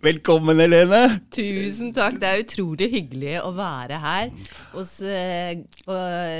Velkommen, 0.00 0.56
Helene. 0.56 1.18
Tusen 1.28 1.90
takk. 1.92 2.14
Det 2.22 2.24
er 2.24 2.38
utrolig 2.40 2.86
hyggelig 2.88 3.34
å 3.44 3.50
være 3.52 3.98
her 4.00 4.30
hos, 4.72 4.94
eh, 5.04 5.58
på, 5.84 5.96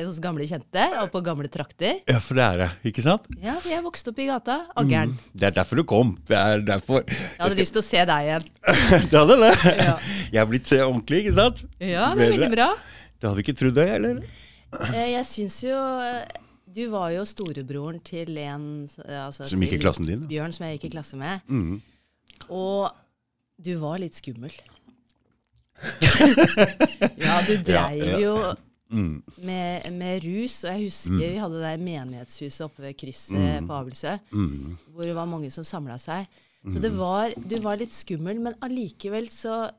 hos 0.06 0.20
gamle 0.24 0.46
kjente 0.48 0.86
og 1.02 1.10
på 1.12 1.20
gamle 1.26 1.50
trakter. 1.52 1.98
Ja, 2.08 2.22
for 2.24 2.40
det 2.40 2.46
er 2.46 2.62
det, 2.62 2.68
ikke 2.88 3.04
sant? 3.04 3.26
Ja, 3.36 3.58
jeg 3.68 3.84
vokste 3.84 4.14
opp 4.14 4.22
i 4.24 4.30
gata. 4.30 4.56
Aggeren. 4.80 5.12
Det 5.36 5.50
er 5.50 5.58
derfor 5.58 5.76
du 5.76 5.84
kom. 5.84 6.14
Det 6.30 6.38
er 6.38 6.64
derfor. 6.64 7.04
Jeg 7.04 7.36
hadde 7.42 7.58
lyst 7.60 7.76
til 7.76 7.82
å 7.82 7.84
se 7.84 8.06
deg 8.08 8.30
igjen. 8.30 8.46
det 9.10 9.20
hadde 9.20 9.36
det. 9.42 9.52
Ja. 9.76 9.98
Jeg 10.30 10.40
er 10.40 10.48
blitt 10.54 10.72
eh, 10.78 10.86
ordentlig, 10.86 11.20
ikke 11.26 11.36
sant? 11.42 11.60
Ja, 11.84 12.08
det 12.16 12.30
er 12.30 12.34
veldig 12.38 12.50
bra. 12.56 12.70
Det 13.20 13.28
hadde 13.28 13.44
ikke 13.44 13.56
trodd 13.60 13.76
det, 13.76 13.86
eller? 13.98 14.24
Eh, 14.88 15.04
Jeg 15.18 15.26
syns 15.28 15.58
jo 15.66 15.76
eh, 16.06 16.24
Du 16.70 16.84
var 16.94 17.10
jo 17.12 17.26
storebroren 17.28 18.00
til 18.06 18.40
en 18.40 18.64
eh, 19.04 19.20
altså, 19.26 19.44
Som 19.52 19.60
gikk 19.66 19.76
i 19.76 19.82
klassen 19.84 20.08
din, 20.08 20.24
da. 20.24 20.32
Bjørn, 20.32 20.56
som 20.56 20.64
jeg 20.64 20.78
gikk 20.78 20.88
i 20.88 20.92
klasse 20.96 21.20
med. 21.20 21.44
Mm. 21.52 21.82
Og 22.48 22.88
du 23.60 23.74
var 23.82 23.98
litt 24.02 24.16
skummel. 24.18 24.52
ja, 27.20 27.38
du 27.46 27.54
dreiv 27.64 28.04
ja. 28.04 28.18
jo 28.24 28.34
Mm. 28.90 29.22
med, 29.46 29.84
med 29.94 30.24
rus. 30.24 30.64
Og 30.66 30.72
jeg 30.74 30.88
husker 30.88 31.14
vi 31.20 31.36
hadde 31.38 31.60
det 31.60 31.62
der 31.62 31.82
menighetshuset 31.84 32.64
oppe 32.66 32.82
ved 32.82 32.96
krysset 32.98 33.62
på 33.68 33.76
Abelsø, 33.76 34.16
Mm. 34.34 34.72
hvor 34.90 35.04
det 35.06 35.14
var 35.14 35.28
mange 35.30 35.50
som 35.54 35.62
samla 35.64 35.94
seg. 36.02 36.26
Så 36.66 36.80
det 36.82 36.90
var, 36.98 37.30
du 37.38 37.54
var 37.62 37.78
litt 37.78 37.94
skummel, 37.94 38.40
men 38.42 38.56
allikevel 38.60 39.28
så 39.30 39.70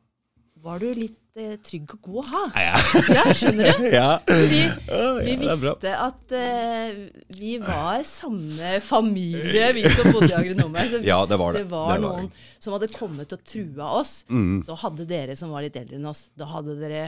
var 0.63 0.79
du 0.79 0.93
litt 0.95 1.17
eh, 1.40 1.53
trygg 1.63 1.94
og 1.95 2.02
god 2.08 2.17
å 2.20 2.23
ha. 2.31 2.41
Ja. 2.59 2.80
Ja, 3.16 3.23
skjønner 3.40 3.77
du? 3.80 3.85
ja. 3.94 4.08
Vi, 4.27 4.48
vi 4.49 4.62
ja, 4.62 5.09
det 5.21 5.31
er 5.31 5.40
visste 5.44 5.94
at 6.05 6.34
uh, 6.35 6.99
vi 7.38 7.54
var 7.63 8.04
samme 8.07 8.73
familie, 8.85 9.70
vi 9.77 9.85
som 9.88 10.12
bodde 10.16 10.31
i 10.31 10.35
agronomen 10.38 10.90
Så 10.91 10.99
hvis 11.02 11.09
Ja, 11.13 11.21
det 11.30 11.40
var 11.41 11.55
det. 11.55 11.63
var 11.71 11.95
Det 11.95 12.02
var 12.02 12.04
noen 12.04 12.30
som 12.62 12.76
hadde 12.76 12.91
kommet 12.94 13.31
og 13.34 13.41
trua 13.48 13.88
oss, 14.02 14.12
Mm. 14.31 14.59
så 14.67 14.76
hadde 14.84 15.07
dere 15.09 15.34
som 15.40 15.49
var 15.54 15.63
litt 15.66 15.76
eldre 15.80 15.98
enn 15.98 16.05
oss, 16.12 16.27
da 16.38 16.45
hadde 16.52 16.76
dere 16.79 17.01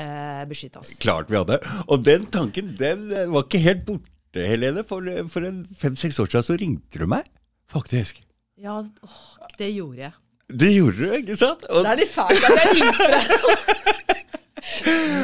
beskytta 0.49 0.81
oss. 0.81 0.95
Klart 1.03 1.29
vi 1.29 1.37
hadde. 1.37 1.59
Og 1.87 2.01
den 2.05 2.25
tanken 2.33 2.73
den 2.79 3.09
eh, 3.13 3.27
var 3.31 3.45
ikke 3.45 3.61
helt 3.63 3.85
borte, 3.87 4.09
Helene. 4.49 4.81
For, 4.87 5.05
for 5.29 5.45
en 5.45 5.61
fem-seks 5.77 6.17
år 6.23 6.31
siden 6.31 6.47
så 6.47 6.55
ringte 6.57 6.99
du 7.03 7.05
meg, 7.11 7.27
faktisk. 7.71 8.23
Ja, 8.63 8.79
åh, 8.81 9.21
det 9.59 9.69
gjorde 9.75 10.07
jeg. 10.07 10.13
Det 10.53 10.69
gjorde 10.73 10.97
du, 10.99 11.13
ikke 11.19 11.37
sant? 11.39 11.63
Og, 11.69 11.83
Det 11.85 11.91
er 11.93 11.99
litt 12.01 12.11
fælt 12.13 12.43
at 12.49 12.57
jeg 12.59 12.73
ringte 12.79 13.07
deg. 13.13 13.23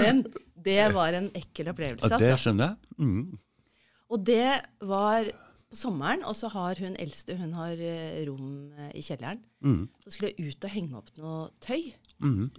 Men 0.03 0.23
det 0.59 0.81
var 0.95 1.15
en 1.17 1.29
ekkel 1.37 1.71
opplevelse, 1.71 2.09
ja, 2.09 2.17
det 2.17 2.33
altså. 2.33 2.49
skjønner 2.49 2.73
jeg. 2.73 2.97
Mm. 2.99 3.39
Og 4.09 4.25
det 4.25 4.49
var 4.89 5.29
på 5.69 5.77
sommeren, 5.77 6.25
og 6.25 6.35
så 6.37 6.49
har 6.49 6.79
hun 6.81 6.97
eldste 6.97 7.37
hun 7.37 7.53
har 7.53 7.77
eh, 7.77 8.23
rom 8.25 8.71
eh, 8.73 8.91
i 8.97 9.03
kjelleren. 9.05 9.41
Mm. 9.61 9.85
Så 10.03 10.15
skulle 10.15 10.31
jeg 10.33 10.49
ut 10.49 10.65
og 10.65 10.73
henge 10.73 10.97
opp 10.97 11.11
noe 11.19 11.39
tøy. 11.61 11.91
Mm. 12.25 12.49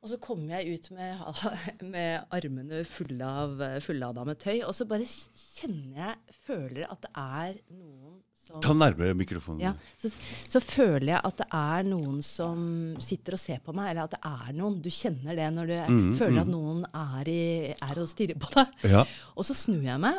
Og 0.00 0.08
så 0.12 0.16
kom 0.20 0.46
jeg 0.48 0.76
ut 0.76 0.90
med, 0.96 1.24
med 1.94 2.34
armene 2.36 2.84
fulle 2.88 3.32
av 3.44 3.64
fullada 3.84 4.24
med 4.28 4.40
tøy, 4.40 4.60
og 4.66 4.74
så 4.76 4.86
bare 4.88 5.08
kjenner 5.08 6.04
jeg, 6.04 6.36
føler 6.44 6.86
at 6.88 7.04
det 7.04 7.12
er 7.16 7.60
noen 7.72 8.20
som 8.50 8.60
Ta 8.66 8.74
nærmere 8.74 9.14
mikrofonen. 9.14 9.60
ja, 9.62 9.72
så, 10.00 10.10
så 10.50 10.60
føler 10.60 11.12
jeg 11.14 11.20
at 11.24 11.36
det 11.42 11.46
er 11.60 11.84
noen 11.88 12.20
som 12.26 12.64
sitter 13.00 13.36
og 13.38 13.42
ser 13.42 13.60
på 13.64 13.72
meg, 13.76 13.90
eller 13.92 14.08
at 14.08 14.16
det 14.16 14.20
er 14.26 14.52
noen. 14.58 14.80
Du 14.82 14.90
kjenner 14.90 15.36
det 15.38 15.48
når 15.54 15.66
du 15.70 15.76
Mm, 15.94 16.12
føler 16.18 16.40
at 16.42 16.50
noen 16.50 16.84
er, 16.92 17.28
i, 17.30 17.74
er 17.80 18.02
og 18.02 18.08
stirrer 18.10 18.38
på 18.42 18.50
deg. 18.56 18.66
Ja. 18.90 19.04
Og 19.36 19.44
så 19.46 19.54
snur 19.54 19.82
jeg 19.86 20.00
meg, 20.02 20.18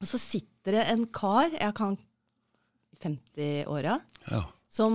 og 0.00 0.06
så 0.06 0.18
sitter 0.18 0.76
det 0.78 0.84
en 0.92 1.06
kar, 1.06 1.48
jeg 1.54 1.74
kan 1.74 1.96
50-åra, 3.02 3.98
ja. 4.30 4.42
som 4.68 4.94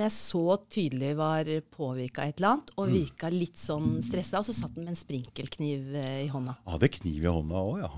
jeg 0.00 0.12
så 0.14 0.42
tydelig 0.72 1.12
var 1.18 1.48
påvirka 1.74 2.24
et 2.28 2.38
eller 2.40 2.54
annet, 2.56 2.70
og 2.76 2.88
Mm. 2.88 2.94
virka 2.96 3.30
litt 3.30 3.56
sånn 3.60 4.00
stressa. 4.02 4.38
Og 4.40 4.44
så 4.48 4.54
satt 4.56 4.74
han 4.74 4.84
med 4.84 4.94
en 4.94 5.00
sprinkelkniv 5.02 5.94
eh, 5.94 6.24
i 6.24 6.28
hånda. 6.32 6.56
Hadde 6.66 6.88
kniv 6.88 7.22
i 7.24 7.28
hånda 7.28 7.54
òg, 7.60 7.78
ja. 7.84 7.92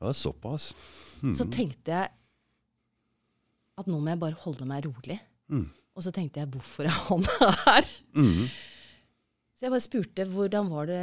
Det 0.00 0.08
var 0.08 0.12
såpass. 0.18 0.74
Mm. 1.22 1.34
Så 1.36 1.44
tenkte 1.50 1.92
jeg 1.92 2.08
at 3.80 3.88
nå 3.90 3.98
må 3.98 4.12
jeg 4.12 4.20
bare 4.22 4.38
holde 4.44 4.66
meg 4.68 4.86
rolig. 4.86 5.18
Mm. 5.50 5.66
Og 5.94 6.02
så 6.06 6.12
tenkte 6.14 6.42
jeg 6.42 6.50
hvorfor 6.52 6.86
er 6.88 6.96
han 7.08 7.26
her? 7.66 7.88
Mm. 8.18 8.46
Så 9.54 9.66
jeg 9.66 9.72
bare 9.74 9.84
spurte 9.84 10.24
hvordan 10.32 10.70
var 10.72 10.88
det 10.90 11.00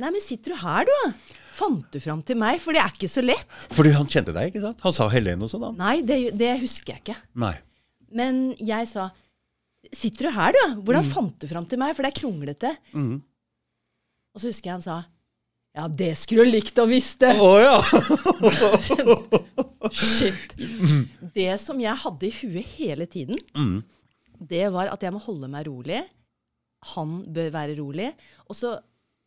Nei, 0.00 0.10
men 0.10 0.22
sitter 0.22 0.54
du 0.54 0.58
her, 0.62 0.88
du? 0.88 0.92
da? 1.04 1.38
Fant 1.54 1.84
du 1.94 1.98
fram 2.02 2.22
til 2.26 2.38
meg? 2.40 2.58
For 2.62 2.74
det 2.74 2.82
er 2.82 2.94
ikke 2.96 3.10
så 3.12 3.22
lett. 3.24 3.46
Fordi 3.74 3.92
han 3.94 4.08
kjente 4.10 4.34
deg, 4.34 4.50
ikke 4.50 4.64
sant? 4.64 4.80
Han 4.86 4.94
sa 4.96 5.06
Helene 5.12 5.46
og 5.46 5.52
sånn. 5.52 5.68
Nei, 5.78 5.98
det, 6.06 6.18
det 6.40 6.54
husker 6.62 6.96
jeg 6.96 7.04
ikke. 7.04 7.18
Nei. 7.42 7.54
Men 8.12 8.48
jeg 8.60 8.88
sa 8.90 9.10
Sitter 9.92 10.28
du 10.28 10.30
her, 10.32 10.54
du? 10.54 10.82
Hvordan 10.86 11.04
fant 11.10 11.34
du 11.42 11.48
fram 11.50 11.64
til 11.68 11.80
meg? 11.82 11.90
For 11.96 12.06
det 12.06 12.12
er 12.12 12.20
kronglete. 12.20 12.68
Mm. 12.94 13.16
Og 14.32 14.40
så 14.40 14.48
husker 14.52 14.70
jeg 14.70 14.76
han 14.78 14.84
sa 14.84 15.00
Ja, 15.72 15.86
det 15.88 16.10
skulle 16.20 16.44
du 16.44 16.50
likt 16.52 16.76
å 16.82 16.84
visste. 16.90 17.30
Å 17.40 17.52
ja! 17.62 17.76
Shit. 19.92 20.52
Det 21.34 21.54
som 21.60 21.80
jeg 21.80 21.96
hadde 22.04 22.28
i 22.28 22.32
huet 22.42 22.74
hele 22.76 23.06
tiden, 23.10 23.38
Mm. 23.56 23.82
det 24.38 24.66
var 24.72 24.90
at 24.92 25.02
jeg 25.02 25.12
må 25.14 25.18
holde 25.24 25.48
meg 25.48 25.66
rolig. 25.66 26.02
Han 26.94 27.22
bør 27.32 27.50
være 27.54 27.76
rolig. 27.78 28.10
Og 28.48 28.56
så 28.58 28.74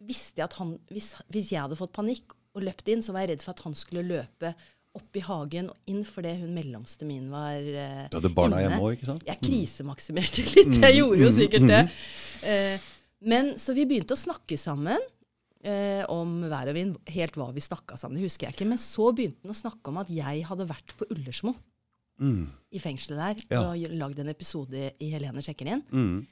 visste 0.06 0.42
jeg 0.42 0.46
at 0.50 0.54
han, 0.60 0.76
hvis, 0.92 1.16
hvis 1.32 1.52
jeg 1.54 1.62
hadde 1.64 1.78
fått 1.80 1.94
panikk 1.96 2.36
og 2.56 2.64
løpt 2.68 2.88
inn, 2.94 3.02
så 3.02 3.12
var 3.16 3.26
jeg 3.26 3.34
redd 3.34 3.44
for 3.46 3.56
at 3.56 3.64
han 3.66 3.74
skulle 3.76 4.04
løpe 4.06 4.54
opp 4.96 5.18
i 5.20 5.24
hagen 5.26 5.70
og 5.74 5.92
inn 5.92 6.06
fordi 6.08 6.38
hun 6.40 6.54
mellomste 6.56 7.04
min 7.08 7.26
var 7.28 7.58
uh, 7.60 8.06
Du 8.12 8.16
hadde 8.16 8.30
barna 8.32 8.62
hjemme 8.64 8.78
òg, 8.80 8.94
ikke 8.96 9.10
sant? 9.10 9.26
Jeg 9.28 9.42
krisemaksimerte 9.44 10.46
litt. 10.54 10.78
Jeg 10.80 11.00
gjorde 11.02 11.20
jo 11.26 11.32
sikkert 11.36 11.68
det. 11.68 11.82
Uh, 12.46 12.78
men 13.26 13.56
så 13.60 13.74
vi 13.76 13.84
begynte 13.90 14.16
å 14.16 14.20
snakke 14.20 14.56
sammen 14.60 15.02
eh, 15.66 16.04
om 16.12 16.38
vær 16.52 16.72
og 16.72 16.78
vind. 16.78 16.98
Helt 17.12 17.38
hva 17.40 17.50
vi 17.56 17.64
snakka 17.64 17.98
sammen, 18.00 18.20
det 18.20 18.28
husker 18.30 18.48
jeg 18.48 18.58
ikke. 18.58 18.70
Men 18.70 18.82
så 18.82 19.10
begynte 19.16 19.44
han 19.46 19.56
å 19.56 19.58
snakke 19.58 19.92
om 19.92 20.02
at 20.04 20.12
jeg 20.14 20.46
hadde 20.50 20.70
vært 20.70 20.96
på 21.00 21.10
Ullersmo 21.16 21.56
Mm. 22.16 22.46
i 22.72 22.80
fengselet 22.80 23.18
der 23.20 23.42
Ja. 23.52 23.62
og 23.74 23.92
lagd 23.92 24.20
en 24.20 24.30
episode 24.32 24.94
i 25.04 25.10
Helene 25.12 25.42
sjekker 25.44 25.68
inn. 25.68 25.82
Mm. 25.92 26.26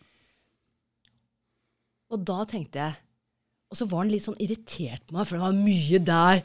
Og 2.13 2.23
da 2.23 2.45
tenkte 2.45 2.79
jeg 2.79 2.95
Og 3.73 3.75
så 3.75 3.87
var 3.89 4.03
han 4.03 4.11
litt 4.13 4.23
sånn 4.23 4.37
irritert 4.39 5.01
på 5.07 5.15
meg, 5.17 5.25
for 5.25 5.35
det 5.35 5.41
var 5.41 5.53
mye 5.57 5.99
der 6.05 6.43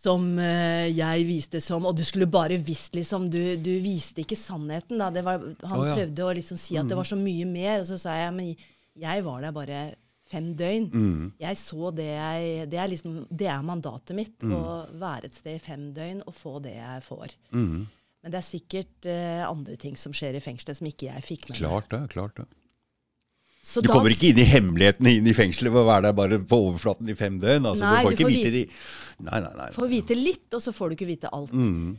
som 0.00 0.24
eh, 0.42 0.90
jeg 0.90 1.26
viste 1.28 1.60
som 1.62 1.86
Og 1.86 1.94
du 1.96 2.02
skulle 2.04 2.26
bare 2.26 2.58
visst, 2.58 2.96
liksom. 2.98 3.28
Du, 3.30 3.38
du 3.56 3.70
viste 3.84 4.24
ikke 4.24 4.36
sannheten, 4.36 4.98
var, 4.98 5.38
han 5.62 5.78
oh, 5.78 5.86
ja. 5.86 5.94
prøvde 5.94 6.26
å 6.26 6.34
liksom 6.34 6.58
si 6.58 6.76
at 6.76 6.88
det 6.90 6.98
var 6.98 7.06
så 7.06 7.16
mye 7.20 7.46
mer, 7.46 7.80
og 7.80 7.86
så 7.86 8.00
sa 8.00 8.16
jeg 8.18 8.34
men 8.34 8.56
jeg 9.00 9.24
var 9.24 9.40
der 9.44 9.54
bare 9.54 9.80
fem 10.30 10.52
døgn. 10.58 10.88
Mm. 10.92 11.24
Jeg 11.42 11.58
så 11.60 11.90
det 11.96 12.08
jeg 12.10 12.68
Det 12.70 12.78
er 12.78 12.92
liksom 12.92 13.16
Det 13.28 13.48
er 13.50 13.64
mandatet 13.66 14.14
mitt. 14.16 14.36
Å 14.46 14.60
være 15.00 15.30
et 15.30 15.38
sted 15.38 15.58
i 15.58 15.64
fem 15.64 15.90
døgn 15.96 16.22
og 16.26 16.36
få 16.36 16.58
det 16.64 16.76
jeg 16.76 17.02
får. 17.06 17.34
Mm. 17.54 17.88
Men 18.20 18.32
det 18.34 18.40
er 18.40 18.44
sikkert 18.46 19.08
uh, 19.08 19.44
andre 19.48 19.76
ting 19.80 19.94
som 19.96 20.12
skjer 20.12 20.36
i 20.36 20.42
fengselet 20.44 20.76
som 20.76 20.88
ikke 20.90 21.08
jeg 21.08 21.24
fikk 21.24 21.46
med 21.48 21.54
meg. 21.56 21.62
Klart 21.62 21.92
det. 21.92 22.02
klart 22.12 22.36
det. 22.36 22.48
Så 23.62 23.80
Du 23.80 23.88
da- 23.88 23.94
kommer 23.94 24.12
ikke 24.12 24.30
inn 24.30 24.40
i 24.40 24.48
hemmelighetene 24.48 25.14
inn 25.18 25.26
i 25.28 25.34
fengselet 25.36 25.72
ved 25.72 25.82
å 25.82 25.88
være 25.88 26.08
der 26.08 26.16
bare 26.16 26.38
på 26.40 26.58
overflaten 26.68 27.08
i 27.12 27.16
fem 27.16 27.38
døgn. 27.40 27.66
Altså, 27.68 27.84
Nei, 27.84 27.96
du 27.96 28.06
får 28.06 28.10
du 28.10 28.16
ikke 28.16 28.28
får 28.28 28.36
vite 28.36 28.52
de 28.54 28.62
Nei, 29.20 29.40
nei, 29.44 29.66
får 29.76 29.90
vite 29.90 30.16
litt, 30.16 30.46
og 30.56 30.62
så 30.64 30.72
får 30.72 30.88
du 30.88 30.96
ikke 30.96 31.08
vite 31.10 31.32
alt. 31.36 31.52
Mm. 31.52 31.98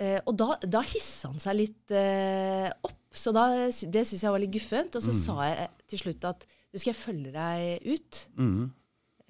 Eh, 0.00 0.20
og 0.24 0.36
da, 0.40 0.54
da 0.64 0.80
hissa 0.88 1.28
han 1.30 1.42
seg 1.42 1.58
litt 1.58 1.92
uh, 1.94 2.70
opp, 2.88 3.00
så 3.14 3.30
da, 3.36 3.44
det 3.68 4.06
syns 4.08 4.24
jeg 4.24 4.32
var 4.32 4.42
litt 4.42 4.54
guffent. 4.56 4.96
Og 4.96 5.04
så 5.04 5.12
sa 5.14 5.36
jeg 5.50 5.68
til 5.92 6.02
slutt 6.06 6.24
at 6.32 6.46
du 6.74 6.80
skal 6.82 6.90
jeg 6.90 6.98
følge 6.98 7.30
deg 7.30 7.86
ut. 7.86 8.20
Mm. 8.34 8.64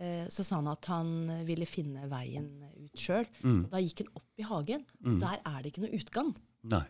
Eh, 0.00 0.24
så 0.32 0.42
sa 0.46 0.58
han 0.62 0.70
at 0.72 0.88
han 0.88 1.10
ville 1.44 1.68
finne 1.68 2.08
veien 2.10 2.48
ut 2.72 2.98
sjøl. 3.00 3.26
Mm. 3.44 3.62
Da 3.68 3.82
gikk 3.84 4.00
han 4.00 4.12
opp 4.16 4.40
i 4.40 4.46
hagen. 4.48 4.84
Mm. 5.04 5.18
Der 5.20 5.42
er 5.44 5.58
det 5.60 5.72
ikke 5.72 5.84
noe 5.84 6.00
utgang. 6.00 6.32
Nei. 6.72 6.86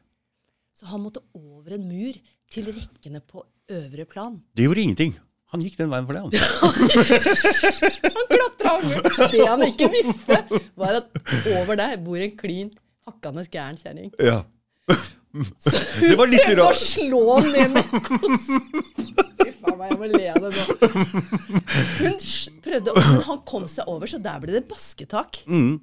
Så 0.75 0.87
han 0.91 1.03
måtte 1.03 1.23
over 1.35 1.75
en 1.77 1.87
mur 1.91 2.17
til 2.51 2.71
rekkene 2.71 3.21
på 3.23 3.43
øvre 3.75 4.07
plan. 4.07 4.39
Det 4.55 4.67
gjorde 4.69 4.87
ingenting. 4.87 5.17
Han 5.55 5.63
gikk 5.63 5.77
den 5.79 5.91
veien 5.91 6.07
for 6.07 6.17
det. 6.17 6.23
Han. 6.23 6.31
Han 8.17 8.31
klatra 8.31 8.73
over! 8.79 9.11
Det 9.31 9.45
han 9.47 9.63
ikke 9.69 9.91
visste, 9.93 10.41
var 10.79 10.99
at 10.99 11.21
over 11.53 11.79
der 11.79 11.95
bor 12.03 12.19
en 12.19 12.35
klin 12.39 12.73
hakkende 13.07 13.45
gæren 13.51 13.79
kjerring. 13.79 14.11
Ja. 14.19 14.41
Så 15.63 15.79
hun 16.01 16.17
prøvde 16.19 16.63
å 16.63 16.75
slå 16.79 17.39
ned 17.47 17.75
med 17.75 17.95
kosten. 18.09 19.54
Meg, 19.85 19.93
jeg 19.93 20.01
må 20.01 20.09
le 20.11 20.27
av 20.33 20.41
det 20.43 20.51
nå. 20.57 20.65
Hun 22.01 22.15
prøvde, 22.65 22.95
men 22.99 23.25
han 23.29 23.43
kom 23.49 23.67
seg 23.71 23.91
over, 23.91 24.09
så 24.11 24.21
der 24.25 24.41
ble 24.43 24.55
det 24.57 24.65
basketak. 24.71 25.43
Mm. 25.51 25.75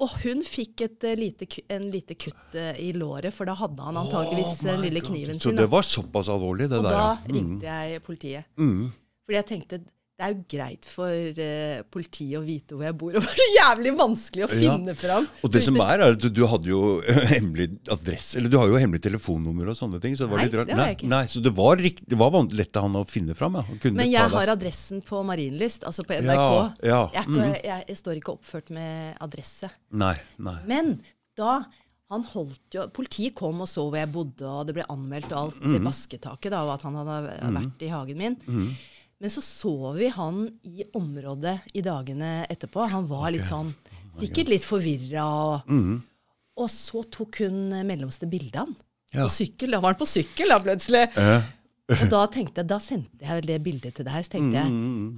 Og 0.00 0.12
hun 0.22 0.40
fikk 0.48 0.80
et 0.86 1.04
eh, 1.04 1.16
lite, 1.20 1.46
en 1.68 1.90
lite 1.92 2.16
kutt 2.16 2.54
eh, 2.56 2.72
i 2.80 2.90
låret, 2.96 3.34
for 3.36 3.44
da 3.50 3.52
hadde 3.60 3.84
han 3.84 3.98
antageligvis 4.00 4.62
den 4.64 4.80
lille 4.86 5.02
kniven 5.04 5.36
Så 5.36 5.50
sin. 5.50 5.58
det 5.60 5.66
var 5.68 5.84
såpass 5.84 6.30
alvorlig, 6.32 6.70
det 6.72 6.78
Og 6.80 6.86
der. 6.88 6.96
da. 6.96 7.10
Mm. 7.26 7.34
ringte 7.36 7.68
jeg 7.68 8.02
politiet. 8.06 8.48
Mm. 8.56 8.86
Fordi 9.26 9.36
jeg 9.36 9.48
tenkte 9.50 9.80
det 10.20 10.26
er 10.26 10.34
jo 10.34 10.42
greit 10.52 10.84
for 10.84 11.38
uh, 11.40 11.78
politiet 11.88 12.36
å 12.36 12.42
vite 12.44 12.76
hvor 12.76 12.84
jeg 12.84 12.96
bor, 13.00 13.14
og 13.16 13.24
det 13.24 13.30
er 13.32 13.38
så 13.40 13.46
jævlig 13.56 13.92
vanskelig 13.96 14.44
å 14.44 14.48
Ja. 14.50 14.58
finne 14.74 14.94
fram. 15.00 15.28
Og 15.46 15.54
det 15.54 15.62
som 15.64 15.78
er, 15.80 15.94
er 16.04 16.12
at 16.12 16.20
du, 16.20 16.28
du 16.36 16.42
hadde 16.50 16.68
jo 16.68 16.80
hemmelig 17.32 17.70
adresse 17.94 18.36
Eller 18.36 18.52
du 18.52 18.58
har 18.60 18.68
jo 18.68 18.76
hemmelig 18.82 19.00
telefonnummer 19.08 19.72
og 19.72 19.78
sånne 19.80 20.00
ting. 20.04 20.12
Så 20.18 20.26
det 20.26 20.30
var 20.34 20.42
Nei, 20.42 20.46
litt 20.50 20.58
rart. 20.60 20.68
det 20.68 20.76
har 20.76 20.90
jeg 20.92 20.98
ikke. 21.00 21.10
Nei, 21.14 21.22
så 21.32 21.42
det 21.48 21.54
var, 21.56 21.80
rikt, 21.80 22.04
det 22.12 22.18
var 22.20 22.36
lett 22.52 22.76
av 22.76 22.86
han 22.88 23.00
å 23.00 23.04
finne 23.08 23.34
fram. 23.38 23.56
Ja. 23.56 23.64
Men 23.96 24.10
jeg 24.12 24.30
har 24.36 24.52
adressen 24.52 25.00
på 25.08 25.24
Marienlyst, 25.24 25.88
altså 25.88 26.04
på 26.04 26.20
NRK. 26.20 26.36
Ja, 26.36 26.66
ja, 26.92 27.00
Jeg, 27.16 27.26
ikke, 27.32 27.50
jeg, 27.64 27.84
jeg 27.94 28.00
står 28.04 28.20
ikke 28.20 28.34
oppført 28.36 28.70
med 28.76 29.16
adresse. 29.24 29.72
Nei, 29.96 30.14
nei. 30.36 30.58
Men 30.68 30.98
da 31.40 31.62
han 32.10 32.24
holdt 32.32 32.74
jo, 32.74 32.88
Politiet 32.90 33.36
kom 33.38 33.60
og 33.62 33.68
så 33.70 33.84
hvor 33.86 33.94
jeg 34.00 34.10
bodde, 34.10 34.42
og 34.50 34.64
det 34.66 34.74
ble 34.80 34.86
anmeldt 34.90 35.30
og 35.30 35.38
alt 35.44 35.60
Mm. 35.62 35.74
det 35.76 35.82
vasketaket 35.86 36.50
da, 36.50 36.64
og 36.66 36.72
at 36.74 36.82
han 36.88 36.96
hadde 36.98 37.18
vært 37.54 37.84
i 37.86 37.90
hagen 37.92 38.18
min. 38.18 38.36
Mhm. 38.46 38.72
Men 39.20 39.30
så 39.30 39.42
så 39.44 39.72
vi 39.98 40.08
han 40.08 40.46
i 40.64 40.84
området 40.96 41.58
i 41.76 41.82
dagene 41.84 42.46
etterpå. 42.48 42.86
Han 42.88 43.06
var 43.10 43.30
litt 43.34 43.44
sånn 43.48 43.74
Sikkert 44.20 44.48
litt 44.50 44.64
forvirra. 44.66 45.22
Og, 45.24 45.68
Mhm. 45.70 46.02
og 46.56 46.68
så 46.68 47.04
tok 47.08 47.36
hun 47.44 47.68
mellomste 47.86 48.26
bildet 48.28 48.56
av 48.56 48.66
han. 48.66 48.76
Ja. 49.12 49.24
På 49.26 49.30
sykkel. 49.30 49.70
Da 49.70 49.80
var 49.80 49.92
han 49.94 50.00
på 50.00 50.06
sykkel, 50.08 50.48
da, 50.48 50.58
plutselig. 50.58 51.16
Eh, 51.16 51.42
Og 51.90 52.08
da 52.10 52.26
tenkte 52.30 52.58
jeg, 52.62 52.66
da 52.70 52.78
sendte 52.78 53.20
jeg 53.26 53.42
det 53.46 53.62
bildet 53.64 53.94
til 53.96 54.04
deg. 54.04 54.24
Så 54.24 54.30
tenkte 54.30 54.54
jeg, 54.54 54.66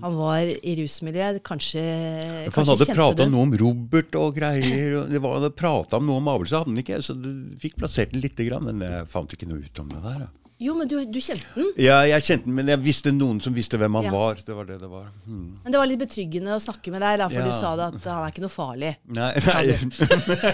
han 0.02 0.14
var 0.16 0.40
i 0.40 0.72
rusmiljøet. 0.78 1.43
Kanskje, 1.43 1.82
Mm, 1.82 2.50
For 2.50 2.64
han 2.64 2.70
hadde 2.72 2.87
kjente 2.87 2.96
prata 2.96 3.26
noe 3.28 3.43
om 3.43 3.52
Robert 3.52 4.14
og 4.16 4.34
greier. 4.37 5.02
Og 5.02 5.10
det 5.10 5.20
var, 5.20 5.34
han 5.34 5.43
hadde 5.43 5.54
prata 5.56 5.96
om 5.99 6.06
noe 6.06 6.16
om 6.16 6.28
avl, 6.28 6.46
så 6.49 6.58
hadde 6.64 6.72
han 6.75 6.82
ikke. 6.82 7.02
Så 7.04 7.14
du 7.20 7.56
fikk 7.58 7.76
plassert 7.76 8.12
den 8.12 8.20
lite 8.22 8.44
grann. 8.49 8.64
Men 8.64 8.81
jeg 8.81 9.06
fant 9.08 9.28
ikke 9.37 9.46
noe 9.49 9.60
ut 9.64 9.78
om 9.81 9.88
det 9.88 10.02
der. 10.02 10.19
Ja. 10.20 10.28
Jo, 10.62 10.75
men 10.79 10.87
du, 10.91 10.94
du 11.11 11.19
kjente 11.23 11.43
den. 11.56 11.73
Ja, 11.82 11.97
jeg 12.06 12.23
kjente 12.23 12.47
den, 12.47 12.55
men 12.55 12.69
jeg 12.70 12.79
visste 12.85 13.11
noen 13.14 13.41
som 13.43 13.55
visste 13.56 13.79
hvem 13.81 13.97
han 13.99 14.06
Ja. 14.06 14.12
var. 14.14 14.38
Det 14.47 14.55
var 14.55 14.69
det 14.69 14.76
det 14.82 14.91
var. 14.93 15.09
Hmm. 15.26 15.59
Men 15.64 15.75
det 15.75 15.81
var 15.82 15.88
litt 15.91 15.99
betryggende 16.05 16.55
å 16.55 16.61
snakke 16.62 16.93
med 16.94 17.03
deg, 17.03 17.19
da, 17.23 17.29
for 17.32 17.41
Ja. 17.41 17.47
du 17.49 17.53
sa 17.59 17.73
det 17.81 17.88
at 17.91 18.06
han 18.06 18.23
er 18.26 18.31
ikke 18.35 18.44
noe 18.44 18.55
farlig. 18.55 18.93
Nei, 19.11 19.32
nei. 19.49 19.64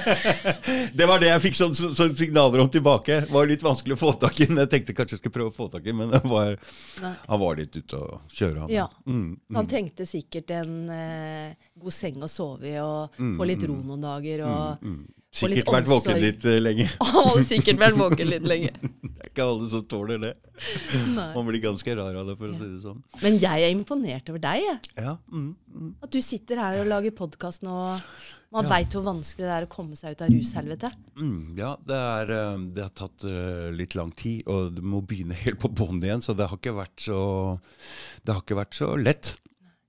det 0.99 1.07
var 1.09 1.21
det 1.23 1.29
jeg 1.31 1.43
fikk 1.49 1.59
sånne 1.59 1.79
så, 1.79 1.91
sånn 1.99 2.15
signaler 2.19 2.63
om 2.65 2.71
tilbake. 2.73 3.21
Det 3.27 3.35
var 3.35 3.49
litt 3.51 3.65
vanskelig 3.65 3.97
å 3.99 4.01
få 4.01 4.13
tak 4.23 4.41
i. 4.41 4.49
Jeg 4.49 4.71
tenkte 4.73 4.95
kanskje 4.97 5.17
jeg 5.19 5.23
skulle 5.23 5.37
prøve 5.39 5.53
å 5.53 5.57
få 5.57 5.69
tak 5.73 5.87
i, 5.89 5.95
men 5.97 6.13
var, 6.31 6.57
han 7.05 7.43
var 7.43 7.59
litt 7.61 7.77
ute 7.77 8.01
å 8.01 8.21
kjøre, 8.33 8.65
han. 8.65 8.73
Ja. 8.73 8.89
Mm. 9.09 9.37
Han 9.59 9.69
trengte 9.71 10.07
sikkert 10.09 10.51
en 10.57 10.75
eh, 10.95 11.69
god 11.79 11.95
seng 11.95 12.23
å 12.25 12.31
sove 12.31 12.69
i, 12.73 12.77
og 12.83 13.15
få 13.19 13.49
litt 13.49 13.65
ro 13.69 13.77
noen 13.79 14.05
dager. 14.09 14.45
Og 14.49 14.57
få 14.83 14.87
Mm, 14.89 15.01
Sikkert 15.39 15.71
vært 15.73 15.91
våken 15.91 16.21
litt 16.23 16.45
eh, 16.49 16.59
lenge. 16.63 16.87
Hadde 17.13 17.45
sikkert 17.47 17.81
vært 17.81 17.99
våken 18.01 18.31
litt 18.33 18.49
lenge. 18.49 18.73
Det 19.19 19.27
er 19.27 19.31
ikke 19.33 19.45
alle 19.51 19.67
som 19.71 19.83
tåler 19.91 20.21
det. 20.23 20.31
Nei. 21.17 21.29
Man 21.35 21.47
blir 21.49 21.61
ganske 21.63 21.95
rar 21.99 22.17
av 22.21 22.29
det, 22.31 22.35
for 22.39 22.51
å 22.51 22.57
si 22.57 22.69
det 22.71 22.81
sånn. 22.85 23.01
Men 23.23 23.39
jeg 23.43 23.65
er 23.67 23.73
imponert 23.75 24.31
over 24.33 24.43
deg. 24.43 24.63
Jeg. 24.65 24.93
Ja, 25.05 25.15
mm, 25.31 25.49
mm. 25.75 25.91
At 26.07 26.15
du 26.15 26.19
sitter 26.25 26.61
her 26.63 26.79
og 26.83 26.89
lager 26.91 27.15
podkast 27.19 27.65
nå. 27.67 27.75
Man 28.55 28.65
Ja. 28.65 28.71
veit 28.73 28.95
hvor 28.97 29.05
vanskelig 29.05 29.45
det 29.45 29.55
er 29.59 29.67
å 29.67 29.71
komme 29.71 29.99
seg 29.99 30.15
ut 30.15 30.23
av 30.25 30.31
rushelvete. 30.33 30.91
Mm, 31.21 31.43
ja, 31.59 31.73
det, 31.85 31.99
er, 31.99 32.33
eh, 32.39 32.63
det 32.79 32.87
har 32.87 32.95
tatt 33.03 33.27
eh, 33.29 33.67
litt 33.77 33.99
lang 33.99 34.15
tid, 34.17 34.47
og 34.49 34.73
du 34.79 34.81
må 34.87 35.03
begynne 35.05 35.37
helt 35.37 35.61
på 35.61 35.69
bånn 35.83 36.01
igjen. 36.01 36.25
Så 36.25 36.33
det 36.39 36.49
har 36.49 36.57
ikke 36.57 36.79
vært 36.79 37.05
så, 37.11 37.21
det 38.25 38.33
har 38.33 38.47
ikke 38.47 38.63
vært 38.63 38.79
så 38.81 38.95
lett. 38.97 39.35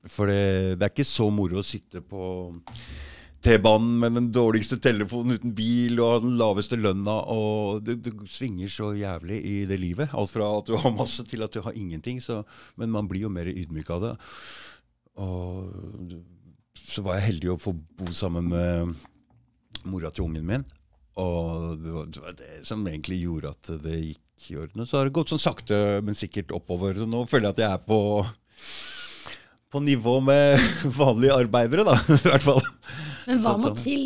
For 0.09 0.31
det, 0.31 0.75
det 0.81 0.89
er 0.89 0.91
ikke 0.93 1.07
så 1.07 1.29
moro 1.31 1.61
å 1.61 1.65
sitte 1.65 2.01
på 2.03 2.49
T-banen 3.39 3.93
med 4.01 4.17
den 4.17 4.31
dårligste 4.35 4.75
telefonen 4.83 5.37
uten 5.39 5.53
bil 5.55 6.01
og 6.03 6.25
den 6.25 6.35
laveste 6.39 6.75
lønna. 6.79 7.21
og 7.31 7.83
Det, 7.87 7.99
det 8.03 8.13
svinger 8.27 8.71
så 8.73 8.91
jævlig 8.97 9.39
i 9.47 9.53
det 9.69 9.79
livet. 9.79 10.11
Alt 10.11 10.33
fra 10.33 10.49
at 10.57 10.67
du 10.67 10.75
har 10.75 10.95
masse 10.95 11.23
til 11.27 11.45
at 11.45 11.53
du 11.55 11.61
har 11.63 11.77
ingenting. 11.77 12.19
Så, 12.23 12.41
men 12.75 12.91
man 12.91 13.07
blir 13.07 13.27
jo 13.27 13.31
mer 13.31 13.47
ydmyk 13.47 13.93
av 13.95 14.03
det. 14.03 14.15
Og 15.23 16.17
så 16.79 17.03
var 17.05 17.19
jeg 17.19 17.29
heldig 17.29 17.53
å 17.53 17.61
få 17.61 17.73
bo 17.75 18.11
sammen 18.15 18.51
med 18.51 19.87
mora 19.87 20.11
til 20.11 20.27
ungen 20.27 20.47
min. 20.47 20.67
Og 21.19 21.79
det 21.79 21.93
var, 21.95 22.35
det 22.37 22.63
som 22.67 22.83
egentlig 22.87 23.21
gjorde 23.23 23.53
at 23.55 23.71
det 23.83 23.97
gikk 23.99 24.49
i 24.51 24.59
orden. 24.59 24.85
Så 24.87 24.99
har 24.99 25.07
det 25.07 25.15
gått 25.15 25.31
sånn 25.31 25.41
sakte, 25.41 25.99
men 26.03 26.17
sikkert 26.17 26.53
oppover. 26.55 26.95
Så 26.95 27.07
nå 27.07 27.25
føler 27.27 27.49
jeg 27.49 27.57
at 27.57 27.63
jeg 27.63 27.71
er 27.75 27.83
på, 27.87 28.01
på 29.71 29.83
nivå 29.83 30.19
med 30.23 30.59
vanlige 30.99 31.39
arbeidere, 31.39 31.87
da. 31.87 31.97
I 32.03 32.21
hvert 32.33 32.47
fall. 32.51 32.63
Men 33.27 33.41
hva 33.43 33.55
må 33.59 33.73
sånn. 33.73 33.81
til? 33.83 34.05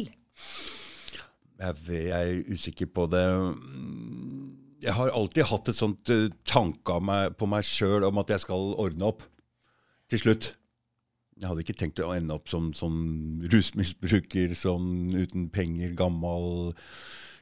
Jeg, 1.59 2.09
er 2.11 2.41
usikker 2.49 2.89
på 2.91 3.05
det. 3.11 3.23
Jeg 4.83 4.95
har 4.97 5.13
alltid 5.15 5.47
hatt 5.47 5.69
et 5.71 5.77
sånt 5.77 6.11
uh, 6.11 6.27
tanke 6.49 6.97
på 7.37 7.47
meg 7.49 7.67
sjøl 7.67 8.07
om 8.09 8.19
at 8.19 8.33
jeg 8.33 8.43
skal 8.43 8.73
ordne 8.81 9.11
opp 9.13 9.23
til 10.11 10.23
slutt. 10.23 10.53
Jeg 11.39 11.49
hadde 11.49 11.63
ikke 11.63 11.77
tenkt 11.77 12.01
å 12.03 12.11
ende 12.13 12.35
opp 12.35 12.51
som, 12.51 12.71
som 12.77 12.93
rusmisbruker, 13.51 14.53
sånn 14.57 15.13
uten 15.15 15.47
penger, 15.53 15.95
gammel, 15.97 16.73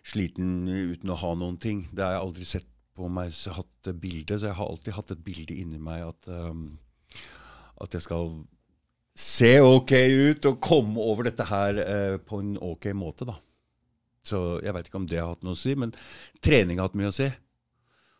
sliten, 0.08 0.64
uten 0.70 1.12
å 1.12 1.20
ha 1.20 1.34
noen 1.38 1.58
ting. 1.62 1.84
Det 1.92 2.06
har 2.06 2.16
jeg 2.16 2.26
aldri 2.28 2.48
sett 2.48 2.70
på 2.98 3.10
meg 3.12 3.34
hatt 3.56 3.92
bilde, 4.02 4.38
så 4.38 4.50
jeg 4.50 4.58
har 4.58 4.70
alltid 4.70 4.96
hatt 4.98 5.14
et 5.16 5.26
bilde 5.26 5.58
inni 5.58 5.80
meg 5.82 6.06
at, 6.06 6.28
um, 6.30 6.66
at 7.84 7.96
jeg 7.98 8.06
skal 8.06 8.34
se 9.18 9.54
ok 9.62 9.92
ut 10.32 10.48
og 10.50 10.60
komme 10.64 11.02
over 11.04 11.28
dette 11.30 11.46
her 11.50 11.80
eh, 11.84 12.18
på 12.24 12.42
en 12.42 12.56
ok 12.58 12.92
måte, 12.98 13.28
da. 13.28 13.38
Så 14.26 14.62
jeg 14.62 14.74
veit 14.76 14.90
ikke 14.90 15.02
om 15.02 15.08
det 15.10 15.20
har 15.20 15.32
hatt 15.34 15.46
noe 15.46 15.58
å 15.58 15.60
si, 15.60 15.74
men 15.78 15.94
trening 16.44 16.80
har 16.80 16.90
hatt 16.90 17.00
mye 17.00 17.10
å 17.10 17.16
si. 17.16 17.30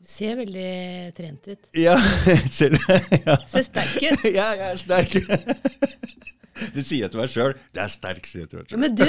Du 0.02 0.10
ser 0.10 0.40
veldig 0.40 1.14
trent 1.14 1.48
ut. 1.52 1.68
Ja, 1.78 1.94
selv 2.60 2.82
ja. 3.22 3.38
Ser 3.46 3.68
sterk 3.68 4.00
ut. 4.02 4.24
ja, 4.40 4.48
jeg 4.58 4.70
er 4.72 4.82
sterk. 4.82 5.18
Det 6.76 6.84
sier 6.86 7.06
jeg 7.06 7.12
til 7.14 7.22
meg 7.22 7.32
sjøl. 7.34 7.54
Det 7.74 7.82
er 7.84 7.92
sterk, 7.94 8.28
sier 8.30 8.44
jeg 8.46 8.52
til 8.52 8.62
meg 8.62 8.72
sjøl. 8.72 8.82
Men 8.84 8.98
du, 8.98 9.06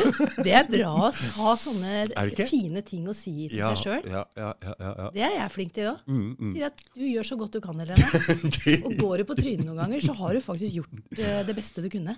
det 0.46 0.54
er 0.60 0.68
bra 0.70 0.92
å 1.08 1.10
ha 1.38 1.54
sånne 1.60 2.04
fine 2.50 2.82
ting 2.86 3.08
å 3.10 3.16
si 3.16 3.34
til 3.50 3.58
Ja, 3.60 3.72
seg 3.76 3.84
sjøl. 3.86 4.08
ja, 4.12 4.24
ja, 4.38 4.52
ja. 4.62 5.08
Det 5.14 5.26
er 5.28 5.34
jeg 5.38 5.50
flink 5.56 5.74
til 5.76 5.90
òg. 5.92 6.04
Mm, 6.08 6.30
mm. 6.38 6.54
Sier 6.56 6.70
at 6.70 6.86
du 6.96 7.04
gjør 7.08 7.28
så 7.32 7.38
godt 7.40 7.58
du 7.58 7.60
kan, 7.64 7.82
Helene. 7.82 8.22
Og 8.86 8.96
går 9.00 9.22
du 9.22 9.28
på 9.32 9.38
trynet 9.42 9.66
noen 9.68 9.82
ganger, 9.84 10.04
så 10.04 10.16
har 10.20 10.34
du 10.38 10.42
faktisk 10.44 10.80
gjort 10.80 11.18
eh, 11.20 11.42
det 11.48 11.56
beste 11.58 11.84
du 11.84 11.90
kunne. 11.92 12.16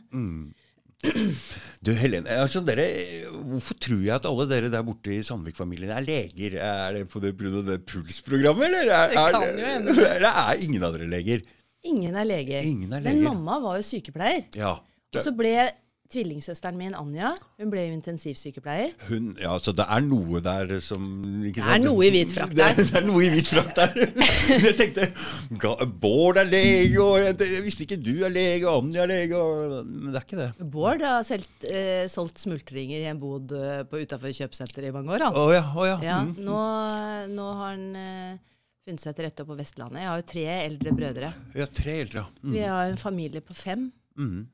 Du 1.84 1.90
Helene, 1.92 2.36
altså 2.40 2.62
dere, 2.64 2.86
hvorfor 3.50 3.76
tror 3.82 4.00
jeg 4.06 4.14
at 4.14 4.28
alle 4.28 4.46
dere 4.48 4.70
der 4.72 4.84
borte 4.86 5.12
i 5.12 5.18
Sandvik-familien 5.26 5.92
er 5.92 6.04
leger? 6.06 6.56
Er 6.64 6.96
det 6.96 7.02
på 7.12 7.20
det, 7.20 7.34
det 7.66 7.80
pulsprogrammet, 7.90 8.70
eller? 8.70 8.88
Er, 8.94 9.12
Det 9.12 9.18
kan 9.34 9.44
jo 9.44 9.66
hende. 9.68 9.96
Eller 10.14 10.30
er 10.30 10.64
ingen 10.64 10.86
av 10.86 10.96
dere 10.96 11.10
leger? 11.10 11.44
Ingen 11.84 12.16
er 12.16 12.24
leger. 12.24 12.64
Ingen 12.64 12.92
er 12.96 13.04
leger. 13.04 13.20
Men 13.20 13.26
mamma 13.28 13.58
var 13.60 13.76
jo 13.80 13.84
sykepleier. 13.84 14.46
Ja. 14.56 14.78
Og 15.18 15.24
så 15.28 15.32
ble 15.36 15.54
tvillingsøsteren 16.14 16.76
min, 16.78 16.92
Anja, 16.94 17.30
hun 17.58 17.70
ble 17.72 17.86
jo 17.88 17.94
intensivsykepleier. 17.96 18.92
Hun, 19.08 19.30
ja, 19.40 19.54
så 19.58 19.72
det 19.74 19.86
er 19.90 20.02
noe 20.04 20.38
der 20.44 20.68
som 20.84 21.02
ikke 21.48 21.64
Det 21.64 21.72
er 21.74 21.80
noe 21.82 22.04
i 22.06 22.10
hvit 22.12 22.34
frakt 22.36 22.54
der. 22.54 22.74
Det 22.76 22.84
det 22.92 22.98
er 23.00 23.06
noe 23.08 23.22
i 23.24 23.30
hvit 23.32 23.48
frakt 23.50 23.80
der. 23.80 23.96
jeg 24.68 24.74
tenkte 24.78 25.08
Bård 26.04 26.38
er 26.38 26.46
lege, 26.50 27.00
og 27.02 27.18
jeg, 27.24 27.64
visste 27.64 27.86
ikke 27.86 27.98
du 28.04 28.12
er 28.28 28.30
lege, 28.34 28.68
og 28.68 28.84
Anja 28.84 29.02
er 29.06 29.10
lege, 29.10 29.40
og, 29.40 29.74
men 29.88 30.12
det 30.12 30.20
er 30.20 30.26
ikke 30.28 30.40
det. 30.42 30.48
Bård 30.76 31.02
har 31.08 31.24
selv, 31.26 31.48
eh, 31.66 32.04
solgt 32.12 32.38
smultringer 32.44 33.00
i 33.00 33.10
en 33.10 33.18
bod 33.24 33.56
eh, 33.56 33.82
utafor 34.04 34.34
kjøpesenteret 34.38 34.92
i 34.92 34.94
mange 34.94 35.16
år. 35.16 35.26
Å 35.32 35.44
Oh, 35.44 35.50
ja, 35.56 35.64
å 35.74 35.88
ja. 35.88 35.98
Ja, 36.04 36.20
Mm. 36.24 36.34
nå, 36.46 36.60
nå 37.34 37.46
har 37.58 37.72
han 37.72 37.86
eh, 37.98 38.34
funnet 38.84 39.02
seg 39.02 39.16
til 39.18 39.26
rette 39.26 39.48
på 39.48 39.56
Vestlandet. 39.58 40.04
Jeg 40.04 40.12
har 40.12 40.20
jo 40.22 40.28
tre 40.30 40.46
eldre 40.60 40.92
brødre. 41.00 41.32
ja 41.58 41.66
tre 41.66 41.96
eldre, 42.04 42.22
ja. 42.28 42.50
Vi 42.54 42.62
har 42.68 42.92
en 42.92 43.00
familie 43.00 43.40
på 43.42 43.56
fem 43.56 43.88
Mm. 44.14 44.44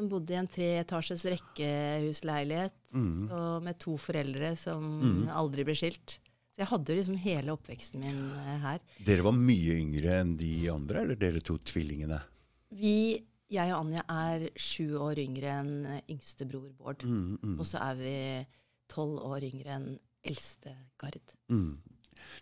Som 0.00 0.08
bodde 0.10 0.32
i 0.34 0.38
en 0.40 0.48
treetasjes 0.50 1.26
rekkehusleilighet 1.34 2.76
Mm. 2.90 3.28
og 3.30 3.62
med 3.62 3.78
to 3.78 3.94
foreldre 4.00 4.56
som 4.58 5.28
aldri 5.30 5.62
ble 5.68 5.76
skilt. 5.78 6.16
Så 6.50 6.64
jeg 6.64 6.66
hadde 6.72 6.90
jo 6.90 6.96
liksom 6.98 7.18
hele 7.22 7.52
oppveksten 7.54 8.02
min 8.02 8.18
eh, 8.34 8.56
her. 8.64 8.80
Dere 9.06 9.22
var 9.22 9.36
mye 9.36 9.76
yngre 9.78 10.16
enn 10.24 10.32
de 10.40 10.68
andre, 10.72 11.04
eller 11.04 11.14
dere 11.20 11.40
to 11.46 11.54
tvillingene? 11.62 12.18
Vi, 12.74 13.22
jeg 13.50 13.70
og 13.72 13.84
Anja, 13.84 14.02
er 14.10 14.48
sju 14.58 14.96
år 14.98 15.20
yngre 15.22 15.52
enn 15.60 15.72
yngstebror 16.08 16.10
yngste 16.10 16.48
bror 16.50 16.68
Bård. 16.80 17.04
Mm, 17.06 17.38
mm, 17.42 17.54
Og 17.60 17.66
så 17.70 17.78
er 17.78 17.94
vi 18.02 18.16
tolv 18.90 19.22
år 19.30 19.46
yngre 19.46 19.76
enn 19.78 19.88
eldste 20.26 20.74
Gard. 20.98 21.20
mm. 21.48 21.78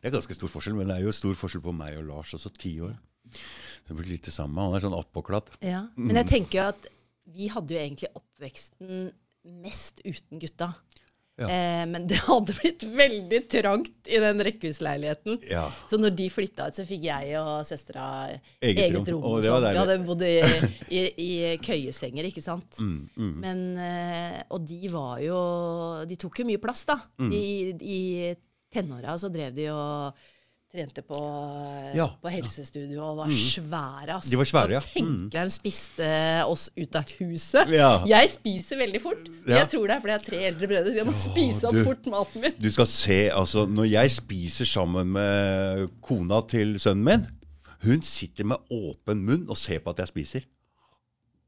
Det 0.00 0.08
er 0.08 0.16
ganske 0.16 0.34
stor 0.34 0.48
forskjell, 0.52 0.74
men 0.76 0.88
det 0.88 0.96
er 0.98 1.04
jo 1.06 1.12
stor 1.12 1.36
forskjell 1.38 1.62
på 1.64 1.72
meg 1.76 1.96
og 2.00 2.08
Lars, 2.08 2.32
også 2.34 2.50
ti 2.56 2.78
år. 2.80 2.96
Det 3.86 3.94
blir 3.96 4.08
litt 4.16 4.24
det 4.24 4.32
samme. 4.34 4.56
Han 4.60 4.74
er 4.74 4.80
sånn 4.84 4.96
attpåklatt. 4.96 5.54
Ja. 5.64 5.86
Men 5.96 6.16
jeg 6.16 6.26
tenker 6.32 6.58
jo 6.58 6.64
at 6.72 6.88
vi 7.34 7.48
hadde 7.52 7.74
jo 7.74 7.80
egentlig 7.80 8.12
oppveksten 8.16 9.08
mest 9.62 10.02
uten 10.04 10.40
gutta. 10.42 10.72
Ja. 11.38 11.46
Eh, 11.46 11.84
men 11.86 12.08
det 12.10 12.18
hadde 12.26 12.54
blitt 12.58 12.82
veldig 12.82 13.38
trangt 13.52 14.08
i 14.10 14.18
den 14.18 14.42
rekkehusleiligheten. 14.42 15.38
Ja. 15.46 15.68
Så 15.90 16.00
når 16.00 16.16
de 16.18 16.26
flytta 16.34 16.66
ut, 16.66 16.78
så 16.78 16.86
fikk 16.88 17.04
jeg 17.06 17.36
og 17.38 17.62
søstera 17.68 18.06
Eget 18.58 18.88
eget, 18.88 19.12
rom. 19.12 19.22
Og 19.22 19.44
det 19.44 19.52
var 19.54 19.62
sånn. 19.62 19.76
Vi 19.76 19.82
hadde 19.84 19.98
bodd 20.08 20.24
i, 20.26 20.34
i, 20.98 21.04
i 21.22 21.30
køyesenger, 21.62 22.26
ikke 22.32 22.42
sant. 22.42 22.80
Mm, 22.82 22.98
mm. 23.14 23.36
Men, 23.44 23.62
eh, 23.84 24.40
og 24.50 24.66
de 24.66 24.90
var 24.90 25.22
jo 25.22 25.38
De 26.10 26.18
tok 26.18 26.42
jo 26.42 26.48
mye 26.48 26.62
plass, 26.62 26.82
da. 26.90 26.98
Mm. 27.22 27.30
I, 27.38 27.46
i 27.78 28.00
tenåra 28.74 29.14
så 29.20 29.30
drev 29.32 29.54
de 29.54 29.70
og 29.72 30.26
trente 30.68 31.00
på, 31.02 31.18
Ja, 31.96 32.06
på 32.20 32.28
helsestudio 32.28 33.00
og 33.06 33.16
var 33.22 33.30
svære. 33.32 34.18
Altså. 34.18 34.30
De 34.30 34.36
var 34.40 34.48
svære, 34.50 34.74
ja. 34.76 34.80
Tenk 34.84 35.30
deg 35.32 35.46
hun 35.46 35.52
spiste 35.54 36.08
oss 36.44 36.66
ut 36.76 36.98
av 37.00 37.12
huset. 37.18 37.70
Ja. 37.72 37.90
Jeg 38.10 38.30
spiser 38.34 38.76
veldig 38.82 39.00
fort. 39.00 39.22
Ja. 39.48 39.62
Jeg 39.62 39.70
tror 39.72 39.86
det 39.88 39.96
er 39.96 40.02
fordi 40.04 40.12
jeg 40.12 40.20
har 40.20 40.26
tre 40.26 40.42
eldre 40.50 40.68
brødre, 40.74 40.92
så 40.92 41.00
jeg 41.00 41.08
må 41.08 41.16
spise 41.22 41.64
opp 41.70 41.78
du- 41.78 41.84
fort 41.88 42.10
maten 42.12 42.44
min. 42.44 42.58
Du 42.60 42.68
skal 42.74 42.86
se, 42.86 43.18
altså 43.32 43.64
Når 43.68 43.88
jeg 43.94 44.10
spiser 44.18 44.64
sammen 44.68 45.12
med 45.16 45.88
kona 46.04 46.42
til 46.48 46.76
sønnen 46.78 47.04
min 47.04 47.26
Hun 47.84 48.02
sitter 48.02 48.44
med 48.44 48.56
åpen 48.74 49.20
munn 49.24 49.48
og 49.48 49.56
ser 49.56 49.78
på 49.80 49.90
at 49.94 49.98
jeg 50.04 50.08
spiser. 50.08 50.40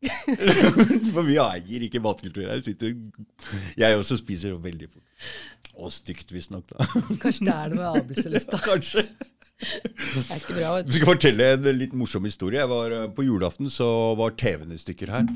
For 1.14 1.26
vi 1.26 1.36
eier 1.42 1.84
ikke 1.86 2.00
matkultur 2.02 2.46
her. 2.48 2.62
Sitter, 2.64 2.94
jeg 3.78 3.98
også 3.98 4.16
spiser 4.20 4.56
veldig 4.60 4.88
fort. 4.88 5.32
Og 5.80 5.92
stygt, 5.92 6.32
visstnok. 6.32 6.72
Kanskje 7.20 7.46
det 7.46 7.54
er 7.54 7.72
noe 7.72 7.76
med 7.78 7.86
avlelselufta. 7.90 8.60
Kanskje. 8.70 9.04
Det 9.60 10.22
er 10.24 10.38
ikke 10.38 10.56
bra. 10.56 10.70
Jeg 10.80 10.94
skal 10.94 11.10
fortelle 11.10 11.48
en 11.56 11.66
litt 11.76 11.96
morsom 11.96 12.24
historie. 12.24 12.62
Jeg 12.62 12.70
var, 12.70 12.94
eh, 12.96 13.08
på 13.16 13.26
julaften 13.26 13.68
så 13.72 13.88
var 14.16 14.32
TV-en 14.40 14.72
i 14.72 14.80
stykker 14.80 15.12
her. 15.12 15.28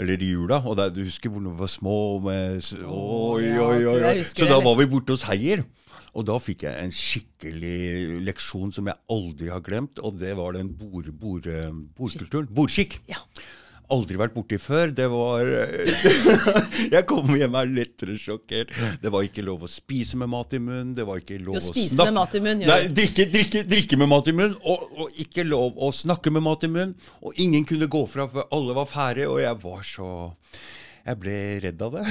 Eller 0.00 0.18
i 0.18 0.32
jula. 0.32 0.58
Og 0.66 0.78
der, 0.80 0.90
du 0.94 1.04
husker 1.04 1.30
hvor 1.30 1.44
vi 1.44 1.54
var 1.60 1.70
små? 1.70 1.98
Med, 2.26 2.58
oi, 2.82 3.46
oi, 3.46 3.78
oi, 3.92 4.02
oi. 4.10 4.16
Så 4.26 4.50
da 4.50 4.58
var 4.64 4.78
vi 4.80 4.90
borte 4.90 5.14
hos 5.14 5.26
Heier. 5.30 5.62
Og 6.18 6.26
da 6.26 6.40
fikk 6.42 6.64
jeg 6.66 6.74
en 6.82 6.90
skikkelig 6.94 8.18
leksjon 8.26 8.74
som 8.74 8.90
jeg 8.90 8.98
aldri 9.14 9.52
har 9.54 9.62
glemt. 9.62 10.02
Og 10.02 10.18
det 10.18 10.34
var 10.38 10.58
den 10.58 10.74
bord, 10.74 11.06
bord, 11.22 11.46
eh. 11.46 11.70
Bordskikk. 12.50 12.98
Ja. 13.10 13.22
Aldri 13.90 14.18
vært 14.20 14.34
borti 14.36 14.58
før. 14.62 14.92
Det 14.94 15.06
var 15.10 15.48
Jeg 16.94 17.02
kom 17.10 17.32
hjem 17.36 17.56
her 17.58 17.70
lettere 17.70 18.14
sjokkert. 18.20 18.70
Det 19.02 19.10
var 19.12 19.26
ikke 19.26 19.44
lov 19.46 19.64
å 19.66 19.70
spise 19.70 20.18
med 20.20 20.30
mat 20.32 20.54
i 20.54 20.60
munnen. 20.62 20.92
Det 20.96 21.06
var 21.08 21.20
ikke 21.22 21.38
lov 21.42 21.58
Jo, 21.58 21.62
å 21.62 21.74
snakke 21.74 22.06
med 22.10 22.18
mat 22.20 22.36
i 22.38 22.42
munnen, 22.44 22.66
Nei, 22.70 22.80
drikke, 23.00 23.26
drikke, 23.32 23.64
drikke 23.68 23.98
med 24.00 24.10
mat 24.12 24.30
i 24.30 24.36
munnen. 24.36 24.56
Og, 24.62 24.86
og 25.04 25.20
ikke 25.24 25.44
lov 25.48 25.78
å 25.82 25.90
snakke 25.94 26.32
med 26.34 26.46
mat 26.46 26.66
i 26.66 26.70
munnen. 26.70 26.94
Og 27.24 27.38
ingen 27.42 27.66
kunne 27.68 27.90
gå 27.90 28.04
fra 28.10 28.28
før 28.30 28.46
alle 28.56 28.76
var 28.78 28.88
ferdige. 28.90 29.30
Og 29.32 29.42
jeg 29.42 29.60
var 29.66 29.82
så 29.86 30.10
Jeg 31.00 31.16
ble 31.22 31.36
redd 31.64 31.82
av 31.82 31.94
det. 31.98 32.06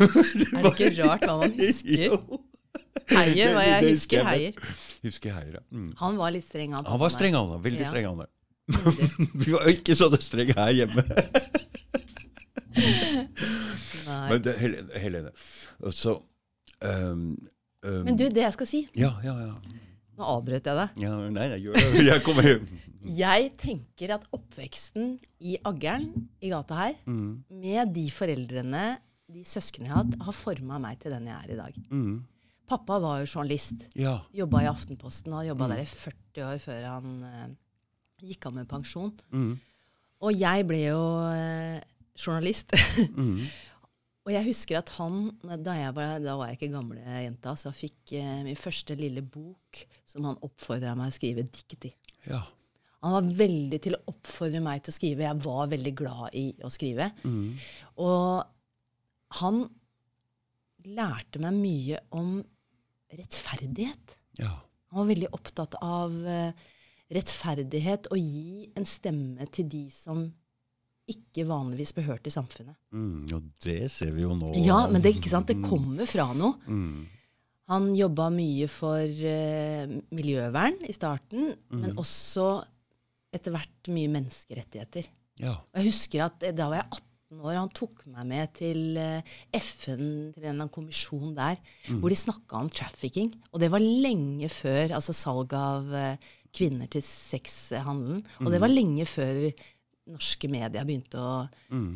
Er 0.54 0.66
det 0.68 0.74
ikke 0.74 0.90
rart 1.02 1.24
hva 1.28 1.38
man 1.42 1.54
husker? 1.58 2.04
Jo. 2.08 2.42
Heier, 3.10 3.50
hva 3.52 3.62
jeg 3.66 3.90
husker 3.90 4.22
Heier. 4.24 4.54
Husker 5.04 5.34
Heier, 5.34 5.58
ja. 5.58 5.62
Mm. 5.74 5.90
Han 5.98 6.16
var 6.16 6.32
litt 6.32 6.46
streng, 6.46 6.72
han. 6.72 6.86
Han 6.88 7.00
var 7.02 7.12
streng, 7.12 7.34
han. 7.36 7.50
Veldig 7.62 7.84
Ja. 7.84 7.90
streng, 7.90 8.06
han. 8.08 8.24
Vi 9.44 9.52
var 9.52 9.66
ikke 9.68 9.94
så 9.98 10.08
strenge 10.20 10.54
her 10.56 10.72
hjemme. 10.72 11.02
Men 14.04 14.42
det, 14.44 14.54
Helene, 15.00 15.30
så 15.94 16.14
um, 16.84 17.36
um, 17.84 18.04
Men 18.06 18.16
du, 18.18 18.26
det 18.28 18.42
jeg 18.44 18.54
skal 18.56 18.68
si 18.68 18.80
Ja, 18.98 19.12
ja, 19.24 19.34
ja. 19.46 19.54
Nå 20.14 20.26
avbrøt 20.30 20.66
jeg 20.70 20.76
deg. 20.78 20.98
ja 21.02 21.14
nei, 21.34 21.46
jeg 21.56 21.64
gjør. 21.66 21.96
Jeg 22.06 22.22
kommer 22.22 22.46
hjem. 22.46 22.68
Jeg 23.18 23.48
tenker 23.58 24.12
at 24.14 24.22
oppveksten 24.32 25.16
i 25.42 25.56
Aggeren, 25.66 26.28
i 26.40 26.52
gata 26.52 26.76
her, 26.78 26.94
Mm, 27.10 27.40
med 27.50 27.90
de 27.96 28.04
foreldrene, 28.14 28.84
de 29.34 29.42
søsknene 29.48 29.88
jeg 29.90 29.92
har 29.96 30.04
hatt, 30.04 30.14
har 30.28 30.36
forma 30.38 30.78
meg 30.80 31.00
til 31.02 31.10
den 31.16 31.26
jeg 31.28 31.34
er 31.34 31.52
i 31.56 31.58
dag. 31.58 31.80
mm, 31.90 32.14
Pappa 32.70 33.00
var 33.02 33.18
jo 33.20 33.26
journalist. 33.34 33.88
ja. 33.98 34.14
Jobba 34.32 34.62
i 34.64 34.70
Aftenposten 34.70 35.34
og 35.34 35.42
har 35.42 35.50
jobba 35.50 35.68
der 35.74 35.82
i 35.82 35.90
40 35.90 36.46
år 36.46 36.62
før 36.62 36.86
han 36.94 37.10
eh, 37.28 37.48
gikk 38.28 38.46
av 38.50 38.54
med 38.56 38.68
pensjon. 38.70 39.12
Mm, 39.34 39.54
Og 40.24 40.32
jeg 40.40 40.66
ble 40.66 40.80
jo 40.86 41.00
eh, 41.28 41.80
journalist. 42.16 42.72
mm, 43.18 43.46
og 44.24 44.32
jeg 44.32 44.46
husker 44.46 44.78
at 44.80 44.88
han, 44.96 45.26
da, 45.60 45.74
jeg 45.76 45.92
var, 45.98 46.14
da 46.24 46.36
var 46.40 46.48
jeg 46.48 46.56
ikke 46.60 46.72
gamle 46.72 47.02
jenta, 47.26 47.52
så 47.60 47.68
jeg 47.72 47.80
fikk 47.82 48.14
eh, 48.16 48.38
min 48.46 48.56
første 48.56 48.96
lille 48.96 49.20
bok 49.20 49.82
som 50.08 50.24
han 50.30 50.38
oppfordra 50.46 50.94
meg 50.96 51.12
å 51.12 51.16
skrive 51.18 51.44
dikt 51.52 51.90
i. 51.90 51.94
ja. 52.30 52.42
Han 53.04 53.12
var 53.18 53.26
veldig 53.36 53.78
til 53.84 53.92
å 53.98 54.04
oppfordre 54.14 54.62
meg 54.64 54.78
til 54.80 54.88
å 54.88 54.96
skrive. 54.96 55.26
Jeg 55.26 55.40
var 55.44 55.66
veldig 55.68 55.90
glad 55.98 56.36
i 56.40 56.46
å 56.64 56.70
skrive. 56.72 57.10
Mm, 57.28 57.50
Og 58.00 58.46
han 59.42 59.58
lærte 60.88 61.40
meg 61.44 61.58
mye 61.58 62.00
om 62.16 62.38
rettferdighet. 63.12 64.16
ja. 64.40 64.54
Han 64.94 65.02
var 65.02 65.08
veldig 65.10 65.28
opptatt 65.34 65.74
av 65.82 66.12
eh, 66.30 66.52
rettferdighet 67.12 68.08
og 68.12 68.18
gi 68.18 68.70
en 68.76 68.86
stemme 68.88 69.44
til 69.52 69.68
de 69.68 69.84
som 69.92 70.24
ikke 71.10 71.44
vanligvis 71.44 71.92
behørte 71.92 72.22
hørt 72.22 72.28
i 72.30 72.32
samfunnet. 72.32 72.76
Mm, 72.96 73.26
og 73.36 73.48
det 73.60 73.90
ser 73.92 74.14
vi 74.16 74.22
jo 74.24 74.32
nå. 74.38 74.54
Ja, 74.64 74.86
men 74.88 75.02
det, 75.04 75.16
ikke 75.18 75.28
sant? 75.32 75.50
det 75.50 75.60
kommer 75.60 76.08
fra 76.08 76.30
noe. 76.32 76.56
Mm, 76.64 77.02
Han 77.68 77.90
jobba 77.96 78.30
mye 78.32 78.68
for 78.68 79.00
uh, 79.04 79.92
miljøvern 80.16 80.80
i 80.88 80.92
starten, 80.96 81.54
men 81.72 81.96
også 82.00 82.62
etter 83.34 83.52
hvert 83.54 83.90
mye 83.92 84.10
menneskerettigheter. 84.12 85.08
ja. 85.40 85.56
Og 85.72 85.80
jeg 85.80 85.90
husker 85.90 86.24
at 86.28 86.44
eh, 86.44 86.54
da 86.54 86.68
var 86.70 86.82
jeg 86.82 87.00
18 87.00 87.40
år, 87.40 87.54
han 87.58 87.72
tok 87.74 88.04
meg 88.14 88.28
med 88.30 88.52
til 88.54 88.96
eh, 89.00 89.32
FN, 89.58 90.04
til 90.32 90.44
en 90.44 90.44
eller 90.44 90.52
annen 90.52 90.72
kommisjon 90.72 91.32
der, 91.34 91.56
hvor 91.98 92.12
de 92.12 92.20
snakka 92.20 92.60
om 92.60 92.70
trafficking. 92.70 93.32
Og 93.50 93.60
det 93.60 93.72
var 93.74 93.82
lenge 93.82 94.48
før 94.54 94.94
altså 95.00 95.16
salg 95.16 95.52
av 95.58 95.90
eh, 95.98 96.30
kvinner 96.54 96.88
til 96.92 97.02
sexhandelen. 97.04 98.22
Og 98.44 98.50
det 98.54 98.60
var 98.62 98.72
lenge 98.72 99.06
før 99.10 99.32
vi, 99.42 99.50
norske 100.14 100.48
medier 100.52 100.84
begynte 100.84 101.16
å, 101.20 101.34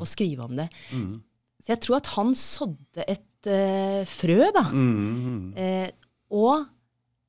å 0.01 0.07
skrive 0.09 0.47
om 0.47 0.57
det. 0.57 0.69
Mm, 0.97 1.21
Så 1.63 1.75
jeg 1.75 1.81
tror 1.85 1.97
at 1.99 2.07
han 2.17 2.35
sådde 2.39 3.05
et 3.07 3.49
uh, 3.53 4.03
frø, 4.09 4.41
da. 4.57 4.65
mm, 4.73 5.55
Eh, 5.59 5.91
og 6.33 6.67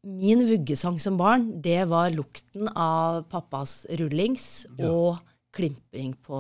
min 0.04 0.46
vuggesang 0.48 0.96
som 1.04 1.18
barn, 1.20 1.50
det 1.62 1.82
var 1.92 2.10
lukten 2.16 2.70
av 2.72 3.26
pappas 3.32 3.82
rullings 4.00 4.66
og 4.88 5.20
klimpring 5.56 6.14
på 6.24 6.40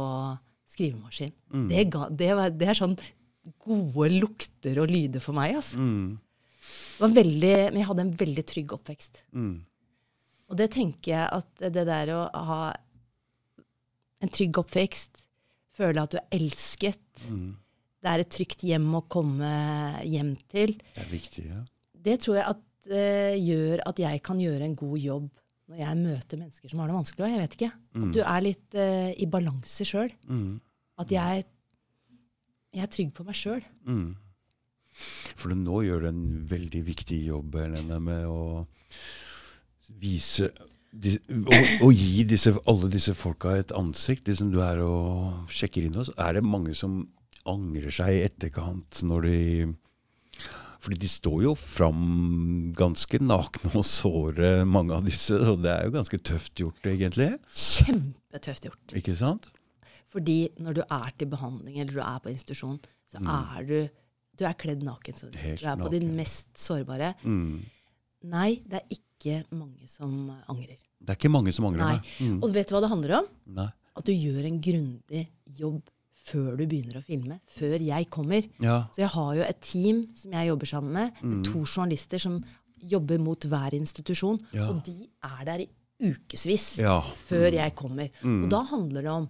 skrivemaskin. 0.70 1.34
Mm. 1.52 1.68
Det, 1.72 1.84
ga, 1.92 2.08
det, 2.10 2.30
var, 2.38 2.50
det 2.56 2.70
er 2.72 2.78
sånn 2.80 2.96
gode 3.66 4.10
lukter 4.22 4.80
og 4.84 4.92
lyder 4.92 5.20
for 5.24 5.34
meg. 5.36 5.56
Altså. 5.60 5.78
mm, 5.82 6.20
Det 7.00 7.02
var 7.04 7.16
veldig, 7.18 7.54
men 7.74 7.80
jeg 7.82 7.88
hadde 7.90 8.06
en 8.08 8.16
veldig 8.20 8.46
trygg 8.54 8.74
oppvekst. 8.80 9.24
mm, 9.34 9.56
Og 10.50 10.58
det 10.58 10.70
tenker 10.74 11.14
jeg 11.14 11.26
at 11.40 11.66
det 11.74 11.86
der 11.88 12.12
å 12.16 12.22
ha 12.50 12.62
en 14.20 14.32
trygg 14.34 14.58
oppvekst, 14.60 15.26
føle 15.80 16.04
at 16.04 16.14
du 16.14 16.18
er 16.20 16.32
elsket, 16.36 17.04
mm. 17.30 17.52
det 18.04 18.12
er 18.12 18.24
et 18.24 18.32
trygt 18.34 18.66
hjem 18.68 18.88
å 18.98 19.06
komme 19.12 19.52
hjem 20.04 20.34
til, 20.52 20.74
Det 20.96 21.04
er 21.06 21.12
viktig, 21.12 21.46
ja. 21.48 21.62
det 22.08 22.18
tror 22.26 22.40
jeg 22.40 22.48
at, 22.56 22.66
uh, 22.92 23.36
gjør 23.38 23.86
at 23.88 24.02
jeg 24.04 24.24
kan 24.26 24.42
gjøre 24.42 24.68
en 24.68 24.76
god 24.80 24.98
jobb 25.04 25.30
når 25.70 25.84
jeg 25.84 26.00
møter 26.00 26.42
mennesker 26.42 26.72
som 26.72 26.82
har 26.82 26.90
det 26.90 26.98
vanskelig. 26.98 27.22
Og 27.22 27.30
jeg 27.30 27.42
vet 27.44 27.56
ikke. 27.60 27.72
At 28.02 28.14
du 28.16 28.20
er 28.24 28.42
litt 28.42 28.78
uh, 28.82 29.12
i 29.14 29.28
balanse 29.30 29.86
sjøl. 29.86 30.10
Mm, 30.26 30.56
At 31.00 31.14
jeg, 31.14 31.44
jeg 32.74 32.84
er 32.88 32.92
trygg 32.98 33.14
på 33.14 33.28
meg 33.28 33.38
sjøl. 33.38 33.62
mm. 33.86 34.10
For 35.40 35.54
nå 35.56 35.84
gjør 35.86 36.02
du 36.04 36.08
en 36.10 36.24
veldig 36.50 36.82
viktig 36.90 37.20
jobb, 37.30 37.54
Helene, 37.62 38.00
med 38.04 38.26
å 38.28 38.66
vise 40.00 40.52
og 41.86 41.92
gi 41.94 42.24
disse, 42.26 42.56
alle 42.68 42.90
disse 42.90 43.14
folka 43.14 43.54
et 43.60 43.74
ansikt. 43.78 44.26
De 44.26 44.36
som 44.36 44.50
du 44.52 44.58
er 44.64 44.82
og 44.82 45.52
sjekker 45.54 45.86
inn 45.86 45.98
hos. 46.00 46.10
Er 46.18 46.40
det 46.40 46.46
mange 46.46 46.74
som 46.78 47.04
angrer 47.50 47.94
seg 47.94 48.16
i 48.16 48.24
etterkant 48.26 49.04
når 49.06 49.28
de 49.28 49.40
fordi 50.80 50.96
de 51.02 51.10
står 51.12 51.42
jo 51.44 51.54
fram 51.60 52.04
ganske 52.78 53.20
nakne 53.20 53.74
og 53.76 53.84
såre, 53.84 54.64
mange 54.64 54.96
av 54.96 55.04
disse. 55.04 55.36
Og 55.36 55.60
det 55.66 55.74
er 55.74 55.90
jo 55.90 55.96
ganske 55.98 56.20
tøft 56.24 56.54
gjort, 56.62 56.80
egentlig. 56.88 57.34
Kjempetøft 57.52 58.70
gjort. 58.70 58.94
Ikke 58.96 59.16
sant? 59.20 59.50
Fordi 60.10 60.38
når 60.64 60.80
du 60.80 60.82
er 60.86 61.12
til 61.20 61.30
behandling 61.34 61.82
eller 61.82 61.98
du 61.98 62.00
er 62.00 62.22
på 62.24 62.32
institusjon, 62.32 62.80
så 63.12 63.20
er 63.20 63.68
du 63.68 63.76
du 64.40 64.46
er 64.48 64.56
kledd 64.56 64.86
naken. 64.88 65.20
Så 65.20 65.28
du 65.28 65.68
er 65.68 65.76
på 65.76 65.92
din 65.92 66.14
mest 66.16 66.54
sårbare. 66.56 67.12
Mm. 67.28 67.60
Nei, 68.32 68.62
det 68.64 68.80
er 68.80 68.96
ikke 68.96 69.09
mange 69.52 69.88
som 69.88 70.32
angrer. 70.48 70.78
Det 71.00 71.10
er 71.14 71.16
ikke 71.20 71.32
mange 71.32 71.54
som 71.54 71.66
angrer, 71.66 71.86
Nei. 71.86 71.96
nei. 72.00 72.28
Mm. 72.28 72.44
Og 72.44 72.54
vet 72.54 72.68
du 72.68 72.76
hva 72.76 72.82
det 72.82 72.90
handler 72.92 73.18
om? 73.20 73.26
nei. 73.48 73.70
At 74.00 74.06
du 74.06 74.12
gjør 74.14 74.46
en 74.48 74.60
grundig 74.62 75.28
jobb 75.60 75.82
før 76.30 76.56
du 76.58 76.66
begynner 76.68 77.00
å 77.00 77.04
filme. 77.04 77.40
Før 77.50 77.80
jeg 77.82 78.10
kommer. 78.10 78.46
Ja. 78.62 78.86
Så 78.94 79.02
jeg 79.02 79.10
har 79.10 79.36
jo 79.36 79.42
et 79.42 79.62
team 79.62 80.04
som 80.16 80.32
jeg 80.32 80.48
jobber 80.48 80.66
sammen 80.70 80.94
med. 80.94 81.12
Mm. 81.24 81.44
To 81.44 81.64
journalister 81.66 82.20
som 82.20 82.44
jobber 82.80 83.18
mot 83.20 83.40
hver 83.50 83.74
institusjon. 83.76 84.40
Ja. 84.54 84.70
Og 84.70 84.84
de 84.86 85.10
er 85.24 85.44
der 85.46 85.60
i 85.66 85.70
ukevis 86.00 86.78
Ja. 86.80 87.02
før 87.28 87.52
jeg 87.52 87.76
kommer. 87.76 88.10
Mm. 88.24 88.44
Og 88.46 88.50
da 88.54 88.62
handler 88.64 89.02
det 89.02 89.12
om 89.12 89.30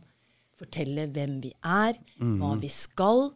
fortelle 0.60 1.08
hvem 1.16 1.38
vi 1.44 1.52
er, 1.64 1.96
Mm. 2.20 2.38
hva 2.42 2.60
vi 2.60 2.68
skal, 2.68 3.32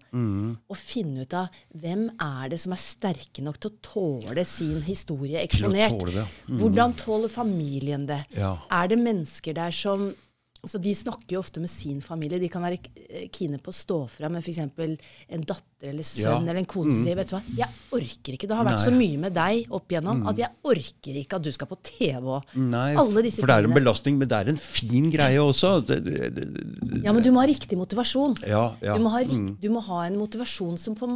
og 0.70 0.76
finne 0.78 1.22
ut 1.24 1.34
av 1.34 1.48
hvem 1.74 2.10
er 2.20 2.50
det 2.52 2.60
som 2.60 2.74
er 2.76 2.82
sterke 2.84 3.42
nok 3.42 3.60
til 3.64 3.72
å 3.72 3.80
tåle 3.82 4.44
sin 4.46 4.82
historie 4.84 5.40
eksponert. 5.40 5.90
tåle. 5.98 6.28
Mm. 6.50 6.60
Hvordan 6.60 6.94
tåler 7.00 7.30
familien 7.32 8.06
det? 8.06 8.26
Ja. 8.36 8.58
Er 8.70 8.88
det 8.92 9.00
mennesker 9.00 9.54
der 9.56 9.72
som 9.72 10.14
altså 10.64 10.80
De 10.80 10.94
snakker 10.96 11.36
jo 11.36 11.42
ofte 11.44 11.60
med 11.60 11.68
sin 11.70 11.98
familie. 12.02 12.40
De 12.40 12.48
kan 12.48 12.64
være 12.64 12.78
eh, 13.10 13.26
kine 13.36 13.58
på 13.60 13.68
å 13.74 13.76
stå 13.76 13.98
fram 14.10 14.32
med 14.38 14.46
f.eks. 14.46 14.62
en 14.64 15.44
datter 15.44 15.90
eller 15.92 16.06
sønn 16.08 16.24
Ja. 16.24 16.38
eller 16.40 16.62
en 16.62 16.68
kone 16.72 16.94
som 16.94 17.02
sier 17.04 17.18
vet 17.20 17.28
du 17.34 17.36
hva, 17.36 17.42
jeg 17.58 17.68
orker 18.00 18.38
ikke. 18.38 18.48
Det 18.48 18.56
har 18.56 18.64
vært 18.70 18.80
Nei. 18.80 18.86
så 18.86 18.94
mye 18.96 19.20
med 19.26 19.36
deg 19.36 19.74
opp 19.76 19.92
igjennom 19.92 20.24
at 20.32 20.40
jeg 20.40 20.50
orker 20.72 21.20
ikke 21.20 21.36
at 21.42 21.44
du 21.44 21.52
skal 21.52 21.68
på 21.74 21.80
TV. 21.84 22.24
og 22.38 22.56
Nei, 22.56 22.94
alle 22.96 23.26
disse 23.28 23.44
for 23.44 23.52
det 23.52 23.58
er 23.60 23.68
en 23.70 23.76
belastning, 23.76 24.18
men 24.22 24.32
det 24.32 24.40
er 24.40 24.54
en 24.54 24.62
fin 24.64 25.12
greie 25.12 25.44
også. 25.44 25.74
Det, 25.86 26.00
det, 26.08 26.32
det, 26.40 27.04
Ja, 27.04 27.12
men 27.12 27.22
du 27.28 27.32
må 27.36 27.44
ha 27.44 27.48
riktig 27.52 27.78
motivasjon. 27.78 28.40
ja, 28.48 28.66
ja. 28.82 28.96
Du, 28.98 29.04
må 29.04 29.12
ha 29.18 29.24
Mm, 29.28 29.54
du 29.60 29.70
må 29.70 29.80
ha 29.92 30.06
en 30.08 30.16
motivasjon 30.20 30.78
som, 30.80 30.96
på, 30.96 31.08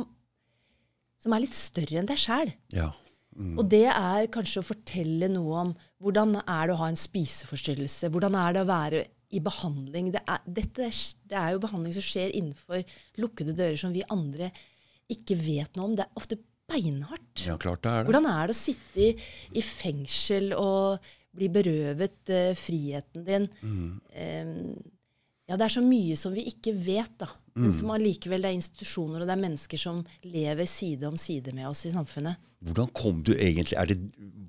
som 1.23 1.33
er 1.35 1.43
litt 1.47 1.55
større 1.55 1.99
enn 2.03 2.07
deg 2.09 2.19
sjæl. 2.19 2.53
ja. 2.75 2.91
Og 3.37 3.67
det 3.69 3.83
er 3.85 4.25
kanskje 4.33 4.63
å 4.63 4.65
fortelle 4.65 5.27
noe 5.29 5.57
om 5.61 5.71
hvordan 6.01 6.39
er 6.41 6.67
det 6.67 6.73
å 6.73 6.79
ha 6.79 6.87
en 6.89 6.97
spiseforstyrrelse. 6.97 8.09
Hvordan 8.09 8.33
er 8.33 8.55
det 8.55 8.63
å 8.63 8.65
være 8.65 9.01
i 9.29 9.41
behandling. 9.43 10.11
Det 10.15 10.23
er, 10.23 10.43
dette, 10.45 10.89
det 11.27 11.37
er 11.37 11.53
jo 11.55 11.63
behandling 11.63 11.95
som 11.95 12.05
skjer 12.05 12.35
innenfor 12.37 12.83
lukkede 13.21 13.55
dører 13.57 13.79
som 13.79 13.95
vi 13.95 14.05
andre 14.13 14.51
ikke 15.11 15.37
vet 15.39 15.75
noe 15.75 15.89
om. 15.89 15.95
Det 15.97 16.05
er 16.05 16.19
ofte 16.19 16.39
beinhardt. 16.67 17.45
ja, 17.47 17.55
klart 17.59 17.83
det 17.83 17.91
er 17.91 18.03
det. 18.03 18.11
Hvordan 18.11 18.29
er 18.31 18.49
det 18.49 18.55
å 18.55 18.59
sitte 18.59 19.03
i, 19.03 19.09
i 19.55 19.63
fengsel 19.63 20.51
og 20.57 21.09
bli 21.37 21.49
berøvet 21.53 22.31
uh, 22.33 22.53
friheten 22.57 23.27
din? 23.27 23.49
Eh, 24.11 24.53
ja, 25.47 25.55
det 25.55 25.67
er 25.67 25.75
så 25.77 25.83
mye 25.83 26.17
som 26.19 26.33
vi 26.35 26.47
ikke 26.49 26.73
vet, 26.75 27.13
da. 27.21 27.29
Men 27.57 27.71
som 27.73 27.89
allikevel 27.89 28.43
det 28.43 28.51
er 28.51 28.57
institusjoner 28.59 29.23
og 29.23 29.29
det 29.29 29.33
er 29.33 29.41
mennesker 29.41 29.79
som 29.81 30.03
lever 30.27 30.67
side 30.69 31.07
om 31.07 31.15
side 31.17 31.53
med 31.55 31.69
oss 31.69 31.87
i 31.87 31.93
samfunnet. 31.93 32.37
Hvordan 32.65 32.87
kom 32.97 33.19
du 33.23 33.33
egentlig 33.35 33.77
det, 33.91 33.97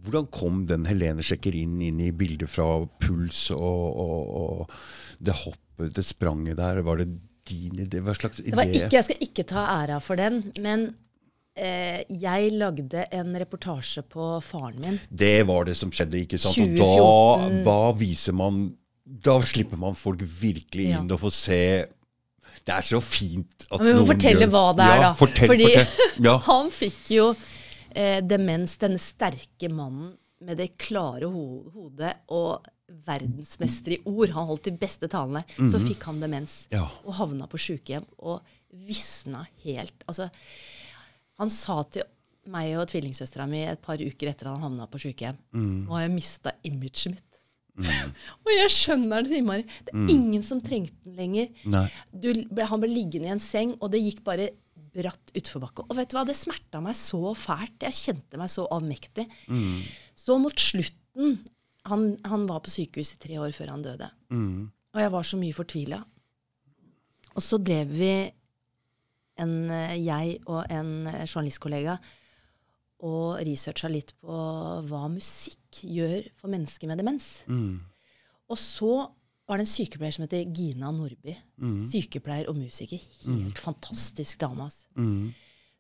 Hvordan 0.09 0.29
kom 0.33 0.63
den 0.69 0.87
Helene 0.89 1.25
sjekker 1.27 1.53
inn, 1.59 1.75
inn 1.85 1.99
i 2.01 2.13
bildet 2.17 2.49
fra 2.49 2.65
puls 3.03 3.51
og, 3.53 3.99
og, 4.01 4.31
og 4.41 4.71
det 5.21 5.35
hoppet, 5.43 5.91
det 5.99 6.05
spranget 6.09 6.57
der? 6.61 6.81
Var 6.87 7.03
det 7.03 7.09
din 7.51 7.83
idé? 7.85 8.01
Hva 8.05 8.15
slags 8.17 8.41
idé? 8.41 8.55
Det 8.55 8.57
var 8.61 8.71
ikke, 8.73 8.95
jeg 8.97 9.05
skal 9.11 9.27
ikke 9.29 9.45
ta 9.51 9.67
æra 9.83 9.99
for 10.05 10.17
den, 10.21 10.39
men 10.65 10.87
eh, 11.59 12.01
jeg 12.09 12.55
lagde 12.57 13.05
en 13.19 13.37
reportasje 13.43 14.07
på 14.09 14.31
faren 14.47 14.81
min. 14.87 14.99
Det 15.11 15.43
var 15.49 15.69
det 15.69 15.77
som 15.77 15.93
skjedde, 15.93 16.23
ikke 16.25 16.41
sant? 16.41 16.57
Og 16.81 16.81
da 16.81 17.61
hva 17.69 17.79
viser 17.99 18.37
man 18.37 18.71
Da 19.09 19.39
slipper 19.41 19.77
man 19.81 19.95
folk 19.97 20.21
virkelig 20.21 20.91
inn 20.91 21.07
Ja. 21.09 21.15
og 21.17 21.21
får 21.23 21.33
se 21.33 21.61
Det 22.69 22.75
er 22.75 22.85
så 22.85 22.99
fint 23.01 23.65
at 23.71 23.81
Men 23.81 23.87
vi 23.89 23.95
må 24.01 24.09
fortelle 24.11 24.45
gjør- 24.45 24.53
hva 24.53 24.65
det 24.77 24.85
er, 24.85 24.97
ja, 24.97 25.07
da. 25.07 25.13
Fortell, 25.17 25.49
Fordi 25.53 25.69
fortell. 25.71 26.25
Ja. 26.27 26.35
han 26.51 26.69
fikk 26.71 27.11
jo 27.17 27.31
eh, 27.95 28.19
demens, 28.25 28.77
denne 28.81 29.01
sterke 29.03 29.71
mannen 29.73 30.17
med 30.41 30.61
det 30.61 30.77
klare 30.79 31.27
ho 31.27 31.45
hodet 31.75 32.13
og 32.31 32.67
verdensmester 33.05 33.97
i 33.97 34.01
ord. 34.09 34.31
Han 34.37 34.47
holdt 34.49 34.69
de 34.71 34.77
beste 34.81 35.09
talene. 35.11 35.43
Så 35.59 35.81
fikk 35.83 36.07
han 36.09 36.21
demens 36.23 36.67
Mhm. 36.71 36.79
Ja. 36.79 36.87
og 37.05 37.15
havna 37.15 37.47
på 37.47 37.59
sjukehjem 37.59 38.07
og 38.19 38.41
visna 38.71 39.47
helt. 39.65 40.05
Altså, 40.07 40.31
han 41.39 41.51
sa 41.51 41.83
til 41.85 42.03
meg 42.47 42.79
og 42.79 42.89
tvillingsøstera 42.89 43.47
mi 43.49 43.65
et 43.67 43.81
par 43.83 44.01
uker 44.01 44.31
etter 44.31 44.49
han 44.49 44.63
havna 44.63 44.87
på 44.87 44.99
sjukehjem 44.99 45.37
mm. 45.53 45.85
Nå 45.87 45.93
har 45.93 46.07
jeg 46.07 46.15
mista 46.15 46.53
imaget 46.65 47.13
mitt. 47.13 47.25
og 48.43 48.51
jeg 48.51 48.71
skjønner 48.75 49.23
det 49.23 49.31
så 49.31 49.37
innmari. 49.39 49.67
Det 49.85 49.93
er 49.93 49.99
mm. 50.01 50.09
ingen 50.09 50.43
som 50.43 50.61
trengte 50.65 50.97
den 51.05 51.19
lenger. 51.19 51.93
Du, 52.11 52.33
han 52.59 52.81
ble 52.83 52.91
liggende 52.91 53.29
i 53.29 53.35
en 53.37 53.43
seng, 53.43 53.77
og 53.79 53.93
det 53.93 54.01
gikk 54.03 54.25
bare 54.27 54.49
bratt 54.95 55.33
utforbakke. 55.37 55.85
Og 55.89 55.99
vet 55.99 56.11
du 56.11 56.17
hva, 56.19 56.25
det 56.29 56.37
smerta 56.39 56.81
meg 56.85 56.97
så 56.99 57.35
fælt. 57.39 57.87
Jeg 57.87 57.97
kjente 57.99 58.41
meg 58.41 58.51
så 58.53 58.67
avmektig. 58.75 59.27
Mm. 59.51 59.83
Så 60.19 60.39
mot 60.41 60.63
slutten 60.63 61.39
han, 61.89 62.09
han 62.29 62.47
var 62.49 62.63
på 62.65 62.73
sykehus 62.73 63.15
i 63.15 63.21
tre 63.23 63.39
år 63.41 63.53
før 63.57 63.73
han 63.75 63.85
døde. 63.85 64.09
Mm. 64.35 64.69
Og 64.95 65.03
jeg 65.03 65.13
var 65.15 65.29
så 65.29 65.39
mye 65.41 65.57
fortvila. 65.57 66.01
Og 67.35 67.45
så 67.45 67.59
drev 67.63 67.93
vi, 67.95 68.15
en, 69.39 69.55
eh, 69.71 69.95
jeg 70.03 70.41
og 70.51 70.65
en 70.75 71.07
eh, 71.07 71.27
journalistkollega, 71.29 71.99
og 73.07 73.39
researcha 73.47 73.87
litt 73.93 74.11
på 74.19 74.39
hva 74.89 75.05
musikk 75.13 75.85
gjør 75.87 76.27
for 76.35 76.51
mennesker 76.51 76.91
med 76.91 76.99
demens. 76.99 77.29
Mm. 77.47 77.79
Og 78.51 78.59
så 78.59 78.93
var 79.49 79.59
det 79.59 79.65
en 79.65 79.71
sykepleier 79.71 80.15
som 80.15 80.25
heter 80.27 80.49
Gina 80.55 80.91
Nordby. 80.93 81.35
Sykepleier 81.89 82.51
og 82.51 82.59
musiker. 82.59 83.01
Helt 83.25 83.59
fantastisk 83.59 84.41
dame. 84.43 84.67
Altså. 84.69 84.87
Mm. 85.01 85.31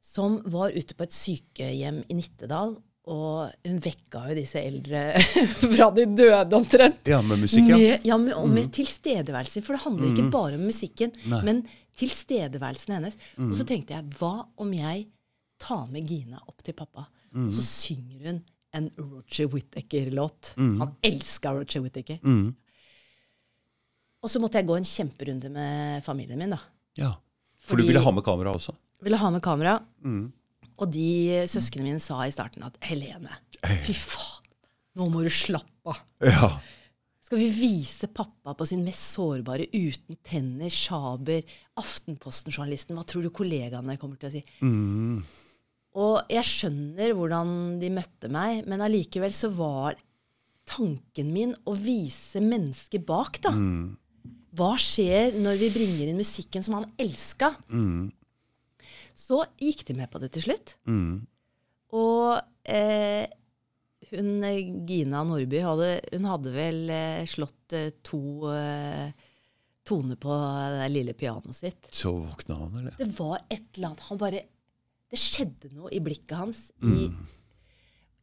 Som 0.01 0.39
var 0.49 0.73
ute 0.73 0.97
på 0.97 1.05
et 1.05 1.17
sykehjem 1.17 2.03
i 2.09 2.17
Nittedal. 2.17 2.77
Og 3.09 3.53
hun 3.65 3.79
vekka 3.81 4.27
jo 4.29 4.37
disse 4.37 4.61
eldre 4.61 5.03
fra 5.75 5.89
de 5.97 6.05
døde, 6.13 6.57
omtrent. 6.57 7.07
Ja, 7.09 7.23
med 7.25 7.41
musikk, 7.45 7.71
ja. 7.71 7.79
Med, 7.81 8.09
ja, 8.09 8.19
med, 8.21 8.35
og 8.37 8.51
med 8.53 8.69
tilstedeværelse. 8.77 9.63
For 9.65 9.77
det 9.77 9.85
handler 9.85 10.11
ikke 10.11 10.27
bare 10.33 10.59
om 10.59 10.67
musikken, 10.69 11.15
Nei. 11.33 11.41
men 11.47 11.63
tilstedeværelsen 11.99 12.99
hennes. 12.99 13.17
Og 13.41 13.57
så 13.57 13.65
tenkte 13.69 13.97
jeg, 13.97 14.05
hva 14.21 14.35
om 14.61 14.75
jeg 14.77 15.07
tar 15.61 15.89
med 15.93 16.09
Gina 16.09 16.41
opp 16.45 16.61
til 16.65 16.77
pappa, 16.77 17.09
og 17.35 17.53
så 17.57 17.65
synger 17.65 18.29
hun 18.29 18.41
en 18.77 18.91
Roger 19.01 19.49
Whittaker-låt. 19.55 20.53
Han 20.61 20.93
elska 21.09 21.55
Roger 21.57 21.85
Whittaker. 21.87 22.21
Mm. 24.19 24.25
Og 24.27 24.33
så 24.33 24.41
måtte 24.43 24.59
jeg 24.59 24.67
gå 24.67 24.75
en 24.75 24.87
kjemperunde 24.87 25.51
med 25.55 26.05
familien 26.07 26.41
min, 26.41 26.57
da. 26.57 26.59
ja. 26.99 27.15
For 27.69 27.77
du 27.77 27.85
ville 27.85 28.01
ha 28.01 28.11
med 28.15 28.25
kamera 28.25 28.55
også? 28.57 28.73
Ville 29.05 29.19
ha 29.21 29.31
med 29.31 29.43
kamera. 29.45 29.77
Mm. 30.01 30.31
Og 30.79 30.91
de 30.95 31.45
søsknene 31.51 31.91
mine 31.91 32.03
sa 32.03 32.23
i 32.25 32.33
starten 32.33 32.65
at 32.67 32.79
Helene, 32.87 33.35
fy 33.85 33.93
faen, 33.93 34.47
nå 34.99 35.09
må 35.13 35.23
du 35.27 35.31
slappe 35.31 35.93
av. 35.93 36.01
Ja. 36.25 36.49
Skal 37.29 37.43
vi 37.43 37.51
vise 37.53 38.09
pappa 38.09 38.55
på 38.57 38.65
sin 38.65 38.87
mest 38.87 39.11
sårbare, 39.13 39.67
uten 39.75 40.17
tenner, 40.25 40.73
sjaber, 40.73 41.43
Aftenposten-journalisten? 41.77 42.97
Hva 42.97 43.05
tror 43.05 43.27
du 43.27 43.31
kollegaene 43.35 43.99
kommer 44.01 44.17
til 44.17 44.31
å 44.31 44.33
si? 44.33 44.43
Mm. 44.65 45.21
Og 45.99 46.31
jeg 46.33 46.47
skjønner 46.49 47.13
hvordan 47.19 47.51
de 47.83 47.91
møtte 47.93 48.31
meg, 48.33 48.63
men 48.71 48.81
allikevel 48.87 49.35
så 49.35 49.51
var 49.53 49.99
tanken 50.69 51.35
min 51.35 51.53
å 51.69 51.75
vise 51.77 52.41
mennesket 52.45 53.05
bak, 53.09 53.43
da. 53.45 53.53
Hva 54.57 54.75
skjer 54.81 55.37
når 55.37 55.59
vi 55.61 55.73
bringer 55.75 56.09
inn 56.09 56.21
musikken 56.21 56.65
som 56.65 56.79
han 56.79 56.89
elska? 57.01 57.53
Mm. 57.69 58.09
Så 59.19 59.43
gikk 59.61 59.85
de 59.89 59.99
med 59.99 60.11
på 60.13 60.21
det 60.23 60.31
til 60.37 60.47
slutt. 60.49 60.77
Mm. 60.89 61.27
Og 61.99 62.39
eh, 62.69 63.27
hun 64.13 64.45
Gina 64.89 65.25
Nordby 65.27 65.63
hadde, 65.65 65.89
hun 66.15 66.29
hadde 66.29 66.53
vel 66.55 66.85
eh, 66.93 67.25
slått 67.29 67.75
eh, 67.77 67.91
to 68.05 68.21
eh, 68.53 69.11
toner 69.89 70.21
på 70.21 70.37
det 70.77 70.89
lille 70.93 71.17
pianoet 71.17 71.57
sitt. 71.57 71.91
Så 71.95 72.13
våkna 72.21 72.61
han, 72.63 72.79
eller? 72.83 72.97
Det 73.01 73.11
var 73.19 73.41
et 73.49 73.67
eller 73.77 73.91
annet 73.91 74.07
Han 74.11 74.21
bare 74.21 74.43
Det 75.09 75.21
skjedde 75.21 75.71
noe 75.73 75.93
i 75.97 76.01
blikket 76.05 76.37
hans. 76.37 76.67
I, 76.85 77.09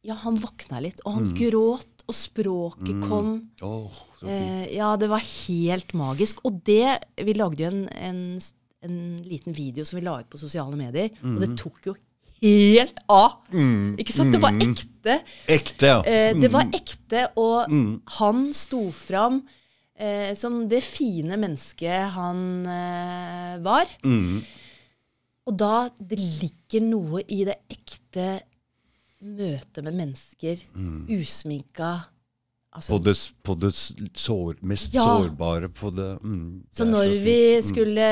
ja, 0.06 0.14
han 0.22 0.38
våkna 0.38 0.78
litt, 0.84 1.02
og 1.02 1.16
han 1.16 1.32
gråt, 1.34 1.95
og 2.06 2.14
språket 2.14 3.02
kom. 3.04 3.30
Oh. 3.66 3.90
Eh, 4.22 4.72
ja, 4.76 4.94
det 4.98 5.10
var 5.10 5.22
helt 5.22 5.92
magisk. 5.98 6.44
Og 6.46 6.60
det 6.66 6.98
Vi 7.26 7.34
lagde 7.36 7.64
jo 7.64 7.70
en, 7.72 7.84
en, 7.90 8.20
en 8.86 8.98
liten 9.26 9.56
video 9.56 9.84
som 9.84 9.98
vi 9.98 10.06
la 10.06 10.20
ut 10.22 10.30
på 10.30 10.40
sosiale 10.40 10.78
medier, 10.78 11.10
og 11.24 11.40
det 11.42 11.52
tok 11.60 11.90
jo 11.90 11.96
helt 12.42 12.98
av. 13.10 13.38
Ikke 13.98 14.14
sant? 14.14 14.34
Det 14.34 14.42
var 14.42 14.58
ekte. 14.62 15.20
Ekte, 15.48 15.92
ja. 15.92 16.00
Eh, 16.04 16.32
det 16.36 16.50
var 16.52 16.70
ekte, 16.76 17.28
og 17.40 17.72
han 18.20 18.44
sto 18.56 18.86
fram 18.94 19.40
eh, 19.98 20.32
som 20.38 20.64
det 20.70 20.82
fine 20.84 21.38
mennesket 21.40 22.12
han 22.16 22.42
eh, 22.70 23.56
var. 23.64 23.90
Mm. 24.04 24.44
Og 25.46 25.54
da 25.54 25.86
det 25.98 26.18
ligger 26.18 26.82
noe 26.82 27.22
i 27.22 27.44
det 27.46 27.60
ekte 27.70 28.30
møtet 29.22 29.82
med 29.84 29.94
mennesker, 29.96 30.60
usminka 31.08 31.90
altså, 32.76 32.92
På 32.92 32.98
det, 33.02 33.14
på 33.46 33.54
det 33.58 33.70
sår, 34.20 34.58
mest 34.62 34.94
Ja. 34.94 35.04
sårbare 35.06 35.70
på 35.72 35.90
det 35.96 36.10
mm, 36.22 36.60
det 36.68 36.76
Så 36.76 36.84
når 36.84 37.06
så 37.14 37.22
vi 37.24 37.38
skulle 37.64 38.08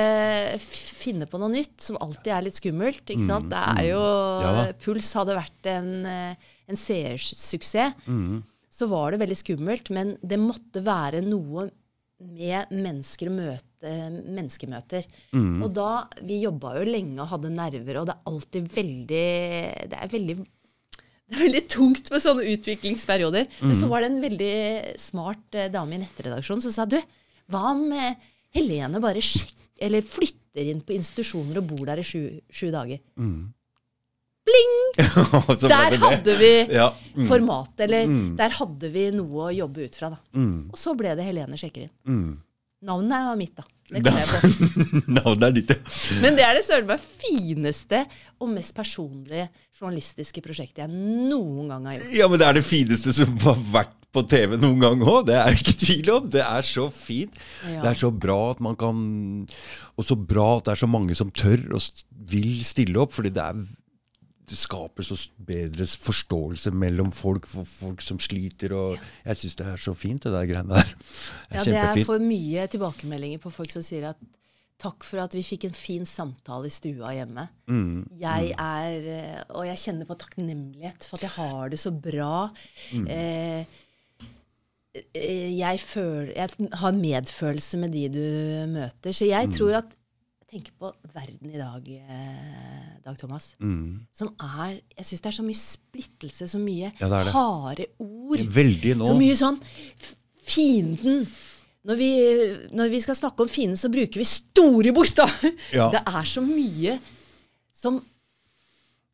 finne 0.59 1.27
på 1.29 1.39
noe 1.43 1.53
nytt, 1.53 1.77
som 1.85 1.99
alltid 2.01 2.33
er 2.33 2.43
litt 2.47 2.57
skummelt 2.59 3.05
ikke 3.05 3.27
sant? 3.29 3.51
Det 3.53 3.63
er 3.77 3.91
jo, 3.93 4.01
Mm, 4.01 4.43
Ja. 4.45 4.73
Puls 4.81 5.13
hadde 5.15 5.37
vært 5.37 5.67
en, 5.67 6.07
eh, 6.07 6.35
en 6.69 6.77
seersuksess. 6.77 7.95
Mm. 8.09 8.43
Så 8.71 8.89
var 8.89 9.13
det 9.13 9.21
veldig 9.21 9.37
skummelt, 9.39 9.91
men 9.91 10.17
det 10.25 10.39
måtte 10.41 10.83
være 10.83 11.21
noe 11.23 11.71
med 12.21 12.71
mennesker 12.73 13.29
møte, 13.29 13.63
menneskemøter. 14.25 15.05
Mm. 15.35 15.63
Og 15.63 15.75
da, 15.75 16.09
Vi 16.23 16.41
jobba 16.43 16.79
jo 16.79 16.85
lenge 16.91 17.21
og 17.21 17.29
hadde 17.29 17.51
nerver, 17.53 18.01
og 18.01 18.07
det 18.07 18.15
er 18.15 18.31
alltid 18.33 18.69
veldig 18.73 19.91
Det 19.91 19.99
er 20.01 20.09
veldig 20.09 20.47
det 21.31 21.37
er 21.39 21.45
veldig 21.47 21.63
tungt 21.73 22.11
med 22.13 22.21
sånne 22.23 22.45
utviklingsperioder. 22.55 23.47
Men 23.61 23.71
Mm. 23.73 23.79
så 23.81 23.89
var 23.89 24.01
det 24.05 24.11
en 24.13 24.21
veldig 24.23 24.55
smart 25.01 25.55
eh, 25.55 25.71
dame 25.73 25.97
i 25.97 26.03
nettredaksjonen 26.05 26.63
som 26.63 26.73
sa 26.75 26.85
du, 26.85 26.99
hva 27.51 27.63
om 27.73 27.87
eh, 27.93 28.15
Helene 28.55 29.01
bare 29.03 29.23
eller 29.83 30.03
flytter 30.07 30.69
inn 30.71 30.81
på 30.87 30.95
institusjoner 30.95 31.59
og 31.59 31.67
bor 31.73 31.87
der 31.89 31.99
i 31.99 32.07
sju, 32.07 32.41
sju 32.53 32.69
dager? 32.71 33.01
Mm. 33.19 33.53
Bling! 34.45 34.75
Der 35.73 35.97
hadde 35.99 36.35
vi 36.39 36.53
Ja. 36.77 36.91
Mm. 37.17 37.27
formatet, 37.31 37.81
eller 37.87 38.11
der 38.37 38.53
hadde 38.59 38.91
vi 38.93 39.07
noe 39.15 39.47
å 39.49 39.55
jobbe 39.57 39.87
ut 39.89 39.95
fra. 39.97 40.11
da. 40.13 40.19
Mm. 40.37 40.69
Og 40.71 40.77
så 40.79 40.93
ble 40.99 41.15
det 41.17 41.25
Helene 41.25 41.57
sjekker 41.57 41.87
inn. 41.87 41.91
Mm. 42.07 42.35
Navnet 42.85 43.17
er 43.33 43.39
mitt, 43.41 43.55
da. 43.57 43.65
Det 43.91 44.01
kom 44.05 44.17
jeg 44.17 44.29
på. 44.31 44.39
Navnet 45.19 45.45
er 45.49 45.57
ditt, 45.59 45.75
ja. 45.75 46.21
Men 46.23 46.39
det 46.39 46.47
er 46.47 46.57
det 46.57 46.65
søren 46.65 46.89
meg 46.89 47.03
fineste 47.21 48.05
og 48.41 48.49
mest 48.55 48.73
personlige 48.77 49.51
journalistiske 49.77 50.41
prosjektet 50.45 50.87
jeg 50.87 50.95
noen 50.95 51.69
gang 51.69 51.91
har 51.91 51.99
gjort. 51.99 52.15
Ja, 52.17 52.31
men 52.31 52.41
det 52.41 52.49
er 52.49 52.59
det 52.59 52.65
fineste 52.65 53.13
som 53.17 53.37
har 53.45 53.61
vært 53.75 53.95
på 54.15 54.23
TV 54.31 54.57
noen 54.57 54.81
gang 54.83 55.03
òg. 55.03 55.25
Det 55.29 55.37
er 55.37 55.57
ikke 55.59 55.77
tvil 55.81 56.11
om. 56.15 56.27
Det 56.31 56.43
er 56.45 56.67
så 56.67 56.87
fint. 56.95 57.39
Ja. 57.67 57.83
Det 57.83 57.93
er 57.93 58.01
så 58.05 58.13
bra 58.15 58.39
at 58.53 58.61
man 58.63 58.77
kan 58.79 58.99
Og 59.99 60.07
så 60.07 60.17
bra 60.19 60.57
at 60.59 60.69
det 60.69 60.77
er 60.77 60.85
så 60.85 60.91
mange 60.91 61.17
som 61.19 61.33
tør 61.35 61.67
og 61.75 62.05
vil 62.31 62.63
stille 62.67 63.01
opp, 63.03 63.13
fordi 63.17 63.35
det 63.35 63.43
er 63.43 63.65
det 64.49 64.59
skaper 64.61 65.03
så 65.07 65.17
bedre 65.47 65.87
forståelse 65.87 66.71
mellom 66.77 67.11
folk, 67.13 67.47
for 67.49 67.65
folk 67.65 68.03
som 68.05 68.19
sliter. 68.21 68.73
og 68.77 68.99
Jeg 69.25 69.37
syns 69.41 69.57
det 69.57 69.67
er 69.67 69.77
så 69.77 69.95
fint, 69.97 70.23
det 70.27 70.33
der 70.33 70.47
greiene 70.51 70.75
der. 70.75 70.95
Det 70.95 71.59
Ja, 71.59 71.65
det 71.65 71.77
er 71.81 72.05
for 72.05 72.19
mye 72.21 72.67
tilbakemeldinger 72.69 73.39
på 73.41 73.51
folk 73.53 73.71
som 73.73 73.83
sier 73.83 74.11
at 74.11 74.17
takk 74.85 75.05
for 75.07 75.23
at 75.23 75.33
vi 75.33 75.41
fikk 75.47 75.65
en 75.69 75.77
fin 75.79 76.05
samtale 76.05 76.67
i 76.69 76.75
stua 76.75 77.13
hjemme. 77.15 77.47
Mm, 77.71 78.09
Jeg 78.21 78.51
er, 78.59 79.09
eh, 79.15 79.43
Og 79.55 79.65
jeg 79.67 79.77
kjenner 79.79 80.05
på 80.07 80.19
takknemlighet 80.19 81.05
for 81.09 81.17
at 81.17 81.23
jeg 81.23 81.31
har 81.39 81.69
det 81.71 81.79
så 81.81 81.91
bra. 81.95 82.51
Mm. 82.93 83.07
Eh, 83.09 83.65
eh, 85.15 85.51
jeg, 85.59 85.81
føler, 85.81 86.33
jeg 86.37 86.71
har 86.73 86.93
medfølelse 86.93 87.79
med 87.81 87.93
de 87.95 88.09
du 88.09 88.73
møter. 88.75 89.13
Så 89.13 89.25
Mm. 89.25 89.31
jeg 89.31 89.51
tror 89.59 89.77
at 89.79 89.85
tenker 90.55 90.75
på 90.79 90.91
verden 91.15 91.51
i 91.51 91.59
dag, 91.61 91.89
eh, 91.95 92.93
Dag 93.05 93.19
Thomas. 93.21 93.51
Mm. 93.61 94.07
Som 94.15 94.31
er 94.41 94.81
Jeg 94.97 95.05
syns 95.09 95.21
det 95.25 95.31
er 95.33 95.37
så 95.39 95.45
mye 95.47 95.59
splittelse, 95.61 96.47
så 96.49 96.61
mye 96.63 96.93
Ja, 97.01 97.09
det 97.11 97.25
det. 97.27 97.33
harde 97.35 97.87
ord. 97.99 98.39
Veldig 98.55 98.95
nå. 99.01 99.09
Så 99.11 99.17
mye 99.19 99.37
sånn 99.39 99.59
Fienden. 100.45 101.27
Når 101.85 101.99
vi, 102.01 102.11
når 102.77 102.89
vi 102.93 103.01
skal 103.05 103.17
snakke 103.19 103.45
om 103.45 103.49
fienden, 103.53 103.77
så 103.77 103.91
bruker 103.93 104.21
vi 104.21 104.25
store 104.29 104.93
bokstaver. 104.97 105.53
Ja. 105.73 105.91
Det 105.95 106.01
er 106.07 106.29
så 106.29 106.41
mye 106.45 106.99
som 107.77 107.99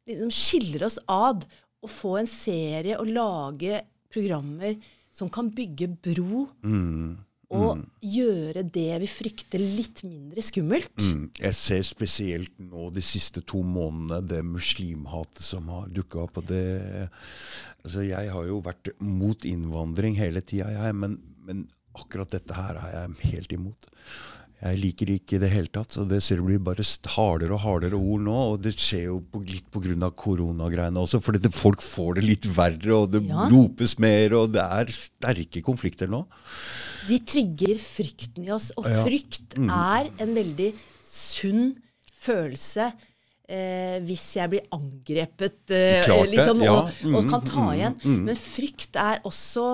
liksom 0.07 0.31
skiller 0.35 0.85
oss 0.87 0.98
ad. 1.11 1.46
Å 1.81 1.88
få 1.88 2.18
en 2.20 2.29
serie 2.29 2.98
og 3.00 3.09
lage 3.09 3.81
programmer 4.12 4.74
som 5.11 5.31
kan 5.33 5.48
bygge 5.50 5.88
bro, 6.05 6.44
Mm. 6.62 7.16
Og 7.51 7.81
gjøre 8.05 8.63
det 8.63 9.01
vi 9.03 9.09
frykter, 9.11 9.59
litt 9.59 10.05
mindre 10.07 10.43
skummelt. 10.45 10.93
Mm. 11.03 11.25
Jeg 11.41 11.57
ser 11.59 11.83
spesielt 11.87 12.53
nå 12.63 12.89
de 12.95 13.03
siste 13.03 13.43
to 13.43 13.65
månedene 13.67 14.23
det 14.31 14.43
muslimhatet 14.47 15.43
som 15.43 15.67
har 15.73 15.91
dukka 15.91 16.23
opp. 16.27 16.39
Det, 16.47 17.09
altså 17.83 18.07
jeg 18.07 18.31
har 18.31 18.47
jo 18.47 18.61
vært 18.65 18.93
mot 19.03 19.47
innvandring 19.49 20.19
hele 20.21 20.45
tida, 20.47 20.71
jeg, 20.77 20.97
men, 20.97 21.19
men 21.47 21.67
akkurat 21.99 22.31
dette 22.31 22.55
her 22.55 22.79
er 22.79 22.95
jeg 22.95 23.33
helt 23.33 23.57
imot. 23.59 23.91
Jeg 24.61 24.77
liker 24.77 25.07
det 25.09 25.14
ikke 25.23 25.37
i 25.38 25.40
det 25.40 25.49
hele 25.55 25.70
tatt. 25.73 25.88
så 25.96 26.03
Det 26.09 26.18
ser 26.23 26.37
det 26.37 26.44
blir 26.44 26.59
bare 26.61 26.85
hardere 27.14 27.55
og 27.57 27.61
hardere 27.64 27.96
ord 27.96 28.20
nå. 28.27 28.35
Og 28.53 28.61
det 28.61 28.75
skjer 28.77 29.07
jo 29.07 29.20
på, 29.20 29.40
litt 29.46 29.70
pga. 29.73 30.11
koronagreiene 30.12 31.01
også. 31.01 31.20
for 31.23 31.33
folk 31.51 31.81
får 31.81 32.16
det 32.20 32.25
litt 32.25 32.44
verre, 32.44 32.92
og 32.92 33.11
det 33.12 33.23
Ja. 33.27 33.49
ropes 33.49 33.99
mer, 33.99 34.35
og 34.35 34.53
det 34.53 34.61
er 34.61 34.87
sterke 34.92 35.62
konflikter 35.62 36.09
nå. 36.09 36.27
De 37.09 37.18
trigger 37.20 37.77
frykten 37.81 38.44
i 38.46 38.51
oss, 38.51 38.70
og 38.77 38.85
Ja. 38.85 39.05
frykt 39.05 39.57
er 39.57 40.11
en 40.18 40.35
veldig 40.35 40.75
sunn 41.05 41.77
følelse. 42.20 42.92
Eh, 43.51 43.99
hvis 44.07 44.37
jeg 44.37 44.49
blir 44.53 44.61
angrepet 44.70 45.70
eh, 45.75 46.05
Klart 46.05 46.29
det, 46.31 46.37
liksom, 46.37 46.61
ja. 46.62 46.73
og, 46.73 46.92
og 47.16 47.25
Mm, 47.25 47.31
kan 47.31 47.40
ta 47.42 47.64
mm, 47.64 47.73
igjen. 47.75 47.96
mm. 48.05 48.20
Men 48.29 48.37
frykt 48.37 48.94
er 48.94 49.18
også 49.25 49.64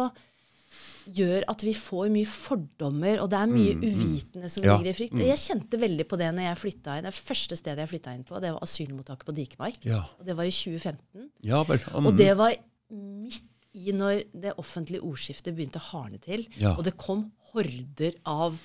gjør 1.06 1.44
at 1.48 1.62
vi 1.62 1.72
får 1.74 2.08
mye 2.10 2.26
fordommer, 2.26 3.20
og 3.22 3.30
det 3.30 3.38
er 3.38 3.46
mye 3.52 3.74
uvitende 3.78 4.48
som 4.50 4.62
Mm, 4.62 4.66
Ja, 4.66 4.76
ligger 4.78 4.90
i 4.90 4.96
frykt. 4.98 5.18
Jeg 5.26 5.38
kjente 5.38 5.78
veldig 5.80 6.06
på 6.08 6.18
det 6.18 6.30
når 6.34 6.42
jeg 6.48 6.58
flytta 6.62 6.96
inn. 6.98 7.04
Det 7.04 7.14
første 7.14 7.56
stedet 7.56 7.78
jeg 7.78 7.88
flytta 7.94 8.14
inn 8.14 8.24
på, 8.24 8.40
det 8.40 8.52
var 8.52 8.62
asylmottaket 8.62 9.24
på 9.26 9.34
Dikemark. 9.36 9.78
Ja, 9.86 10.02
Og 10.18 10.26
det 10.26 10.36
var 10.36 10.44
i 10.44 10.50
2015. 10.50 11.30
ja 11.42 11.62
vel. 11.62 11.78
Mm. 11.78 12.06
Og 12.06 12.16
det 12.16 12.36
var 12.36 12.56
midt 12.90 13.42
i 13.76 13.92
når 13.92 14.24
det 14.32 14.54
offentlige 14.56 15.02
ordskiftet 15.04 15.54
begynte 15.54 15.76
å 15.78 15.86
hardne 15.92 16.18
til. 16.24 16.46
Og 16.76 16.82
det 16.84 16.96
kom 16.96 17.30
horder 17.52 18.14
av 18.24 18.56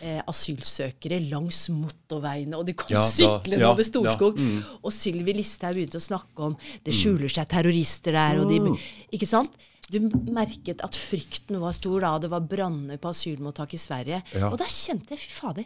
eh, 0.00 0.22
asylsøkere 0.30 1.18
langs 1.28 1.68
motorveiene, 1.68 2.56
og 2.56 2.64
de 2.66 2.72
kom 2.72 2.88
Ja, 2.94 3.02
syklende 3.04 3.60
ja, 3.66 3.72
over 3.72 3.82
Storskog. 3.84 4.38
ja, 4.38 4.44
mm. 4.44 4.62
Og 4.84 4.92
Sylvi 4.92 5.34
Listhaug 5.36 5.74
begynte 5.76 5.98
å 5.98 6.06
snakke 6.06 6.38
om 6.46 6.56
det 6.84 6.94
skjuler 6.94 7.28
seg 7.28 7.48
terrorister 7.50 8.12
der, 8.12 8.40
og 8.40 8.48
de 8.48 8.60
Mm. 8.60 8.78
Ikke 9.12 9.26
sant? 9.26 9.50
Du 9.90 9.98
merket 10.30 10.82
at 10.86 10.94
frykten 10.96 11.58
var 11.62 11.72
stor 11.76 12.00
da 12.04 12.12
det 12.22 12.30
var 12.30 12.44
branner 12.46 12.98
på 13.02 13.10
asylmottak 13.10 13.72
i 13.74 13.80
Sverige. 13.80 14.22
Ja. 14.36 14.50
Og 14.52 14.58
da 14.60 14.68
kjente 14.70 15.16
jeg, 15.16 15.24
fy 15.24 15.32
fader, 15.34 15.64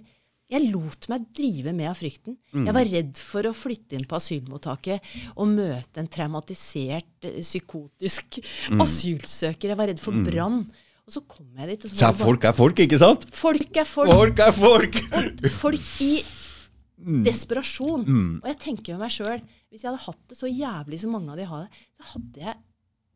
jeg 0.54 0.70
lot 0.70 1.08
meg 1.08 1.26
drive 1.34 1.72
med 1.76 1.88
av 1.90 1.96
frykten. 1.98 2.36
Mm. 2.52 2.64
Jeg 2.68 2.74
var 2.76 2.88
redd 2.92 3.20
for 3.20 3.48
å 3.48 3.52
flytte 3.56 3.96
inn 3.96 4.04
på 4.08 4.16
asylmottaket 4.18 5.12
og 5.36 5.48
møte 5.48 6.00
en 6.02 6.08
traumatisert, 6.12 7.24
eh, 7.24 7.40
psykotisk 7.40 8.40
Mm. 8.70 8.80
asylsøker. 8.84 9.68
Jeg 9.72 9.76
var 9.76 9.88
redd 9.88 10.00
for 10.00 10.12
brann. 10.12 10.70
Og 11.06 11.12
så 11.12 11.20
kom 11.28 11.46
jeg 11.58 11.68
dit, 11.68 11.84
og 11.84 11.90
så 11.90 11.96
Så 11.96 12.08
er 12.08 12.12
folk 12.24 12.44
er 12.44 12.52
folk, 12.56 12.76
ikke 12.80 12.98
sant? 12.98 13.24
Folk 13.30 13.76
er 13.76 13.84
folk. 13.84 14.10
Folk 14.10 14.38
er 14.40 14.52
folk! 14.52 14.94
Og 15.44 15.50
folk 15.50 16.00
i 16.00 16.22
Mm. 17.04 17.24
desperasjon. 17.26 18.04
Og 18.40 18.46
jeg 18.48 18.58
tenker 18.60 18.94
med 18.94 19.00
meg 19.00 19.10
sjøl, 19.10 19.42
hvis 19.70 19.82
jeg 19.82 19.90
hadde 19.90 20.04
hatt 20.06 20.28
det 20.28 20.38
så 20.38 20.46
jævlig 20.48 21.00
som 21.00 21.10
mange 21.12 21.28
av 21.32 21.36
de 21.36 21.44
har 21.44 21.64
det, 21.66 21.70
så 21.98 22.04
hadde 22.14 22.40
jeg 22.40 22.54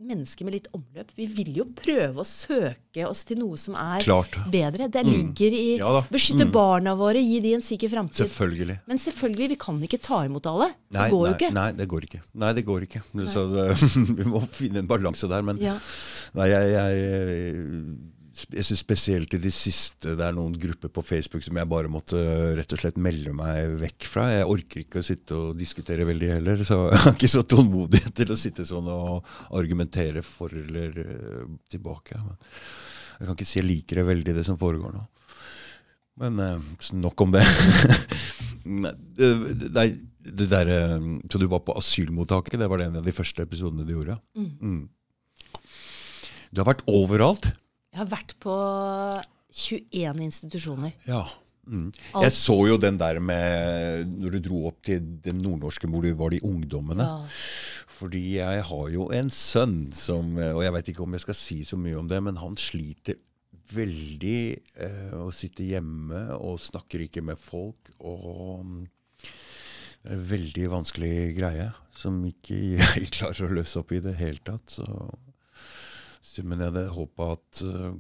mennesker 0.01 0.45
med 0.47 0.55
litt 0.55 0.69
omløp. 0.77 1.09
Vi 1.17 1.27
vil 1.27 1.49
jo 1.59 1.65
prøve 1.75 2.23
å 2.23 2.27
søke 2.27 3.07
oss 3.09 3.25
til 3.27 3.39
noe 3.41 3.57
som 3.59 3.75
er 3.75 4.05
Klart. 4.05 4.37
bedre. 4.51 4.87
Det 4.91 5.03
ligger 5.05 5.53
i 5.57 5.77
Ja 5.79 6.01
beskytte 6.11 6.47
Mm. 6.47 6.53
barna 6.55 6.95
våre, 6.95 7.19
gi 7.19 7.41
de 7.41 7.55
en 7.55 7.61
sikker 7.63 7.89
framtid. 7.91 8.27
Selvfølgelig. 8.29 8.79
Men 8.87 8.97
selvfølgelig, 8.99 9.49
vi 9.49 9.57
kan 9.57 9.81
ikke 9.83 10.01
ta 10.01 10.25
imot 10.25 10.47
alle. 10.47 10.71
Det 10.91 11.11
går 11.11 11.25
nei, 11.25 11.31
jo 11.31 11.35
ikke. 11.35 11.53
Nei, 11.53 11.73
det 11.73 11.89
går 11.89 12.01
ikke. 12.09 12.21
Nei, 12.35 12.53
det 12.53 12.65
går 12.65 12.87
ikke. 12.87 13.03
Så 13.27 13.47
det, 13.53 13.67
vi 14.19 14.25
må 14.25 14.45
finne 14.49 14.79
en 14.79 14.87
balanse 14.87 15.29
der. 15.29 15.43
Men 15.43 15.59
Ja. 15.59 15.75
nei, 16.35 16.47
jeg, 16.49 16.71
jeg, 16.73 17.99
jeg 18.47 18.65
synes 18.67 18.83
spesielt 18.83 19.35
i 19.35 19.41
de 19.43 19.51
siste 19.55 20.15
Det 20.19 20.25
er 20.25 20.35
noen 20.37 20.55
grupper 20.61 20.91
på 20.93 21.05
Facebook 21.07 21.45
som 21.45 21.59
jeg 21.59 21.71
bare 21.71 21.91
måtte 21.91 22.19
rett 22.59 22.75
og 22.75 22.81
slett 22.83 23.01
melde 23.01 23.33
meg 23.37 23.75
vekk 23.81 24.09
fra. 24.11 24.27
Jeg 24.33 24.49
orker 24.53 24.83
ikke 24.85 25.03
å 25.03 25.07
sitte 25.07 25.37
og 25.37 25.59
diskutere 25.59 26.07
veldig 26.09 26.31
heller, 26.37 26.65
så 26.67 26.81
jeg 26.93 27.03
har 27.05 27.17
ikke 27.17 27.31
så 27.33 27.45
tålmodighet 27.49 28.15
til 28.21 28.35
å 28.35 28.39
sitte 28.39 28.67
sånn 28.69 28.91
og 28.93 29.29
argumentere 29.59 30.23
for 30.27 30.55
eller 30.55 30.99
eh, 31.05 31.45
tilbake. 31.73 32.19
Jeg 33.19 33.27
kan 33.27 33.35
ikke 33.35 33.49
si 33.49 33.61
jeg 33.61 33.69
liker 33.69 34.03
det 34.03 34.09
veldig, 34.13 34.37
det 34.39 34.47
som 34.47 34.61
foregår 34.61 34.95
nå. 34.95 35.07
Men 36.23 36.43
eh, 36.45 36.69
nok 36.99 37.27
om 37.27 37.35
det. 37.35 37.45
Nei, 38.69 38.93
det, 39.17 39.31
det 40.39 40.51
der, 40.51 40.75
så 41.31 41.41
du 41.41 41.47
var 41.49 41.65
på 41.65 41.77
asylmottaket? 41.81 42.59
Det 42.61 42.69
var 42.69 42.83
det 42.83 42.91
en 42.91 43.01
av 43.01 43.07
de 43.07 43.17
første 43.17 43.47
episodene 43.47 43.87
du 43.89 43.95
gjorde? 43.97 44.19
Mm. 44.37 44.85
Du 46.53 46.63
har 46.63 46.69
vært 46.69 46.85
overalt? 46.91 47.53
Jeg 47.93 48.03
har 48.03 48.11
vært 48.11 48.35
på 48.43 48.55
21 49.55 50.25
institusjoner. 50.29 50.97
Ja. 51.09 51.25
Mm. 51.69 51.91
Jeg 52.23 52.33
så 52.33 52.55
jo 52.65 52.79
den 52.81 52.97
der 52.97 53.19
med 53.21 54.07
Når 54.09 54.31
du 54.33 54.39
dro 54.41 54.61
opp 54.71 54.79
til 54.89 55.03
den 55.21 55.37
nordnorske 55.45 55.85
hvor 55.85 56.01
du 56.01 56.15
var 56.17 56.33
de 56.33 56.41
ungdommene. 56.45 57.05
Ja. 57.05 57.43
Fordi 57.99 58.23
jeg 58.39 58.63
har 58.71 58.91
jo 58.95 59.09
en 59.13 59.29
sønn 59.35 59.91
som 59.93 60.37
Og 60.39 60.63
jeg 60.65 60.75
vet 60.77 60.93
ikke 60.93 61.05
om 61.05 61.17
jeg 61.17 61.27
skal 61.27 61.37
si 61.37 61.59
så 61.69 61.77
mye 61.77 61.99
om 62.01 62.09
det, 62.09 62.23
men 62.25 62.41
han 62.41 62.57
sliter 62.57 63.19
veldig 63.69 64.39
eh, 64.81 65.15
å 65.19 65.29
sitte 65.35 65.67
hjemme 65.67 66.23
og 66.39 66.61
snakker 66.63 67.05
ikke 67.05 67.21
med 67.25 67.37
folk. 67.41 67.93
Og 68.01 68.65
mm, 68.65 68.85
det 70.03 70.09
er 70.09 70.17
en 70.17 70.29
veldig 70.31 70.67
vanskelig 70.73 71.15
greie 71.37 71.69
som 71.95 72.21
ikke 72.25 72.59
jeg 72.81 73.11
klarer 73.13 73.49
å 73.49 73.59
løse 73.61 73.83
opp 73.83 73.93
i 73.93 74.03
det 74.05 74.15
hele 74.21 74.41
tatt. 74.47 74.79
Så, 74.79 74.87
men 76.45 76.63
jeg 76.63 76.73
hadde 76.73 76.85
håpa 76.95 77.33
at 77.37 77.63
uh, 77.65 77.95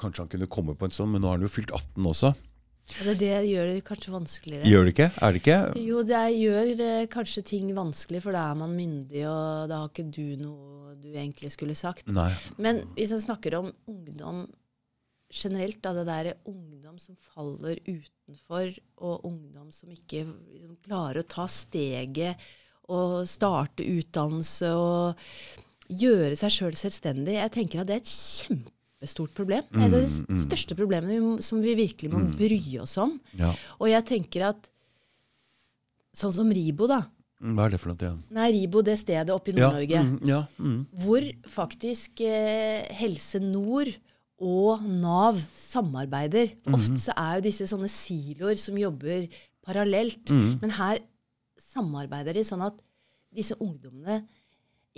kanskje 0.00 0.24
han 0.24 0.30
kunne 0.32 0.50
komme 0.50 0.76
på 0.78 0.88
en 0.88 0.94
sånn, 0.94 1.12
men 1.14 1.22
nå 1.22 1.30
har 1.30 1.38
han 1.38 1.46
jo 1.46 1.52
fylt 1.52 1.74
18 1.74 2.08
også. 2.12 2.32
Ja, 2.90 3.04
det, 3.06 3.16
det 3.20 3.34
gjør 3.46 3.68
det 3.70 3.82
kanskje 3.86 4.12
vanskeligere. 4.14 4.66
Gjør 4.66 4.86
det 4.86 4.94
ikke? 4.94 5.08
Er 5.22 5.34
det 5.34 5.40
ikke? 5.42 5.58
Jo, 5.84 6.00
det 6.06 6.22
gjør 6.34 6.70
det 6.80 6.94
kanskje 7.12 7.44
ting 7.52 7.68
vanskelig, 7.76 8.22
for 8.24 8.34
da 8.34 8.46
er 8.50 8.58
man 8.58 8.74
myndig, 8.74 9.22
og 9.30 9.70
da 9.70 9.82
har 9.84 9.92
ikke 9.92 10.08
du 10.10 10.24
noe 10.40 10.96
du 11.00 11.12
egentlig 11.12 11.52
skulle 11.54 11.76
sagt. 11.78 12.10
Nei. 12.10 12.32
Men 12.58 12.82
hvis 12.96 13.14
jeg 13.14 13.24
snakker 13.28 13.60
om 13.60 13.70
ungdom 13.90 14.42
generelt, 15.30 15.78
da 15.84 15.94
det 15.94 16.06
der 16.08 16.32
ungdom 16.50 16.98
som 16.98 17.14
faller 17.22 17.78
utenfor, 17.86 18.74
og 18.98 19.26
ungdom 19.28 19.70
som 19.74 19.92
ikke 19.94 20.24
liksom, 20.26 20.76
klarer 20.84 21.22
å 21.22 21.30
ta 21.30 21.46
steget 21.50 22.42
og 22.90 23.22
starte 23.30 23.86
utdannelse 23.86 24.72
og 24.74 25.28
gjøre 25.90 26.36
seg 26.38 26.52
sjøl 26.54 26.76
selvstendig, 26.78 27.34
jeg 27.38 27.52
tenker 27.54 27.82
at 27.82 27.88
det 27.90 27.96
er 27.98 28.02
et 28.04 28.10
kjempestort 28.14 29.32
problem. 29.36 29.64
Det 29.72 29.82
er 29.86 29.94
det 29.94 30.02
Mm, 30.10 30.26
mm. 30.36 30.42
største 30.46 30.76
problemet 30.78 31.10
vi, 31.10 31.20
som 31.42 31.62
vi 31.64 31.74
virkelig 31.78 32.10
må 32.12 32.20
bry 32.38 32.60
oss 32.82 32.96
om. 33.00 33.16
Ja. 33.38 33.54
Og 33.80 33.88
jeg 33.90 34.04
tenker 34.06 34.48
at 34.50 34.68
sånn 36.16 36.34
som 36.34 36.50
Ribo, 36.52 36.86
da. 36.90 37.04
Hva 37.40 37.64
er 37.66 37.72
det 37.74 37.80
for 37.80 37.92
noe? 37.94 38.04
Ja. 38.04 38.12
Nei, 38.36 38.50
Ribo, 38.58 38.82
det 38.84 38.98
stedet 39.00 39.32
oppe 39.32 39.52
i 39.52 39.56
Nord-Norge. 39.56 40.02
mm, 40.04 40.16
ja, 40.28 40.42
mm. 40.60 40.80
Hvor 41.04 41.26
faktisk 41.48 42.20
eh, 42.26 42.84
Helse 42.98 43.40
Nord 43.40 43.88
og 44.40 44.82
Nav 44.88 45.38
samarbeider. 45.56 46.52
Ofte 46.72 46.96
så 47.00 47.12
er 47.16 47.38
jo 47.38 47.46
disse 47.48 47.66
sånne 47.68 47.88
siloer 47.92 48.56
som 48.60 48.76
jobber 48.80 49.26
parallelt. 49.64 50.30
Men 50.32 50.70
her 50.76 51.00
samarbeider 51.60 52.36
de 52.36 52.44
sånn 52.48 52.62
at 52.64 52.76
disse 53.36 53.56
ungdommene 53.60 54.22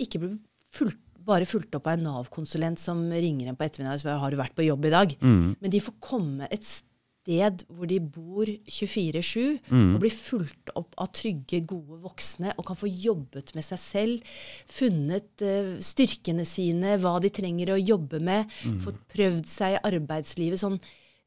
ikke 0.01 0.19
blir 0.23 0.37
fulgt, 0.73 0.99
bare 1.23 1.47
fulgt 1.47 1.75
opp 1.77 1.85
av 1.87 1.97
en 1.97 2.07
Nav-konsulent 2.09 2.81
som 2.81 3.05
ringer 3.11 3.47
dem 3.47 3.59
på 3.59 3.67
ettermiddagen 3.67 3.95
og 3.95 4.03
spør 4.03 4.23
har 4.23 4.33
du 4.33 4.39
vært 4.41 4.57
på 4.57 4.65
jobb 4.67 4.89
i 4.89 4.95
dag. 4.97 5.13
Men 5.21 5.71
de 5.71 5.83
får 5.83 5.95
komme 6.03 6.49
et 6.51 6.65
sted 6.67 7.61
hvor 7.71 7.87
de 7.87 7.99
bor 8.03 8.49
24-7 8.67 9.69
og 9.93 9.99
blir 10.03 10.11
fulgt 10.11 10.73
opp 10.75 10.97
av 10.99 11.07
trygge, 11.15 11.61
gode 11.69 12.01
voksne 12.03 12.51
og 12.57 12.65
kan 12.67 12.75
få 12.75 12.89
jobbet 12.91 13.53
med 13.55 13.63
seg 13.63 13.79
selv, 13.79 14.33
funnet 14.67 15.45
uh, 15.45 15.77
styrkene 15.79 16.43
sine, 16.43 16.97
hva 16.99 17.15
de 17.23 17.31
trenger 17.31 17.71
å 17.71 17.79
jobbe 17.79 18.19
med, 18.19 18.51
fått 18.83 18.99
prøvd 19.15 19.47
seg 19.47 19.77
i 19.77 19.81
arbeidslivet 19.87 20.59
sånn 20.59 20.75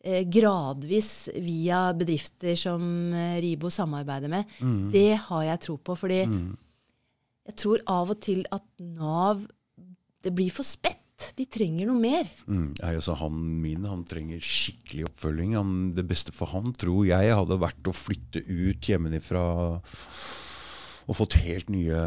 eh, 0.05 0.27
gradvis 0.29 1.31
via 1.41 1.87
bedrifter 1.97 2.61
som 2.61 2.85
eh, 3.17 3.41
Ribo 3.41 3.73
samarbeider 3.73 4.29
med. 4.29 4.45
Det 4.93 5.17
har 5.31 5.49
jeg 5.49 5.65
tro 5.65 5.81
på. 5.81 5.97
fordi 5.97 6.27
jeg 7.47 7.57
tror 7.63 7.83
av 7.87 8.11
og 8.15 8.21
til 8.27 8.45
at 8.55 8.65
Nav 8.83 9.45
Det 10.27 10.33
blir 10.35 10.51
for 10.51 10.67
spett. 10.67 11.03
De 11.39 11.47
trenger 11.49 11.87
noe 11.89 11.97
mer. 12.01 12.27
Mm. 12.51 12.75
Altså 12.85 13.15
han 13.17 13.37
min 13.63 13.87
han 13.89 14.03
trenger 14.05 14.43
skikkelig 14.43 15.07
oppfølging. 15.09 15.55
Han, 15.57 15.71
det 15.97 16.05
beste 16.11 16.35
for 16.35 16.51
han 16.53 16.75
tror 16.77 17.07
jeg 17.09 17.31
hadde 17.39 17.57
vært 17.63 17.89
å 17.89 17.95
flytte 17.97 18.43
ut 18.45 18.91
hjemmefra 18.91 19.45
og 21.07 21.15
fått 21.15 21.37
helt 21.45 21.69
nye 21.71 22.01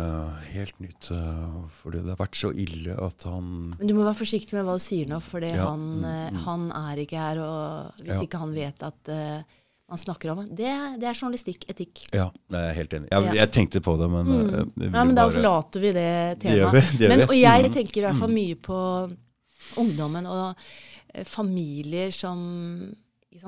Helt 0.51 0.75
nytt. 0.83 1.07
For 1.07 1.69
Fordi 1.85 2.01
det 2.03 2.11
har 2.13 2.19
vært 2.19 2.39
så 2.41 2.51
ille 2.51 2.97
at 2.99 3.23
han 3.29 3.49
Men 3.79 3.87
du 3.87 3.95
må 3.95 4.03
være 4.03 4.19
forsiktig 4.19 4.57
med 4.57 4.67
hva 4.67 4.75
du 4.77 4.83
sier 4.83 5.07
nå, 5.09 5.21
for 5.23 5.45
Ja, 5.47 5.69
han, 5.71 5.85
mm, 6.03 6.35
mm. 6.35 6.39
han 6.45 6.67
er 6.83 7.01
ikke 7.05 7.23
her. 7.23 7.41
Og 7.45 8.03
hvis 8.03 8.13
Ja. 8.17 8.21
ikke 8.27 8.43
han 8.43 8.53
vet 8.57 8.83
at 8.83 9.13
eh, 9.15 9.57
man 9.89 9.97
snakker 9.97 10.29
om 10.31 10.41
det, 10.49 10.69
det, 11.01 11.07
er 11.09 11.13
journalistikk, 11.17 11.63
etikk. 11.71 12.03
Ja, 12.13 12.27
jeg 12.53 12.59
er 12.69 12.73
helt 12.77 12.93
enig. 12.93 13.09
Jeg, 13.11 13.33
jeg 13.39 13.51
tenkte 13.55 13.81
på 13.81 13.95
det, 13.99 14.09
men 14.13 14.25
mm. 14.29 14.71
ville 14.75 14.91
Ja, 14.93 15.03
men 15.03 15.15
da 15.17 15.23
bare- 15.25 15.33
forlater 15.37 15.81
vi 15.81 15.91
det 15.97 16.09
temaet. 16.43 16.91
det 16.99 17.09
men, 17.09 17.23
og 17.27 17.35
jeg 17.35 17.65
Mm. 17.65 17.73
tenker 17.73 17.97
i 17.97 18.05
hvert 18.05 18.19
fall 18.19 18.33
mye 18.33 18.55
på 18.55 18.77
ungdommen 19.81 20.25
og 20.29 20.55
eh, 21.13 21.23
familier 21.25 22.11
som 22.11 22.93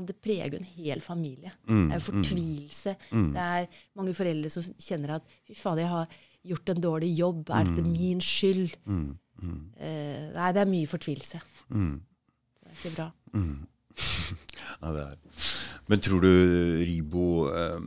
Det 0.07 0.15
preger 0.21 0.53
jo 0.53 0.57
en 0.59 0.67
hel 0.77 1.01
familie. 1.01 1.51
Mm, 1.67 1.87
Det 1.89 1.95
er 1.95 1.99
jo 1.99 2.05
fortvilelse. 2.11 2.91
Det 3.11 3.41
er 3.41 3.65
mange 3.97 4.13
foreldre 4.13 4.49
som 4.53 4.63
kjenner 4.79 5.15
at 5.17 5.23
fy 5.47 5.53
fader, 5.57 5.81
jeg 5.81 5.89
har 5.89 6.07
gjort 6.47 6.69
en 6.69 6.81
dårlig 6.81 7.09
jobb. 7.17 7.49
Er 7.49 7.65
dette 7.65 7.83
min 7.89 8.21
skyld? 8.21 8.75
Mm, 8.85 9.17
mm, 9.41 9.59
Eh, 9.81 10.29
nei, 10.35 10.51
det 10.53 10.61
er 10.61 10.69
mye 10.69 10.87
fortvilelse. 10.87 11.41
mm. 11.69 11.99
Det 12.61 12.71
er 12.71 12.77
ikke 12.77 12.95
bra. 12.95 13.09
Ja, 14.81 14.91
det 14.95 15.01
er. 15.01 15.15
Men 15.91 15.99
tror 16.03 16.23
du 16.23 16.31
Ribo 16.87 17.25
eh, 17.51 17.79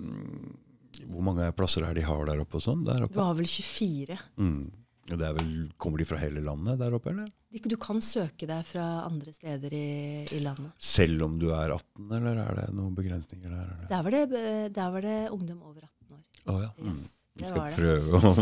Hvor 1.08 1.24
mange 1.24 1.48
plasser 1.56 1.86
er 1.88 1.96
de 1.96 2.04
har 2.04 2.24
der 2.28 2.42
oppe 2.42 2.58
og 2.60 2.64
sånn? 2.64 2.84
Der 2.86 3.06
Du 3.06 3.14
Det 3.14 3.22
har 3.22 3.36
vel 3.38 3.48
24. 3.48 4.18
Mm. 4.40 4.64
Og 5.04 5.18
det 5.20 5.26
er 5.28 5.34
vel, 5.36 5.48
kommer 5.80 6.00
de 6.00 6.06
fra 6.08 6.16
hele 6.16 6.40
landet 6.44 6.78
der 6.80 6.94
oppe, 6.96 7.12
eller? 7.12 7.28
Du- 7.64 7.76
kan 7.76 8.00
søke 8.00 8.46
deg 8.48 8.64
fra 8.64 9.04
andre 9.04 9.34
steder 9.34 9.74
i, 9.76 9.88
i 10.32 10.38
landet. 10.40 10.72
Selv 10.80 11.26
om 11.26 11.36
du 11.38 11.50
er 11.52 11.74
18, 11.74 12.08
eller 12.08 12.40
er 12.40 12.56
det 12.56 12.64
noen 12.74 12.94
begrensninger 12.96 13.52
der? 13.52 13.66
Eller? 13.74 13.90
Der 13.90 14.06
var 14.06 14.16
det, 14.16 14.22
eh, 14.40 14.68
der 14.72 14.94
var 14.94 15.04
det 15.04 15.18
ungdom 15.30 15.60
over 15.62 15.84
18 15.84 16.16
år. 16.16 16.24
Å 16.48 16.56
ja. 16.62 16.70
Mm. 16.80 16.96
Det 17.34 17.48
Skal 17.50 17.72
prøve 17.74 18.18
å, 18.20 18.32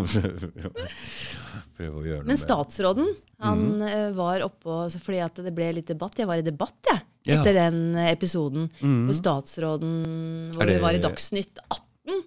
prøve 1.78 1.94
å 1.96 2.02
gjøre 2.04 2.20
noe 2.20 2.28
Men 2.28 2.40
statsråden, 2.40 3.06
han 3.40 3.62
mm. 3.80 4.16
var 4.18 4.44
oppå 4.44 4.82
Fordi 5.00 5.22
at 5.24 5.40
det 5.46 5.52
ble 5.56 5.70
litt 5.78 5.88
debatt. 5.88 6.18
Jeg 6.20 6.28
var 6.28 6.42
i 6.42 6.44
debatt, 6.44 6.76
jeg, 6.90 7.00
Ja. 7.24 7.38
etter 7.38 7.54
den 7.56 7.94
eh, 7.96 8.10
episoden. 8.12 8.66
Mhm. 8.82 9.06
Hvor 9.08 9.16
statsråden 9.16 9.94
Hvor 10.52 10.64
Er 10.66 10.66
vi 10.68 10.74
det- 10.76 10.82
var 10.82 10.98
i 10.98 11.00
Dagsnytt 11.00 11.62
18. 11.70 12.20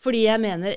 Fordi 0.00 0.22
jeg 0.24 0.40
mener 0.40 0.76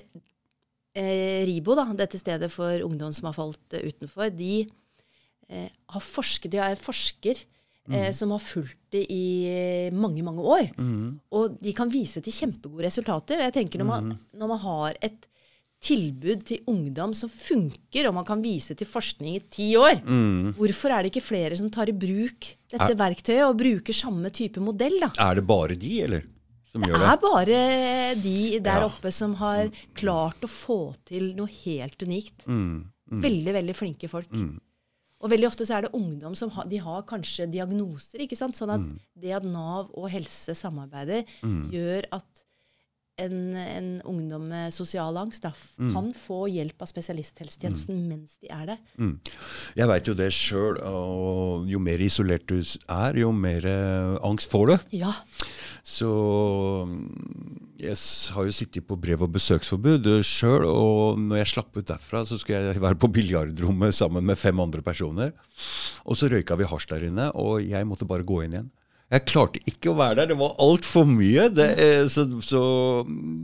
eh, 0.98 1.46
Ribo, 1.48 1.76
da, 1.80 1.86
dette 1.96 2.20
stedet 2.20 2.52
for 2.52 2.84
ungdom 2.84 3.14
som 3.16 3.30
har 3.30 3.38
falt 3.38 3.78
utenfor, 3.78 4.36
de 4.36 4.66
eh, 5.48 5.70
har 5.96 6.02
forsket 6.04 6.52
De 6.52 6.60
er 6.60 6.76
forsker 6.76 7.46
eh, 7.90 8.12
som 8.14 8.32
har 8.36 8.40
fulgt 8.44 8.78
det 8.94 9.06
i 9.10 9.26
eh, 9.50 9.94
mange, 9.94 10.24
mange 10.24 10.44
år. 10.44 10.70
Mm. 10.78 11.20
Og 11.34 11.58
de 11.62 11.74
kan 11.74 11.90
vise 11.92 12.22
til 12.22 12.36
kjempegode 12.36 12.86
resultater. 12.86 13.42
Jeg 13.48 13.56
tenker 13.58 13.82
når 13.82 13.90
man, 13.90 14.16
når 14.38 14.52
man 14.54 14.62
har 14.66 14.98
et 15.02 15.28
tilbud 15.82 16.44
til 16.46 16.62
ungdom 16.70 17.14
som 17.18 17.30
funker, 17.32 18.06
og 18.08 18.14
man 18.20 18.26
kan 18.28 18.44
vise 18.44 18.76
til 18.78 18.86
forskning 18.86 19.40
i 19.40 19.44
ti 19.50 19.72
år, 19.80 20.04
mm. 20.06 20.54
hvorfor 20.60 20.94
er 20.94 21.02
det 21.02 21.10
ikke 21.14 21.26
flere 21.26 21.58
som 21.58 21.72
tar 21.74 21.90
i 21.90 21.96
bruk 21.98 22.52
dette 22.70 22.94
verktøyet 23.00 23.48
og 23.48 23.58
bruker 23.58 23.98
samme 23.98 24.30
type 24.30 24.62
modell? 24.62 25.00
da? 25.02 25.10
Er 25.26 25.40
det 25.42 25.48
bare 25.50 25.80
de, 25.80 25.96
eller? 26.06 26.28
Som 26.72 26.86
Det 26.86 26.92
gjør 26.94 27.04
er 27.04 27.18
bare 27.20 27.62
de 28.16 28.60
der 28.64 28.80
Ja. 28.80 28.86
oppe 28.88 29.12
som 29.12 29.34
har 29.42 29.68
klart 29.98 30.40
å 30.46 30.48
få 30.48 30.94
til 31.04 31.34
noe 31.36 31.50
helt 31.66 32.00
unikt. 32.06 32.46
Mm. 32.48 32.86
Mm. 33.12 33.22
Veldig, 33.26 33.54
veldig 33.58 33.76
flinke 33.76 34.08
folk. 34.08 34.30
Mm. 35.22 35.26
Og 35.26 35.34
veldig 35.36 35.48
ofte 35.52 35.66
så 35.70 35.78
er 35.78 35.86
det 35.86 35.94
ungdom 35.94 36.34
som 36.38 36.50
har, 36.56 36.66
de 36.66 36.80
har 36.82 37.06
kanskje 37.06 37.46
diagnoser. 37.54 38.24
ikke 38.26 38.40
sant? 38.40 38.58
Sånn 38.58 38.74
at 38.74 38.82
det 39.22 39.36
at 39.38 39.46
Nav 39.46 39.92
og 39.94 40.10
helse 40.10 40.56
samarbeider, 40.58 41.30
gjør 41.72 42.10
at 42.18 42.31
en, 43.26 43.56
en 43.56 43.90
ungdom 44.08 44.48
med 44.52 44.74
sosial 44.76 45.18
angst 45.22 45.46
da, 45.46 45.54
kan 45.78 46.12
få 46.16 46.46
hjelp 46.52 46.82
av 46.84 46.90
spesialisthelsetjenesten 46.92 48.02
mens 48.10 48.38
de 48.42 48.52
er 48.54 48.74
der. 48.74 48.82
Mm. 48.98 49.16
Jeg 49.78 49.92
veit 49.92 50.10
jo 50.10 50.18
det 50.18 50.30
sjøl, 50.36 50.80
og 50.86 51.70
jo 51.70 51.82
mer 51.84 52.02
isolert 52.04 52.48
du 52.50 52.60
er, 52.62 53.20
jo 53.22 53.32
mer 53.36 53.68
eh, 53.68 54.16
angst 54.28 54.52
får 54.52 54.72
du. 54.72 54.76
Ja. 55.04 55.16
Så 55.88 56.10
mm, 56.88 57.78
jeg 57.82 57.98
har 58.36 58.46
jo 58.46 58.54
sittet 58.54 58.86
på 58.88 58.98
brev- 59.02 59.24
og 59.26 59.32
besøksforbud 59.34 60.10
sjøl, 60.28 60.68
og 60.70 61.22
når 61.22 61.42
jeg 61.42 61.54
slapp 61.56 61.78
ut 61.78 61.88
derfra, 61.90 62.24
så 62.28 62.38
skulle 62.42 62.62
jeg 62.72 62.84
være 62.84 63.00
på 63.02 63.10
biljardrommet 63.14 63.98
sammen 63.98 64.26
med 64.28 64.40
fem 64.40 64.60
andre 64.62 64.84
personer. 64.86 65.34
Og 66.06 66.18
så 66.18 66.30
røyka 66.32 66.58
vi 66.60 66.70
hasj 66.70 66.92
der 66.94 67.10
inne, 67.10 67.32
og 67.38 67.64
jeg 67.66 67.88
måtte 67.90 68.10
bare 68.10 68.28
gå 68.28 68.44
inn 68.46 68.58
igjen. 68.58 68.72
Jeg 69.12 69.26
klarte 69.28 69.60
ikke 69.68 69.92
å 69.92 69.98
være 70.00 70.22
der. 70.22 70.30
Det 70.32 70.38
var 70.40 70.54
altfor 70.64 71.08
mye. 71.10 71.50
Det 71.52 71.68
er, 71.84 72.06
så, 72.12 72.24
så 72.46 72.62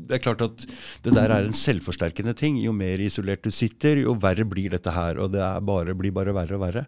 det 0.08 0.16
er 0.16 0.24
klart 0.24 0.44
at 0.46 0.64
det 1.04 1.12
der 1.12 1.34
er 1.34 1.48
en 1.48 1.58
selvforsterkende 1.58 2.34
ting. 2.40 2.60
Jo 2.64 2.72
mer 2.76 3.04
isolert 3.04 3.44
du 3.44 3.52
sitter, 3.52 4.00
jo 4.06 4.16
verre 4.24 4.48
blir 4.48 4.72
dette 4.72 4.94
her. 4.96 5.20
Og 5.24 5.34
det 5.36 5.44
bare, 5.68 5.96
blir 6.00 6.16
bare 6.16 6.36
verre 6.38 6.56
og 6.56 6.64
verre. 6.64 6.86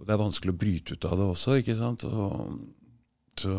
Og 0.00 0.08
det 0.08 0.16
er 0.16 0.24
vanskelig 0.24 0.54
å 0.54 0.58
bryte 0.64 0.96
ut 0.96 1.06
av 1.06 1.20
det 1.20 1.28
også, 1.36 1.58
ikke 1.62 1.78
sant. 1.78 2.02
Og, 2.10 2.56
så, 3.38 3.58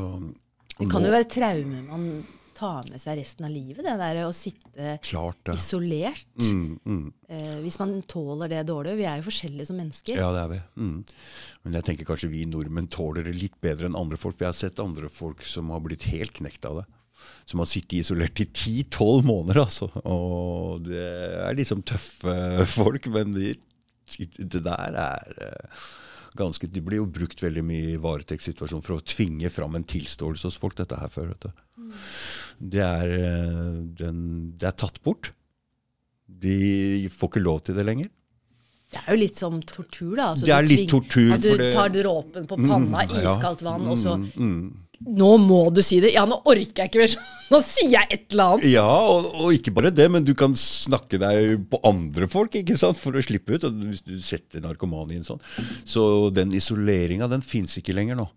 Det 0.76 0.90
kan 0.92 1.08
jo 1.08 1.14
være 1.16 1.32
traume 1.32 1.86
man 1.88 2.10
tar 2.56 2.88
med 2.90 3.02
seg 3.02 3.20
resten 3.20 3.48
av 3.48 3.54
livet, 3.54 3.84
det 3.86 3.96
der 4.00 4.22
å 4.26 4.34
sitte 4.36 4.96
Klart 5.06 5.52
ja. 5.52 5.56
isolert. 5.58 6.26
Mm, 6.40 6.80
mm. 6.86 7.06
Eh, 7.28 7.58
hvis 7.66 7.78
man 7.82 7.98
tåler 8.10 8.52
det 8.52 8.64
dårlig. 8.70 8.96
Vi 9.00 9.08
er 9.10 9.20
jo 9.20 9.28
forskjellige 9.28 9.70
som 9.70 9.80
mennesker. 9.80 10.20
Ja, 10.20 10.32
det 10.36 10.44
er 10.44 10.52
vi. 10.54 10.60
Mm. 10.82 10.98
Men 11.66 11.78
jeg 11.80 11.88
tenker 11.90 12.10
kanskje 12.10 12.32
vi 12.32 12.46
nordmenn 12.50 12.90
tåler 12.92 13.28
det 13.28 13.36
litt 13.38 13.58
bedre 13.64 13.90
enn 13.90 14.00
andre 14.00 14.20
folk. 14.20 14.38
For 14.38 14.48
jeg 14.48 14.54
har 14.54 14.60
sett 14.60 14.84
andre 14.84 15.12
folk 15.12 15.44
som 15.48 15.74
har 15.76 15.84
blitt 15.86 16.08
helt 16.12 16.36
knekt 16.40 16.68
av 16.70 16.82
det. 16.82 16.88
Som 17.50 17.62
har 17.62 17.70
sittet 17.70 18.00
isolert 18.02 18.42
i 18.44 18.48
10-12 18.48 19.26
måneder, 19.26 19.62
altså. 19.66 19.90
Og 20.04 20.86
det 20.88 21.06
er 21.46 21.58
liksom 21.58 21.84
tøffe 21.88 22.66
folk, 22.78 23.08
men 23.14 23.36
det, 23.36 23.56
det 24.38 24.64
der 24.66 25.00
er 25.06 25.46
eh, 25.48 25.86
ganske 26.36 26.68
Det 26.72 26.82
blir 26.84 27.00
jo 27.02 27.06
brukt 27.08 27.42
veldig 27.44 27.64
mye 27.64 27.94
i 27.94 28.02
varetektssituasjonen 28.02 28.84
for 28.84 28.98
å 28.98 29.04
tvinge 29.06 29.50
fram 29.54 29.76
en 29.76 29.84
tilståelse 29.88 30.50
hos 30.50 30.58
folk, 30.60 30.76
dette 30.76 31.00
her 31.00 31.12
før, 31.14 31.32
vet 31.34 31.48
du. 31.48 31.64
Det 32.76 32.84
er, 32.84 33.16
eh, 33.16 33.82
den, 34.02 34.20
det 34.58 34.68
er 34.70 34.78
tatt 34.78 35.02
bort. 35.04 35.32
De 36.28 37.08
får 37.14 37.30
ikke 37.30 37.44
lov 37.44 37.62
til 37.66 37.76
det 37.78 37.86
lenger. 37.86 38.10
Det 38.96 39.02
er 39.02 39.16
jo 39.16 39.20
litt 39.20 39.36
som 39.40 39.58
tortur, 39.66 40.16
da. 40.16 40.30
Altså, 40.32 40.46
Det 40.46 40.54
er 40.56 40.68
litt 40.70 40.90
tortur, 40.90 41.34
At 41.36 41.42
du 41.42 41.64
tar 41.74 41.90
dråpen 41.90 42.46
på 42.48 42.56
panna, 42.56 43.04
Mm, 43.04 43.16
iskaldt 43.20 43.62
vann, 43.66 43.88
og 43.88 43.98
så 43.98 44.16
Mm, 44.16 44.32
mm. 44.38 44.85
Nå 45.04 45.32
må 45.42 45.62
du 45.74 45.82
si 45.86 46.00
det! 46.04 46.14
Ja, 46.16 46.24
nå 46.30 46.38
orker 46.44 46.84
jeg 46.84 46.92
ikke 46.92 47.02
mer. 47.04 47.16
Nå 47.54 47.60
sier 47.66 47.92
jeg 47.94 48.10
et 48.16 48.26
eller 48.34 48.56
annet. 48.56 48.68
Ja, 48.74 48.86
og, 48.86 49.28
og 49.44 49.54
ikke 49.54 49.74
bare 49.76 49.92
det, 49.94 50.08
men 50.12 50.26
du 50.26 50.34
kan 50.38 50.56
snakke 50.58 51.20
deg 51.22 51.68
på 51.72 51.80
andre 51.86 52.30
folk 52.32 52.56
ikke 52.58 52.78
sant, 52.80 53.00
for 53.02 53.16
å 53.16 53.24
slippe 53.26 53.58
ut. 53.58 53.68
Hvis 53.86 54.06
du 54.06 54.16
setter 54.24 54.64
narkoman 54.64 55.14
i 55.14 55.20
en 55.20 55.28
sånn. 55.28 55.44
Så 55.86 56.32
den 56.36 56.56
isoleringa, 56.58 57.30
den 57.32 57.46
fins 57.46 57.78
ikke 57.82 57.96
lenger 57.98 58.20
nå. 58.22 58.28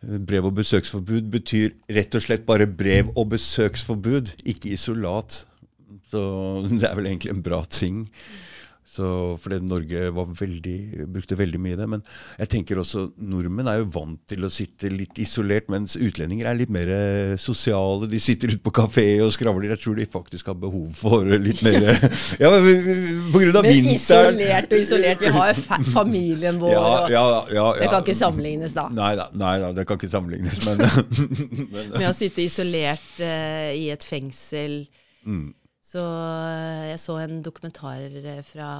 Brev- 0.00 0.46
og 0.46 0.54
besøksforbud 0.60 1.26
betyr 1.32 1.74
rett 1.96 2.14
og 2.16 2.24
slett 2.24 2.46
bare 2.48 2.68
brev- 2.70 3.10
og 3.16 3.32
besøksforbud, 3.34 4.36
ikke 4.48 4.76
isolat. 4.76 5.42
Så 6.12 6.22
det 6.78 6.86
er 6.86 6.96
vel 6.98 7.10
egentlig 7.10 7.34
en 7.34 7.44
bra 7.44 7.64
ting. 7.68 8.06
Så, 8.90 9.06
fordi 9.38 9.60
Norge 9.62 10.08
var 10.10 10.30
veldig, 10.34 11.06
brukte 11.14 11.36
veldig 11.38 11.60
mye 11.62 11.78
det. 11.78 11.86
Men 11.92 12.00
jeg 12.40 12.50
tenker 12.56 12.80
også 12.82 13.04
nordmenn 13.22 13.70
er 13.70 13.84
jo 13.84 13.90
vant 13.94 14.18
til 14.30 14.42
å 14.42 14.50
sitte 14.50 14.90
litt 14.90 15.20
isolert, 15.22 15.68
mens 15.70 15.94
utlendinger 15.94 16.48
er 16.50 16.58
litt 16.58 16.72
mer 16.74 16.90
sosiale. 17.38 18.08
De 18.10 18.18
sitter 18.22 18.50
ute 18.50 18.62
på 18.64 18.72
kafé 18.74 19.06
og 19.22 19.30
skravler. 19.36 19.70
Jeg 19.76 19.82
tror 19.84 20.00
de 20.00 20.08
faktisk 20.10 20.50
har 20.50 20.58
behov 20.58 20.88
for 20.98 21.28
litt 21.30 21.62
mer 21.66 21.86
Ja, 22.42 22.50
men 22.50 23.30
på 23.30 23.42
grunn 23.44 23.60
av 23.60 23.68
Men 23.68 23.76
vinteren 23.76 24.40
isolert 24.40 24.74
og 24.74 24.82
isolert. 24.82 25.22
Vi 25.22 25.32
har 25.38 25.52
jo 25.52 25.64
fa 25.68 25.80
familien 25.92 26.58
vår. 26.60 26.74
Ja, 26.74 26.90
ja, 27.14 27.24
ja, 27.54 27.68
Det 27.78 27.92
kan 27.92 28.02
ikke 28.02 28.18
sammenlignes, 28.18 28.74
da. 28.74 28.88
Nei 28.94 29.12
da, 29.18 29.28
nei 29.38 29.54
da, 29.62 29.70
det 29.76 29.86
kan 29.86 30.00
ikke 30.00 30.10
sammenlignes, 30.10 30.60
men, 30.66 30.82
men 31.76 31.94
Med 31.94 32.10
å 32.10 32.14
sitte 32.16 32.42
isolert 32.42 33.22
uh, 33.22 33.70
i 33.70 33.86
et 33.94 34.06
fengsel. 34.06 34.82
mm, 35.22 35.48
Så 35.90 36.02
eh, 36.06 36.88
jeg 36.92 37.00
så 37.02 37.16
en 37.24 37.40
dokumentar 37.42 38.04
eh, 38.20 38.40
fra, 38.46 38.70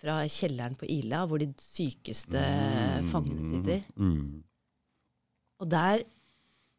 fra 0.00 0.18
kjelleren 0.32 0.76
på 0.80 0.88
Ila, 0.88 1.24
hvor 1.28 1.42
de 1.42 1.50
sykeste 1.60 2.40
fangene 3.10 3.48
sitter. 3.50 3.82
mm, 4.00 4.42
Og 5.60 5.70
der 5.72 6.04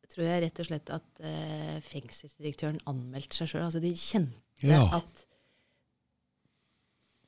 tror 0.08 0.23
jeg 0.26 0.43
rett 0.45 0.60
og 0.63 0.69
slett 0.69 0.89
at 0.95 1.21
eh, 1.28 1.78
fengselsdirektøren 1.86 2.80
anmeldte 2.89 3.38
seg 3.41 3.52
sjøl. 3.52 3.65
Altså, 3.67 3.82
de 3.84 3.91
kjente 3.93 4.65
Ja. 4.65 4.82
at 5.02 5.26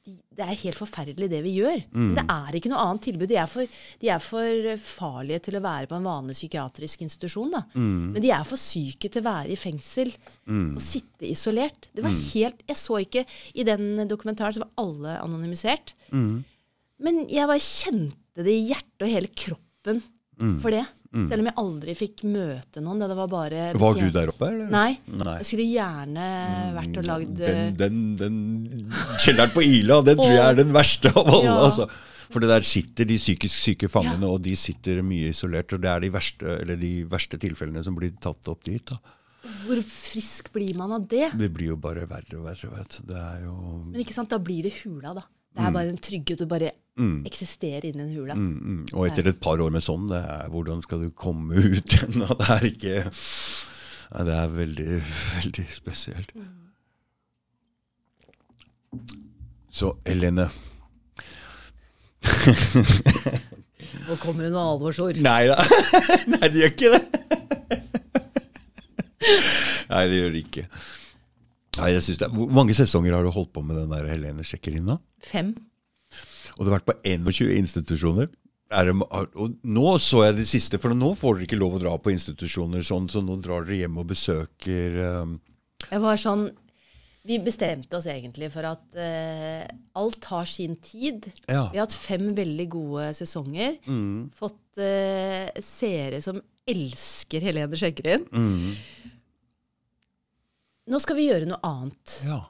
det 0.06 0.46
er 0.46 0.60
helt 0.62 0.78
forferdelig, 0.80 1.28
det 1.32 1.40
vi 1.46 1.56
gjør. 1.60 1.82
Mm. 1.94 2.12
Det 2.18 2.24
er 2.34 2.58
ikke 2.58 2.72
noe 2.72 2.84
annet 2.86 3.04
tilbud. 3.06 3.30
De 3.30 3.38
er, 3.38 3.50
for, 3.52 3.80
de 4.02 4.12
er 4.14 4.22
for 4.24 4.70
farlige 4.84 5.42
til 5.48 5.60
å 5.60 5.64
være 5.66 5.90
på 5.92 5.98
en 6.00 6.08
vanlig 6.10 6.38
psykiatrisk 6.38 7.04
institusjon. 7.06 7.52
Da. 7.54 7.64
mm, 7.74 8.06
Men 8.16 8.26
de 8.26 8.32
er 8.36 8.46
for 8.48 8.62
syke 8.62 9.10
til 9.12 9.22
å 9.22 9.28
være 9.30 9.54
i 9.54 9.60
fengsel 9.60 10.14
mm. 10.50 10.70
og 10.76 10.84
sitte 10.86 11.28
isolert. 11.30 11.90
Det 11.94 12.06
var 12.06 12.16
helt, 12.16 12.64
Jeg 12.70 12.80
så 12.80 13.02
ikke 13.04 13.26
I 13.54 13.68
den 13.68 14.06
dokumentaren 14.10 14.56
så 14.58 14.64
var 14.66 14.72
alle 14.86 15.18
anonymisert. 15.24 15.94
Mm. 16.14 16.40
Men 17.00 17.26
jeg 17.32 17.48
bare 17.48 17.64
kjente 17.64 18.46
det 18.46 18.56
i 18.56 18.70
hjertet 18.72 19.06
og 19.06 19.14
hele 19.14 19.34
kroppen 19.36 20.02
Mm. 20.40 20.62
for 20.64 20.72
det. 20.72 20.86
Selv 21.10 21.42
om 21.42 21.48
jeg 21.50 21.58
aldri 21.58 21.94
fikk 21.98 22.22
møte 22.30 22.84
noen. 22.86 23.02
Det 23.02 23.16
var 23.18 23.32
bare 23.32 23.64
Var 23.82 23.98
du 23.98 24.12
der 24.14 24.30
oppe, 24.30 24.46
eller? 24.52 24.68
Nei. 24.70 25.00
Nei. 25.10 25.40
Jeg 25.40 25.48
skulle 25.50 25.66
gjerne 25.66 26.28
vært 26.76 27.00
og 27.02 27.08
lagd 27.08 27.40
den, 27.40 27.74
den, 27.80 27.98
den 28.20 28.38
kjelleren 29.18 29.56
på 29.56 29.64
Ila, 29.66 30.04
den 30.06 30.22
tror 30.22 30.36
jeg 30.36 30.46
er 30.46 30.60
den 30.62 30.74
verste 30.76 31.10
av 31.16 31.26
alle. 31.26 31.48
Ja. 31.50 31.58
Altså. 31.66 31.90
For 32.30 32.46
det 32.46 32.52
der 32.52 32.66
sitter 32.68 33.08
de 33.10 33.18
psykisk 33.18 33.58
syke 33.58 33.90
fangene, 33.90 34.28
og 34.30 34.44
de 34.46 34.54
sitter 34.60 35.02
mye 35.02 35.32
isolert. 35.34 35.74
Og 35.74 35.82
det 35.82 35.90
er 35.90 36.04
de 36.06 36.12
verste, 36.14 36.60
eller 36.62 36.78
de 36.78 36.92
verste 37.10 37.40
tilfellene 37.42 37.82
som 37.86 37.98
blir 37.98 38.14
tatt 38.22 38.52
opp 38.54 38.62
dit. 38.70 38.86
Da. 38.86 39.00
Hvor 39.66 39.82
frisk 39.90 40.52
blir 40.54 40.78
man 40.78 40.94
av 40.94 41.08
det? 41.10 41.32
Det 41.40 41.50
blir 41.56 41.74
jo 41.74 41.80
bare 41.82 42.06
verre 42.10 42.38
og 42.38 42.46
verre. 42.52 42.70
Vet. 42.76 43.00
du. 43.00 43.10
Det 43.10 43.18
er 43.18 43.44
jo 43.48 43.56
Men 43.88 44.04
ikke 44.04 44.18
sant, 44.18 44.30
da 44.30 44.38
blir 44.38 44.70
det 44.70 44.76
hula, 44.84 45.16
da. 45.18 45.26
Det 45.58 45.66
er 45.66 45.74
bare 45.74 45.92
en 45.92 45.98
trygghet 46.00 46.44
å 46.46 46.48
bare 46.48 46.70
Mm. 47.00 47.20
eksistere 47.30 47.88
inni 47.88 48.04
den 48.04 48.12
hula. 48.14 48.36
Mm, 48.36 48.56
mm. 48.60 48.80
Og 48.94 49.06
etter 49.08 49.30
et 49.32 49.40
par 49.42 49.62
år 49.64 49.72
med 49.72 49.84
sånn, 49.86 50.10
det 50.12 50.20
er, 50.20 50.50
hvordan 50.52 50.82
skal 50.84 51.06
du 51.06 51.10
komme 51.16 51.56
ut 51.64 51.96
igjen? 51.96 52.26
Det 52.28 52.50
er 52.56 52.66
ikke 52.70 52.96
Det 53.10 54.36
er 54.36 54.52
veldig, 54.58 54.88
veldig 55.38 55.66
spesielt. 55.72 56.34
Så 59.72 59.94
Helene 60.08 60.50
Nå 64.10 64.16
kommer 64.20 64.44
det 64.48 64.52
noe 64.54 64.66
alvorsord. 64.74 65.20
Nei 65.30 65.44
da. 65.50 65.58
Nei, 66.34 66.48
det 66.50 66.64
gjør 66.64 66.74
ikke 66.74 66.94
det. 66.96 67.02
Nei, 69.90 70.04
det 70.10 70.18
gjør 70.20 70.34
det 70.34 70.42
ikke. 70.46 70.64
Nei, 71.80 71.90
jeg 71.94 72.04
synes 72.04 72.20
det 72.22 72.30
Hvor 72.34 72.52
mange 72.60 72.76
sesonger 72.78 73.16
har 73.16 73.24
du 73.26 73.32
holdt 73.34 73.52
på 73.56 73.62
med 73.66 73.78
den 73.80 73.94
der 73.94 74.08
Helene 74.10 74.46
sjekker 74.48 74.76
inn? 74.76 74.90
da? 74.90 74.98
Fem. 75.26 75.54
Og 76.60 76.66
du 76.66 76.70
har 76.70 76.82
vært 76.82 76.90
på 76.92 76.98
21 77.08 77.56
institusjoner? 77.56 78.28
Er 78.70 78.86
det, 78.86 78.94
og 79.02 79.54
nå 79.66 79.92
så 80.04 80.26
jeg 80.28 80.36
det 80.38 80.46
siste, 80.46 80.78
for 80.78 80.94
nå 80.94 81.14
får 81.18 81.40
dere 81.40 81.46
ikke 81.48 81.58
lov 81.58 81.78
å 81.78 81.82
dra 81.82 81.94
på 81.98 82.12
institusjoner 82.14 82.84
sånn, 82.86 83.08
så 83.10 83.24
nå 83.26 83.40
drar 83.42 83.64
dere 83.66 83.80
hjem 83.80 83.96
og 83.98 84.12
besøker 84.12 85.00
um, 85.24 85.32
Jeg 85.88 86.04
var 86.04 86.20
sånn 86.22 86.44
Vi 87.26 87.40
bestemte 87.42 87.98
oss 87.98 88.06
egentlig 88.12 88.52
for 88.54 88.68
at 88.70 88.84
uh, 89.00 89.64
alt 89.98 90.28
har 90.30 90.46
sin 90.52 90.76
tid. 90.86 91.26
Ja. 91.50 91.64
Vi 91.72 91.80
har 91.80 91.88
hatt 91.88 91.98
fem 91.98 92.30
veldig 92.38 92.68
gode 92.76 93.08
sesonger. 93.18 93.80
Mm, 93.90 94.30
Fått 94.38 94.78
uh, 94.84 95.50
seere 95.66 96.22
som 96.22 96.38
elsker 96.70 97.42
Helene 97.50 97.80
Skjenkerin. 97.80 98.28
mm, 98.30 99.18
Nå 100.90 101.02
skal 101.02 101.18
vi 101.18 101.28
gjøre 101.32 101.50
noe 101.50 101.62
annet. 101.66 102.20
ja. 102.28 102.44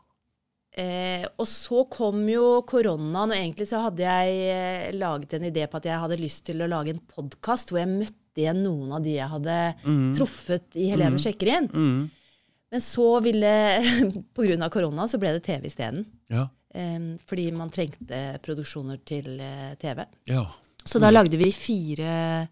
Eh, 0.77 1.25
og 1.41 1.47
så 1.49 1.81
kom 1.89 2.21
jo 2.29 2.61
koronaen, 2.69 3.31
og 3.33 3.35
egentlig 3.35 3.65
så 3.67 3.79
hadde 3.87 4.03
jeg 4.05 4.35
eh, 4.53 4.91
laget 4.95 5.33
en 5.33 5.47
idé 5.49 5.65
på 5.67 5.79
at 5.79 5.87
jeg 5.89 5.99
hadde 6.03 6.19
lyst 6.21 6.43
til 6.45 6.61
å 6.61 6.67
lage 6.69 6.93
en 6.93 7.01
podkast 7.09 7.71
hvor 7.73 7.81
jeg 7.81 7.89
møtte 7.89 8.39
igjen 8.43 8.61
noen 8.63 8.93
av 8.95 9.03
de 9.03 9.15
jeg 9.17 9.27
hadde 9.31 9.55
truffet 10.15 10.77
i 10.79 10.91
Helene 10.93 11.17
Skjenkerin. 11.19 11.67
Mm, 11.73 12.03
Men 12.71 12.81
så 12.85 13.07
ville 13.25 13.49
Pga. 14.37 14.69
korona 14.69 15.07
så 15.09 15.17
ble 15.19 15.33
det 15.35 15.43
TV 15.49 15.65
isteden. 15.71 16.05
ja. 16.29 16.47
Eh, 16.69 17.17
fordi 17.25 17.47
man 17.51 17.71
trengte 17.73 18.37
produksjoner 18.45 18.99
til 19.03 19.39
eh, 19.41 19.73
TV. 19.81 20.03
Ja. 20.29 20.43
Så 20.85 20.99
da 21.01 21.09
lagde 21.09 21.35
vi 21.41 21.49
fire 21.51 22.47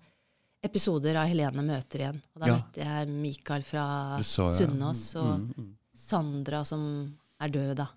episoder 0.65 1.15
av 1.21 1.29
Helene 1.29 1.61
møter 1.63 2.01
igjen. 2.01 2.17
Og 2.33 2.41
da 2.41 2.47
Ja. 2.49 2.55
møtte 2.57 2.81
jeg 2.81 3.07
Mikael 3.13 3.61
fra. 3.63 3.85
Sunnaas 4.25 5.03
og 5.21 5.37
Mm, 5.37 5.53
mm. 5.53 5.69
Sandra 5.93 6.63
som 6.65 6.81
er 7.39 7.49
død, 7.53 7.75
da. 7.77 7.87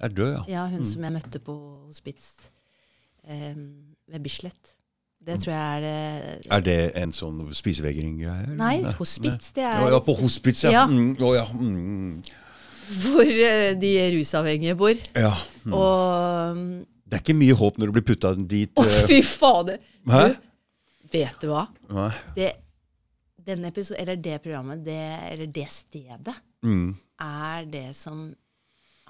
Er 0.00 0.08
død, 0.14 0.32
ja. 0.36 0.42
Ja, 0.48 0.66
hun 0.70 0.84
som 0.86 1.02
jeg 1.02 1.12
møtte 1.16 1.40
på 1.42 1.54
hospits 1.88 2.28
eh, 3.26 3.54
ved 4.08 4.20
Bislett. 4.22 4.74
Det 5.26 5.40
tror 5.42 5.50
jeg 5.52 5.62
er 5.62 5.80
det 5.82 6.52
Er 6.54 6.60
det 6.62 6.76
en 6.96 7.10
sånn 7.12 7.40
spisevegring-greie? 7.52 8.52
Nei, 8.56 8.76
hospits, 9.00 9.50
det 9.56 9.64
er 9.66 9.88
Ja, 9.90 9.98
på 10.06 10.14
hospits, 10.20 10.62
ja. 10.64 10.70
Ja. 10.76 10.84
Mm, 10.86 11.16
å, 11.18 11.32
ja. 11.34 11.42
Mm, 11.52 12.22
hvor 13.02 13.26
eh, 13.26 13.72
de 13.76 13.90
rusavhengige 14.14 14.76
bor. 14.78 14.94
ja. 15.18 15.34
Mm. 15.66 15.74
Og 15.74 16.62
Det 17.08 17.18
er 17.18 17.24
ikke 17.24 17.34
mye 17.40 17.56
håp 17.58 17.78
når 17.80 17.90
du 17.90 17.92
blir 17.98 18.06
putta 18.14 18.30
dit. 18.38 18.70
Å, 18.78 18.84
eh, 18.86 19.02
fy 19.10 19.18
fader! 19.26 19.82
Hæ? 20.08 20.22
Du, 21.08 21.18
vet 21.18 21.42
du 21.42 21.48
hva? 21.50 21.66
Nei. 21.90 22.10
Det, 22.36 22.52
den 23.48 23.64
episode, 23.64 23.98
eller 24.00 24.16
det 24.20 24.38
programmet, 24.44 24.82
det, 24.86 25.00
eller 25.32 25.50
det 25.58 25.66
stedet, 25.72 26.36
Mm, 26.62 26.88
er 27.22 27.64
det 27.70 27.84
som 27.94 28.24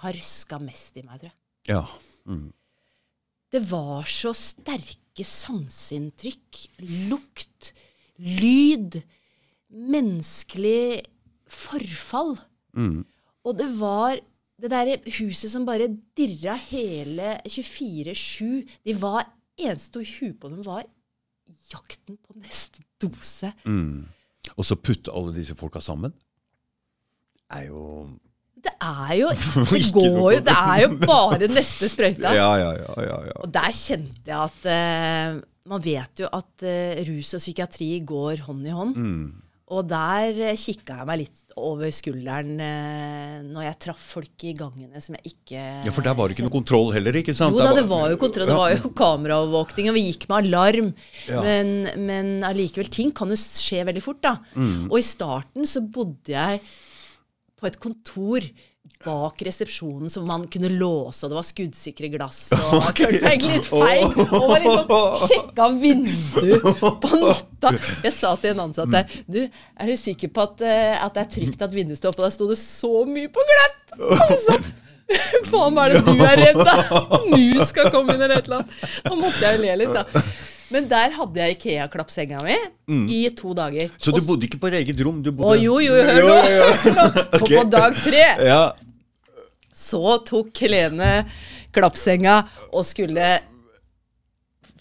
har 0.02 0.16
røska 0.16 0.60
mest 0.62 0.96
i 0.98 1.04
meg, 1.04 1.20
tror 1.20 1.30
jeg. 1.30 1.38
ja. 1.74 1.84
Mm. 2.28 2.52
Det 3.48 3.62
var 3.70 4.04
så 4.04 4.34
sterke 4.36 5.24
sanseinntrykk. 5.24 6.58
Lukt, 7.08 7.70
lyd, 8.20 8.98
menneskelig 9.72 11.06
forfall. 11.48 12.34
Mm. 12.76 13.06
Og 13.48 13.56
det 13.56 13.70
var 13.78 14.20
det 14.60 14.70
derre 14.74 14.98
huset 15.16 15.48
som 15.54 15.64
bare 15.64 15.88
dirra 16.18 16.58
hele 16.68 17.38
24-7. 17.48 18.68
De 18.84 18.96
var 19.00 19.32
Eneste 19.58 20.04
huet 20.04 20.36
på 20.38 20.52
dem 20.52 20.60
var 20.62 20.84
jakten 21.72 22.14
på 22.22 22.36
neste 22.38 22.84
dose. 23.02 23.48
Mm. 23.66 24.06
Og 24.54 24.66
så 24.68 24.76
putte 24.78 25.10
alle 25.10 25.32
disse 25.34 25.56
folka 25.58 25.80
sammen? 25.82 26.12
er 27.48 27.70
jo 27.70 27.82
Det 28.68 28.74
er 28.84 29.16
jo 29.22 29.32
Det 29.72 29.82
går 29.94 30.30
jo 30.36 30.44
Det 30.44 30.54
er 30.54 30.84
jo 30.84 30.92
bare 31.02 31.50
neste 31.50 31.90
sprøyta. 31.90 32.34
Ja, 32.36 32.52
ja, 32.60 32.70
ja. 32.76 32.94
ja, 33.08 33.18
ja. 33.30 33.36
Og 33.42 33.50
der 33.54 33.74
kjente 33.74 34.28
jeg 34.28 34.38
at 34.38 34.70
uh, 34.70 35.42
Man 35.68 35.84
vet 35.84 36.24
jo 36.24 36.30
at 36.32 36.64
uh, 36.68 37.04
rus 37.08 37.34
og 37.36 37.44
psykiatri 37.44 37.92
går 38.08 38.44
hånd 38.46 38.66
i 38.66 38.74
hånd. 38.74 38.96
Mm. 38.96 39.28
Og 39.68 39.84
der 39.84 40.38
uh, 40.48 40.54
kikka 40.56 41.00
jeg 41.00 41.08
meg 41.10 41.20
litt 41.20 41.42
over 41.58 41.90
skulderen 41.92 42.54
eh, 42.62 43.34
når 43.44 43.64
jeg 43.66 43.78
traff 43.84 44.04
folk 44.14 44.44
i 44.46 44.54
gangene 44.56 45.02
som 45.02 45.16
jeg 45.18 45.32
ikke 45.34 45.58
ja, 45.84 45.92
for 45.92 46.06
der 46.06 46.14
var 46.16 46.30
det 46.30 46.36
ikke 46.36 46.46
noe 46.46 46.54
kontroll 46.54 46.92
heller, 46.94 47.18
ikke 47.20 47.34
sant? 47.36 47.58
Jo 47.58 47.66
da, 47.66 47.74
det 47.76 47.84
var 47.90 48.06
jo 48.12 48.20
kontroll, 48.22 48.48
det 48.48 48.56
var 48.56 48.72
jo 48.76 48.92
kameraovervåkning, 48.96 49.90
og 49.90 49.98
vi 49.98 50.04
gikk 50.06 50.28
med 50.30 50.38
alarm. 50.46 50.92
Ja. 51.26 51.42
Men, 51.44 51.72
men 52.00 52.30
allikevel, 52.46 52.88
ting 52.94 53.10
kan 53.16 53.34
jo 53.34 53.38
skje 53.42 53.82
veldig 53.90 54.04
fort, 54.04 54.22
da. 54.24 54.36
Mm. 54.54 54.86
Og 54.86 55.00
i 55.02 55.04
starten 55.04 55.68
så 55.68 55.82
bodde 55.84 56.32
jeg 56.32 56.62
på 57.58 57.68
et 57.68 57.78
kontor 57.82 58.44
bak 59.04 59.42
resepsjonen 59.46 60.10
som 60.10 60.24
man 60.26 60.46
kunne 60.50 60.70
låse, 60.72 61.20
og 61.26 61.30
det 61.30 61.36
var 61.38 61.46
skuddsikre 61.46 62.08
glass. 62.10 62.40
Og 62.56 62.88
følte 62.98 63.20
meg 63.22 63.44
litt 63.44 63.68
feig. 63.68 64.16
Og 64.24 64.48
var 64.50 64.64
liksom 64.64 65.28
sjekka 65.28 65.68
vinduet 65.78 66.82
på 67.04 67.12
natta. 67.22 67.74
Jeg 68.06 68.14
sa 68.16 68.34
til 68.40 68.54
en 68.54 68.64
ansatt 68.68 68.90
der 68.94 69.14
Du, 69.28 69.40
er 69.44 69.92
du 69.92 69.94
sikker 69.98 70.32
på 70.34 70.48
at, 70.48 70.66
eh, 70.66 70.96
at 70.98 71.14
det 71.14 71.24
er 71.24 71.32
trygt 71.36 71.64
at 71.68 71.74
vinduet 71.74 72.00
står 72.00 72.14
oppe? 72.14 72.26
Da 72.26 72.34
sto 72.34 72.48
det 72.50 72.58
så 72.62 72.92
mye 73.08 73.30
på 73.34 73.44
gløtt! 73.52 73.88
Altså, 74.18 74.58
Faen, 75.48 75.72
hva 75.72 75.86
er 75.86 75.94
det 75.94 76.02
du 76.04 76.20
er 76.20 76.36
redd, 76.36 76.58
da? 76.68 76.74
Mus 77.30 77.70
skal 77.70 77.88
komme 77.94 78.12
inn 78.12 78.20
eller 78.26 78.42
et 78.42 78.48
eller 78.50 78.60
annet. 78.60 78.88
Da 79.06 79.16
måtte 79.16 79.40
jeg 79.40 79.56
jo 79.56 79.62
le 79.64 79.76
litt, 79.80 79.94
da. 79.96 80.24
Men 80.74 80.88
der 80.90 81.14
hadde 81.16 81.40
jeg 81.40 81.56
Ikea-klappsenga 81.56 82.42
mi 82.44 82.56
i 83.16 83.20
to 83.36 83.54
dager. 83.56 83.88
Så 83.96 84.12
du 84.12 84.20
bodde 84.26 84.44
ikke 84.48 84.60
på 84.60 84.68
eget 84.76 85.00
rom? 85.06 85.22
Du 85.24 85.30
Å 85.32 85.54
jo, 85.56 85.78
jo, 85.80 85.94
hør 85.96 86.26
nå! 86.28 86.34
Og 86.36 87.38
Ok. 87.42 87.52
på 87.54 87.62
dag 87.72 87.96
tre 88.04 88.24
Ja. 88.44 88.62
så 89.72 90.18
tok 90.28 90.52
Helene 90.60 91.12
klappsenga 91.72 92.40
og 92.72 92.84
skulle 92.88 93.38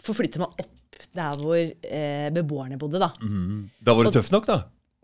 forflytte 0.03 0.39
meg 0.41 0.63
opp 0.63 0.73
der 1.17 1.37
hvor 1.41 1.57
eh, 1.57 2.27
beboerne 2.35 2.77
bodde, 2.79 2.99
da. 3.01 3.11
Da 3.83 3.95
var 3.97 4.07
du 4.07 4.11
tøff 4.13 4.29
nok, 4.33 4.45
da? 4.47 4.57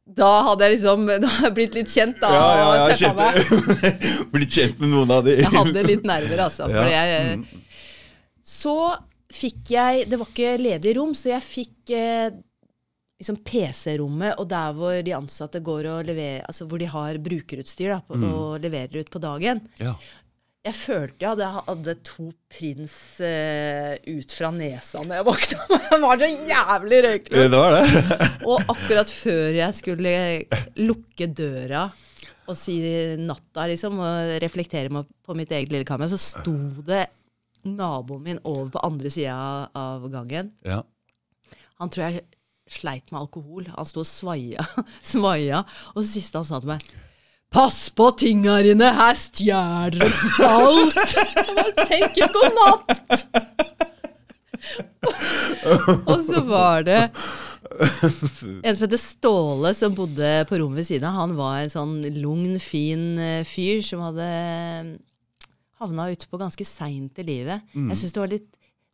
Da 0.03 0.29
hadde 0.49 0.67
jeg 0.67 0.75
liksom 0.75 1.07
da 1.23 1.29
hadde 1.37 1.47
jeg 1.47 1.55
blitt 1.57 1.77
litt 1.79 1.91
kjent, 1.93 2.19
da. 2.21 2.29
Ja, 2.35 2.43
ja, 2.59 2.67
ja, 2.83 2.97
kjent, 2.99 4.27
Blitt 4.33 4.53
kjent 4.53 4.83
med 4.83 4.91
noen 4.93 5.13
av 5.15 5.23
de. 5.25 5.37
Jeg 5.39 5.51
hadde 5.53 5.85
litt 5.87 6.05
nerver, 6.07 6.43
altså. 6.49 6.67
Ja. 6.71 6.83
Jeg, 6.91 7.63
så 8.43 8.75
fikk 9.33 9.71
jeg 9.73 10.07
Det 10.09 10.19
var 10.19 10.29
ikke 10.31 10.57
ledig 10.61 10.95
rom, 10.97 11.13
så 11.17 11.33
jeg 11.33 11.45
fikk 11.45 11.93
eh, 11.97 12.33
liksom 13.21 13.39
PC-rommet 13.45 14.39
og 14.41 14.49
der 14.51 14.75
hvor 14.77 14.97
de 15.05 15.15
ansatte 15.15 15.61
går 15.63 15.89
og 15.91 16.09
leverer 16.09 16.43
Altså 16.49 16.67
hvor 16.69 16.81
de 16.81 16.89
har 16.91 17.21
brukerutstyr 17.23 17.95
da, 17.95 18.01
på, 18.05 18.19
og 18.19 18.59
leverer 18.63 19.03
ut 19.03 19.13
på 19.13 19.21
dagen. 19.23 19.63
Ja. 19.81 19.95
Jeg 20.63 20.77
følte 20.79 21.25
jeg 21.25 21.33
hadde, 21.33 21.47
hadde 21.67 21.93
to 22.07 22.29
prins 22.51 22.93
eh, 23.19 23.97
ut 24.07 24.31
fra 24.31 24.51
nesa 24.55 25.01
når 25.03 25.17
jeg 25.17 25.27
våkna. 25.27 25.65
Jeg 25.93 25.99
var 26.03 26.21
så 26.21 26.29
jævlig 26.53 26.99
røykløs. 27.03 27.49
Det 27.51 27.59
var 27.59 27.75
det. 27.75 28.13
Og 28.49 28.71
akkurat 28.71 29.11
før 29.11 29.57
jeg 29.57 29.75
skulle 29.77 30.13
lukke 30.79 31.27
døra 31.35 31.83
og 32.43 32.57
si 32.59 32.73
natta, 33.23 33.67
liksom, 33.71 33.99
og 34.03 34.31
reflektere 34.43 34.91
på 34.91 35.35
mitt 35.37 35.51
eget 35.55 35.71
lille 35.71 35.87
kammer, 35.87 36.09
så 36.11 36.19
sto 36.19 36.51
det 36.83 37.05
naboen 37.67 38.23
min 38.25 38.41
over 38.43 38.71
på 38.73 38.83
andre 38.85 39.11
sida 39.13 39.35
av 39.77 40.07
gangen. 40.11 40.51
Ja. 40.65 40.81
Han 41.81 41.91
tror 41.93 42.07
jeg 42.07 42.25
sleit 42.69 43.11
med 43.11 43.21
alkohol. 43.21 43.67
Han 43.75 43.87
sto 43.87 44.03
og 44.03 44.09
svaia, 44.09 44.65
svaia. 45.13 45.63
Og 45.93 46.03
det 46.03 46.11
siste 46.11 46.39
han 46.39 46.47
sa 46.47 46.61
til 46.63 46.75
meg 46.75 46.85
Pass 47.53 47.91
på 47.93 48.07
tinga 48.17 48.55
dine, 48.65 48.87
her 48.97 49.13
stjeler 49.19 49.91
de 49.93 50.47
alt! 50.47 50.95
Tenk 51.85 52.15
tenker 52.17 52.31
god 52.33 52.55
natt! 52.57 53.27
og 56.09 56.17
så 56.23 56.41
var 56.47 56.87
det 56.87 57.01
en 58.63 58.73
som 58.73 58.87
heter 58.87 58.97
Ståle, 58.97 59.73
som 59.77 59.93
bodde 59.93 60.31
på 60.49 60.57
rommet 60.63 60.81
ved 60.81 60.89
siden 60.89 61.05
av. 61.09 61.19
Han 61.19 61.37
var 61.37 61.61
en 61.61 61.73
sånn 61.73 61.95
lugn, 62.17 62.57
fin 62.61 63.19
eh, 63.21 63.45
fyr 63.47 63.85
som 63.85 64.01
hadde 64.07 64.27
havna 65.81 66.09
ute 66.11 66.29
på 66.29 66.39
ganske 66.41 66.65
seint 66.67 67.17
i 67.19 67.25
livet. 67.27 67.65
Jeg 67.73 67.99
syns 67.99 68.13
det 68.15 68.21
var 68.21 68.33
litt 68.33 68.51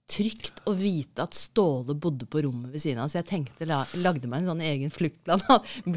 trygt 0.10 0.62
å 0.66 0.74
vite 0.74 1.22
at 1.22 1.38
Ståle 1.38 1.94
bodde 1.94 2.26
på 2.30 2.42
rommet 2.46 2.74
ved 2.74 2.82
siden 2.82 3.02
av. 3.04 3.12
Så 3.12 3.20
jeg 3.20 3.28
tenkte, 3.30 3.68
la, 3.70 3.84
lagde 4.02 4.30
meg 4.30 4.42
en 4.42 4.54
sånn 4.54 4.64
egen 4.66 4.94
fluktplan. 4.94 5.44
At 5.54 5.68
Er 5.86 5.92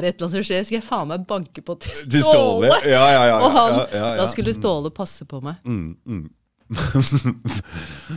det 0.00 0.14
et 0.14 0.14
eller 0.16 0.28
annet 0.28 0.36
som 0.38 0.46
skjer, 0.48 0.62
skal 0.64 0.78
jeg 0.78 0.86
faen 0.86 1.10
meg 1.12 1.26
banke 1.28 1.64
på 1.64 1.76
til 1.82 1.92
Ståle. 1.92 2.12
Til 2.14 2.24
Ståle. 2.26 2.70
Ja, 2.88 3.02
ja, 3.12 3.24
ja. 3.28 3.40
Og 3.42 3.56
han. 3.56 3.82
Da 3.92 4.28
skulle 4.32 4.56
Ståle 4.56 4.92
passe 4.94 5.28
på 5.28 5.42
meg. 5.44 5.60
Mm, 5.68 5.90
mm. 6.06 6.30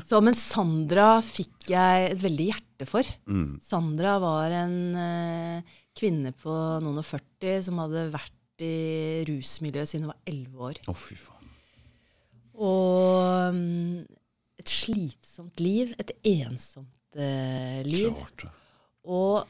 Så, 0.07 0.21
men 0.23 0.37
Sandra 0.39 1.17
fikk 1.25 1.67
jeg 1.73 2.11
et 2.13 2.21
veldig 2.23 2.47
hjerte 2.53 2.87
for. 2.87 3.07
Mm. 3.27 3.57
Sandra 3.63 4.15
var 4.23 4.55
en 4.63 4.77
uh, 4.95 5.75
kvinne 5.97 6.31
på 6.39 6.55
noen 6.83 7.01
og 7.01 7.07
40 7.07 7.65
som 7.67 7.83
hadde 7.83 8.07
vært 8.15 8.63
i 8.63 9.25
rusmiljøet 9.27 9.91
siden 9.91 10.07
hun 10.07 10.13
var 10.13 10.21
11 10.31 10.69
år. 10.69 10.79
Å, 10.87 10.95
fy 10.95 11.17
faen. 11.19 11.44
Og 12.55 13.55
mm, 13.55 14.05
et 14.61 14.71
slitsomt 14.71 15.59
liv. 15.63 15.93
Et 16.01 16.13
ensomt 16.35 17.19
eh, 17.19 17.81
liv. 17.87 18.13
Klart. 18.15 18.47
Og 19.05 19.45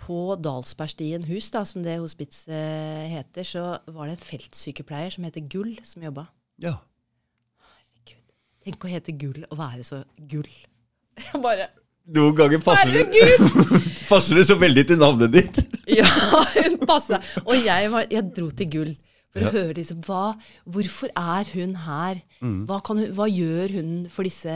på 0.00 0.20
Dalsbergstien 0.40 1.26
hus, 1.28 1.50
da, 1.54 1.62
som 1.68 1.84
det 1.84 1.98
hospitset 2.00 3.10
heter, 3.12 3.46
så 3.46 3.64
var 3.92 4.08
det 4.08 4.16
en 4.16 4.24
feltsykepleier 4.24 5.12
som 5.14 5.26
heter 5.28 5.44
Gull, 5.52 5.74
som 5.86 6.04
jobba. 6.04 6.26
Ja. 6.62 6.78
Herregud. 7.60 8.24
Tenk 8.64 8.84
å 8.84 8.90
hete 8.90 9.14
Gull 9.20 9.44
og 9.50 9.60
være 9.60 9.84
så 9.86 10.02
gull. 10.30 10.50
Jeg 11.20 11.44
bare 11.44 11.70
Noen 12.10 12.34
ganger 12.34 12.62
passer 12.64 12.96
Herregud! 12.96 13.76
passer 14.10 14.40
det 14.40 14.46
så 14.48 14.56
veldig 14.58 14.82
til 14.88 14.98
navnet 14.98 15.36
ditt. 15.36 15.60
Ja, 15.90 16.06
hun 16.54 16.76
passa. 16.86 17.18
Og 17.42 17.56
jeg, 17.66 17.88
var, 17.90 18.04
jeg 18.14 18.28
dro 18.36 18.46
til 18.54 18.68
Gull 18.70 18.90
for 19.30 19.40
Ja. 19.44 19.48
å 19.50 19.52
høre 19.54 19.74
liksom, 19.78 20.00
hva, 20.06 20.36
hvorfor 20.66 21.10
er 21.14 21.50
hun 21.54 21.74
her? 21.86 22.22
Hva, 22.40 22.80
kan 22.82 22.98
hun, 22.98 23.12
hva 23.14 23.28
gjør 23.30 23.74
hun 23.76 23.90
for 24.10 24.26
disse 24.26 24.50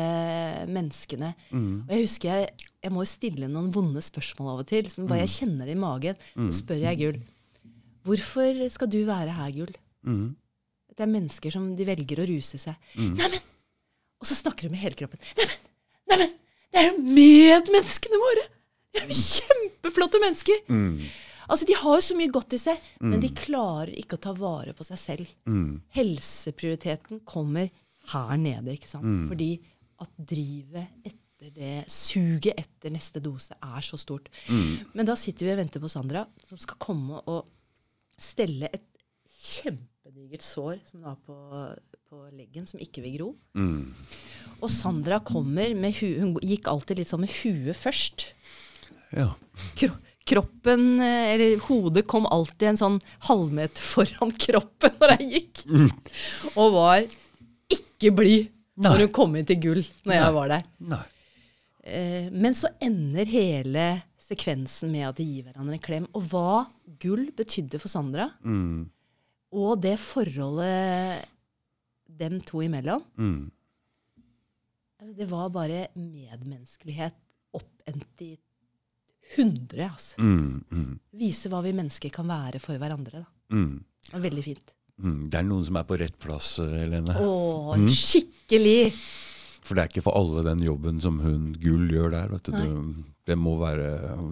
menneskene? 0.66 1.34
Og 1.54 1.92
jeg 1.94 2.06
husker 2.08 2.28
jeg, 2.32 2.66
jeg 2.82 2.92
må 2.92 3.04
jo 3.04 3.10
stille 3.12 3.48
noen 3.48 3.70
vonde 3.74 4.02
spørsmål 4.02 4.50
av 4.54 4.62
og 4.64 4.68
til. 4.72 4.88
Som 4.90 5.06
bare 5.10 5.22
jeg 5.24 5.34
kjenner 5.38 5.68
det 5.70 5.76
i 5.76 5.80
magen. 5.80 6.18
Så 6.34 6.60
spør 6.62 6.82
jeg 6.88 7.00
Gull 7.04 7.20
hvorfor 8.04 8.58
skal 8.68 8.90
du 8.92 8.98
være 9.08 9.32
her, 9.32 9.52
Gull? 9.54 9.70
Mm. 10.04 10.34
Det 10.94 11.00
er 11.06 11.08
mennesker 11.10 11.50
som 11.54 11.70
de 11.78 11.86
velger 11.88 12.20
å 12.20 12.26
ruse 12.28 12.58
seg. 12.60 12.74
Neimen! 12.98 13.40
Og 14.20 14.28
så 14.28 14.36
snakker 14.36 14.68
hun 14.68 14.74
med 14.76 14.82
hele 14.84 14.98
kroppen. 14.98 15.22
Neimen! 15.38 15.62
Neimen! 16.12 16.34
Det 16.74 16.82
er 16.82 16.90
jo 16.90 16.98
medmenneskene 17.06 18.18
våre! 18.20 18.44
Det 18.94 19.00
er 19.02 19.08
jo 19.10 19.16
kjempeflotte 19.18 20.20
mennesker! 20.22 20.60
Mm. 20.68 21.00
Altså, 21.48 21.66
De 21.68 21.76
har 21.76 21.98
jo 21.98 22.04
så 22.06 22.16
mye 22.18 22.32
godt 22.32 22.56
i 22.56 22.60
seg, 22.60 22.86
men 23.04 23.20
de 23.22 23.32
klarer 23.36 23.92
ikke 24.00 24.18
å 24.18 24.24
ta 24.26 24.32
vare 24.36 24.74
på 24.76 24.86
seg 24.86 25.00
selv. 25.00 25.34
Mm. 25.48 25.82
Helseprioriteten 25.96 27.22
kommer 27.28 27.70
her 28.12 28.36
nede, 28.40 28.74
ikke 28.74 28.90
sant. 28.90 29.28
Fordi 29.30 29.52
at 30.02 30.10
drivet 30.18 31.06
etter 31.06 31.52
det, 31.54 31.74
suget 31.92 32.56
etter 32.60 32.92
neste 32.94 33.20
dose, 33.24 33.56
er 33.56 33.84
så 33.84 34.00
stort. 34.00 34.30
Men 34.48 35.08
da 35.08 35.16
sitter 35.18 35.48
vi 35.48 35.54
og 35.54 35.60
venter 35.60 35.82
på 35.82 35.92
Sandra, 35.92 36.24
som 36.48 36.60
skal 36.60 36.80
komme 36.82 37.20
og 37.30 37.44
stelle 38.20 38.70
et 38.72 38.86
kjempedigert 39.44 40.44
sår 40.44 40.78
som 40.86 41.02
hun 41.02 41.10
har 41.10 41.18
på, 41.26 41.36
på 42.08 42.22
leggen, 42.32 42.68
som 42.68 42.80
ikke 42.80 43.02
vil 43.04 43.18
gro. 43.18 43.30
Mm. 43.58 43.92
Og 44.60 44.70
Sandra 44.72 45.18
kommer 45.20 45.74
med 45.76 45.98
hu 45.98 46.06
Hun 46.20 46.36
gikk 46.40 46.70
alltid 46.70 47.02
litt 47.02 47.10
sånn 47.10 47.24
med 47.26 47.34
huet 47.42 47.76
først. 47.76 48.30
Ja. 49.12 49.34
Kro 49.78 49.92
kroppen, 50.26 51.00
eh, 51.04 51.34
eller 51.34 51.58
hodet, 51.66 52.06
kom 52.08 52.24
alltid 52.32 52.68
en 52.72 52.78
sånn 52.80 52.98
halvmeter 53.28 53.84
foran 53.84 54.32
kroppen 54.46 54.94
når 55.00 55.16
jeg 55.18 55.30
gikk. 55.34 55.64
Og 56.56 56.72
var 56.78 57.04
ikke 57.74 58.12
blid 58.16 58.50
når 58.80 59.04
hun 59.04 59.12
kom 59.14 59.36
inn 59.38 59.46
til 59.46 59.60
gull 59.62 59.82
når 60.04 60.10
Nei. 60.10 60.16
jeg 60.22 60.34
var 60.38 60.48
der. 60.54 60.64
Eh, 61.84 62.30
men 62.32 62.56
så 62.56 62.70
ender 62.82 63.28
hele 63.28 63.84
sekvensen 64.24 64.88
med 64.90 65.04
at 65.10 65.18
de 65.20 65.26
gir 65.28 65.44
hverandre 65.44 65.76
en 65.76 65.82
klem. 65.84 66.06
Og 66.16 66.24
hva 66.32 66.64
gull 67.02 67.26
betydde 67.36 67.78
for 67.82 67.92
Sandra, 67.92 68.30
Mm. 68.42 68.88
og 69.52 69.80
det 69.84 69.98
forholdet 70.00 71.26
dem 72.08 72.40
to 72.48 72.62
imellom, 72.64 73.04
Mm. 73.20 73.50
altså 75.00 75.14
det 75.20 75.28
var 75.30 75.50
bare 75.50 75.88
medmenneskelighet 75.94 77.14
oppent 77.54 78.20
i 78.24 78.32
hundre. 79.36 79.90
Altså. 79.90 80.20
Mm. 80.22 80.62
Mm. 80.70 80.94
Vise 81.20 81.52
hva 81.52 81.62
vi 81.64 81.74
mennesker 81.76 82.14
kan 82.14 82.28
være 82.30 82.62
for 82.62 82.80
hverandre. 82.80 83.24
Da. 83.24 83.56
Mm. 83.56 83.76
Det 84.06 84.16
var 84.16 84.24
veldig 84.28 84.46
fint. 84.46 84.74
Mm. 85.02 85.20
Det 85.30 85.38
er 85.40 85.46
noen 85.48 85.66
som 85.66 85.78
er 85.80 85.86
på 85.88 85.98
rett 85.98 86.18
plass, 86.22 86.56
Helene. 86.62 87.18
Å, 87.18 87.76
skikkelig! 87.90 88.92
For 89.64 89.76
det 89.76 89.80
er 89.80 89.88
ikke 89.88 90.04
for 90.04 90.18
alle 90.18 90.42
den 90.44 90.60
jobben 90.60 90.98
som 91.00 91.22
hun 91.24 91.54
Gull 91.56 91.88
gjør 91.88 92.10
der. 92.12 92.28
Vet 92.34 92.50
du. 92.50 92.52
Du, 92.52 93.04
det 93.24 93.36
må 93.40 93.54
være, 93.56 93.86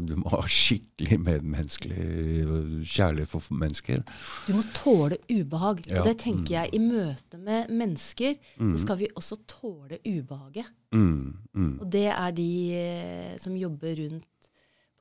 du 0.05 0.13
må 0.21 0.29
ha 0.35 0.43
skikkelig 0.45 1.17
medmenneskelig 1.25 2.85
kjærlighet 2.85 3.31
for 3.33 3.57
mennesker. 3.57 4.03
Du 4.45 4.53
må 4.59 4.65
tåle 4.77 5.17
ubehag. 5.33 5.81
Ja, 5.89 6.03
Og 6.03 6.11
det 6.11 6.19
tenker 6.27 6.59
jeg 6.59 6.75
i 6.77 6.83
møte 6.85 7.41
med 7.41 7.73
mennesker, 7.73 8.37
så 8.61 8.83
skal 8.85 9.01
vi 9.01 9.09
også 9.17 9.41
tåle 9.49 10.03
ubehaget. 10.05 10.69
Mm. 10.93 11.33
Mm. 11.57 11.73
Og 11.81 11.87
det 11.97 12.11
er 12.13 12.37
de 12.37 12.51
eh, 12.77 13.33
som 13.41 13.57
jobber 13.57 13.97
rundt 14.03 14.29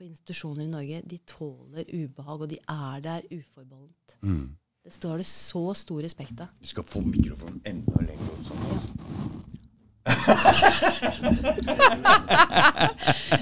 på 0.01 0.07
institusjoner 0.07 0.63
i 0.63 0.67
Norge. 0.67 1.01
De 1.05 1.17
tåler 1.29 1.85
ubehag, 1.93 2.41
og 2.41 2.49
de 2.49 2.57
er 2.57 2.99
der 3.05 3.21
uforbeholdent. 3.29 4.15
Mm. 4.21 4.49
Det 4.83 4.93
står 4.93 5.17
det 5.21 5.25
så 5.29 5.73
stor 5.77 6.01
respekt 6.01 6.41
av. 6.41 6.47
Du 6.61 6.67
skal 6.67 6.83
få 6.89 6.99
mikrofonen 7.05 7.61
enda 7.69 8.01
lenger 8.01 8.29
opp. 8.33 8.45
Sånn. 8.49 8.61
altså. 8.71 8.91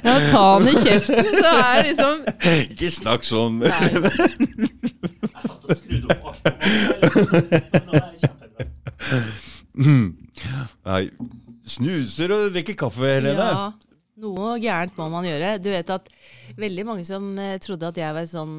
Ja, 0.04 0.16
ta 0.32 0.42
han 0.54 0.68
i 0.68 0.74
kjeften, 0.76 1.26
så 1.32 1.50
er 1.56 1.84
liksom 1.88 2.16
Ikke 2.66 2.90
snakk 2.92 3.24
sånn. 3.24 3.62
Jeg 3.64 3.72
satt 5.46 5.64
og 5.64 5.72
skrudde 5.80 6.08
opp. 6.20 6.36
Nei. 10.90 11.04
Snuser 11.70 12.36
og 12.36 12.52
drikker 12.52 12.76
kaffe, 12.84 13.08
Helene. 13.08 13.48
Ja, 13.48 13.72
noe 14.20 14.60
gærent 14.60 15.00
må 15.00 15.08
man 15.14 15.24
gjøre. 15.28 15.56
Du 15.64 15.70
vet 15.72 15.90
at 15.96 16.12
veldig 16.62 16.84
mange 16.88 17.06
som 17.08 17.26
eh, 17.42 17.56
trodde 17.64 17.88
at 17.90 17.98
jeg 18.00 18.16
var 18.16 18.28
sånn 18.30 18.54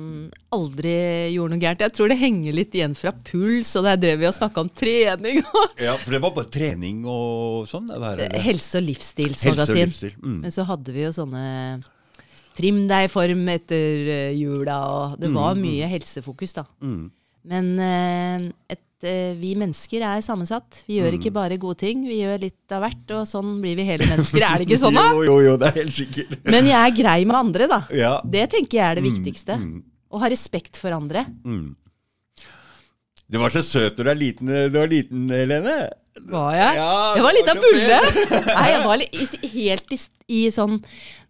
aldri 0.54 0.94
gjorde 1.34 1.54
noe 1.54 1.62
gærent. 1.62 1.84
Jeg 1.84 1.94
tror 1.96 2.10
det 2.12 2.18
henger 2.20 2.56
litt 2.56 2.74
igjen 2.76 2.96
fra 2.98 3.12
puls, 3.26 3.70
og 3.78 3.86
der 3.86 4.00
drev 4.00 4.20
vi 4.22 4.28
og 4.30 4.36
snakka 4.36 4.64
om 4.64 4.72
trening. 4.82 5.40
Ja, 5.80 5.94
For 6.02 6.12
det 6.12 6.20
var 6.24 6.34
bare 6.36 6.50
trening 6.52 7.04
og 7.08 7.68
sånn? 7.70 7.86
Der. 7.88 8.20
Helse- 8.20 8.34
og 8.36 8.44
Helse 8.50 8.80
og 8.80 8.84
livsstilsmagasin. 8.88 9.80
livsstil. 9.84 10.18
Mm. 10.20 10.36
Men 10.44 10.52
så 10.54 10.66
hadde 10.68 10.92
vi 10.96 11.06
jo 11.06 11.14
sånne 11.16 11.44
Trim 12.58 12.82
deg-form 12.90 13.46
etter 13.52 14.08
eh, 14.10 14.32
jula, 14.36 14.76
og 14.90 15.20
det 15.22 15.30
var 15.32 15.54
mye 15.56 15.86
helsefokus, 15.88 16.52
da. 16.58 16.64
Mm. 16.82 17.06
Men 17.48 17.68
eh, 17.80 18.46
et 18.74 19.06
eh, 19.08 19.32
vi 19.40 19.54
mennesker 19.58 20.04
er 20.04 20.24
sammensatt. 20.24 20.82
Vi 20.88 20.98
gjør 20.98 21.16
ikke 21.16 21.32
bare 21.34 21.58
gode 21.60 21.80
ting, 21.82 22.02
vi 22.08 22.20
gjør 22.20 22.42
litt 22.42 22.74
av 22.76 22.84
hvert, 22.84 23.04
og 23.16 23.28
sånn 23.28 23.56
blir 23.62 23.78
vi 23.78 23.86
hele 23.88 24.08
mennesker. 24.10 24.44
Er 24.44 24.60
det 24.60 24.68
ikke 24.68 24.80
sånn, 24.84 24.98
da? 24.98 25.06
Jo, 25.14 25.24
jo, 25.28 25.38
jo, 25.48 25.56
det 25.60 25.70
er 25.70 25.78
helt 25.80 25.96
sikkert. 25.96 26.36
Men 26.48 26.68
jeg 26.68 26.80
er 26.80 26.96
grei 27.00 27.18
med 27.24 27.38
andre, 27.40 27.70
da. 27.70 27.80
Ja. 27.96 28.16
Det 28.24 28.48
tenker 28.56 28.80
jeg 28.80 28.86
er 28.88 29.00
det 29.00 29.06
viktigste. 29.08 29.60
Å 30.10 30.20
ha 30.20 30.30
respekt 30.32 30.80
for 30.80 30.92
andre. 30.92 31.24
Du 33.30 33.38
var 33.38 33.52
så 33.54 33.62
søt 33.62 33.98
når 34.00 34.18
du 34.18 34.32
du 34.42 34.78
var 34.78 34.90
liten 34.90 35.28
Helene. 35.30 35.80
Var 36.30 36.54
jeg? 36.56 36.76
Ja, 36.76 36.94
jeg 37.16 37.24
var 37.24 37.36
litt 37.36 37.50
av 37.50 37.60
bulle. 37.62 38.00
Nei, 38.58 38.64
jeg 38.72 38.80
var 38.84 38.98
litt, 39.00 39.36
helt 39.54 39.94
i, 39.94 39.98
i 40.36 40.40
sånn 40.52 40.80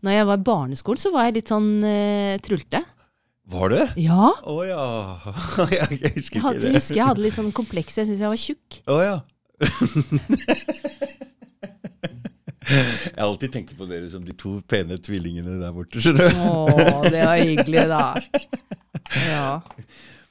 Når 0.00 0.16
jeg 0.16 0.28
var 0.30 0.40
i 0.40 0.46
barneskolen, 0.48 1.02
så 1.02 1.12
var 1.14 1.28
jeg 1.28 1.36
litt 1.36 1.52
sånn 1.52 1.68
uh, 1.84 2.40
trulte. 2.42 2.80
Var 3.51 3.72
det? 3.72 3.86
Ja. 3.98 4.30
Å 4.46 4.57
ja. 4.68 4.84
Jeg 5.90 6.12
husker 6.14 6.38
Jeg 6.38 6.44
ikke 6.44 6.53
det. 6.55 6.61
det. 6.62 6.74
husker 6.78 6.96
jeg 7.01 7.07
hadde 7.09 7.24
litt 7.24 7.34
sånn 7.38 7.51
kompleks. 7.57 7.98
Jeg 7.98 8.07
syntes 8.11 8.22
jeg 8.22 8.30
var 8.30 8.42
tjukk. 8.46 8.80
Å 8.86 9.01
ja. 9.03 9.16
Jeg 12.70 13.16
har 13.16 13.26
alltid 13.26 13.51
tenkt 13.53 13.72
på 13.74 13.86
dere 13.90 14.07
som 14.12 14.22
de 14.22 14.34
to 14.38 14.61
pene 14.70 14.94
tvillingene 15.03 15.57
der 15.59 15.72
borte. 15.74 15.98
skjønner 16.03 16.28
du? 16.30 16.36
Å, 16.38 17.01
det 17.11 17.24
var 17.26 17.40
hyggelig, 17.40 17.86
da. 17.90 18.05
Ja. 19.26 19.46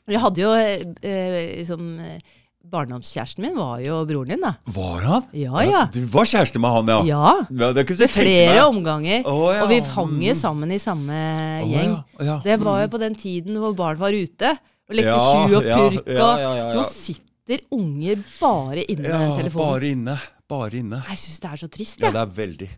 Jeg 0.07 0.21
hadde 0.23 0.39
jo 0.39 0.51
eh, 0.55 1.49
liksom 1.59 1.89
eh, 1.99 2.21
Barndomskjæresten 2.69 3.45
min 3.45 3.55
var 3.57 3.79
jo 3.81 4.01
broren 4.05 4.33
din, 4.33 4.41
da. 4.43 4.51
Var 4.75 5.05
han? 5.07 5.27
Ja, 5.33 5.61
ja. 5.63 5.83
Du 5.93 6.01
var 6.11 6.27
kjæreste 6.27 6.59
med 6.61 6.73
han, 6.75 6.91
ja? 6.91 6.97
Ja. 7.07 7.29
ja 7.61 7.69
det 7.73 7.85
kunne 7.87 8.03
jeg 8.03 8.11
Flere 8.13 8.65
omganger. 8.67 9.23
Å, 9.23 9.37
ja. 9.55 9.61
Og 9.63 9.71
vi 9.71 9.79
hang 9.95 10.17
jo 10.25 10.35
sammen 10.37 10.73
i 10.75 10.79
samme 10.81 11.21
oh, 11.63 11.71
gjeng. 11.71 11.95
ja. 12.27 12.35
Det 12.43 12.59
var 12.61 12.83
jo 12.83 12.91
på 12.91 13.01
den 13.01 13.15
tiden 13.17 13.57
hvor 13.63 13.77
barn 13.79 14.01
var 14.01 14.13
ute 14.13 14.51
og 14.89 14.99
lekte 14.99 15.15
tju 15.15 15.55
og 15.61 15.69
purk. 15.71 16.11
og. 16.17 16.45
Nå 16.75 16.83
sitter 16.91 17.63
unger 17.73 18.21
bare 18.35 18.83
inne 18.85 19.07
med 19.07 19.15
Ja, 19.15 19.33
telefonen. 19.39 19.65
bare 19.65 19.89
inne. 19.95 20.19
Bare 20.49 20.79
inne. 20.81 21.01
Jeg 21.09 21.21
syns 21.23 21.41
det 21.43 21.49
er 21.49 21.63
så 21.63 21.69
trist, 21.73 21.99
Ja, 22.01 22.09
Ja, 22.09 22.15
det 22.17 22.21
er 22.25 22.37
veldig. 22.43 22.69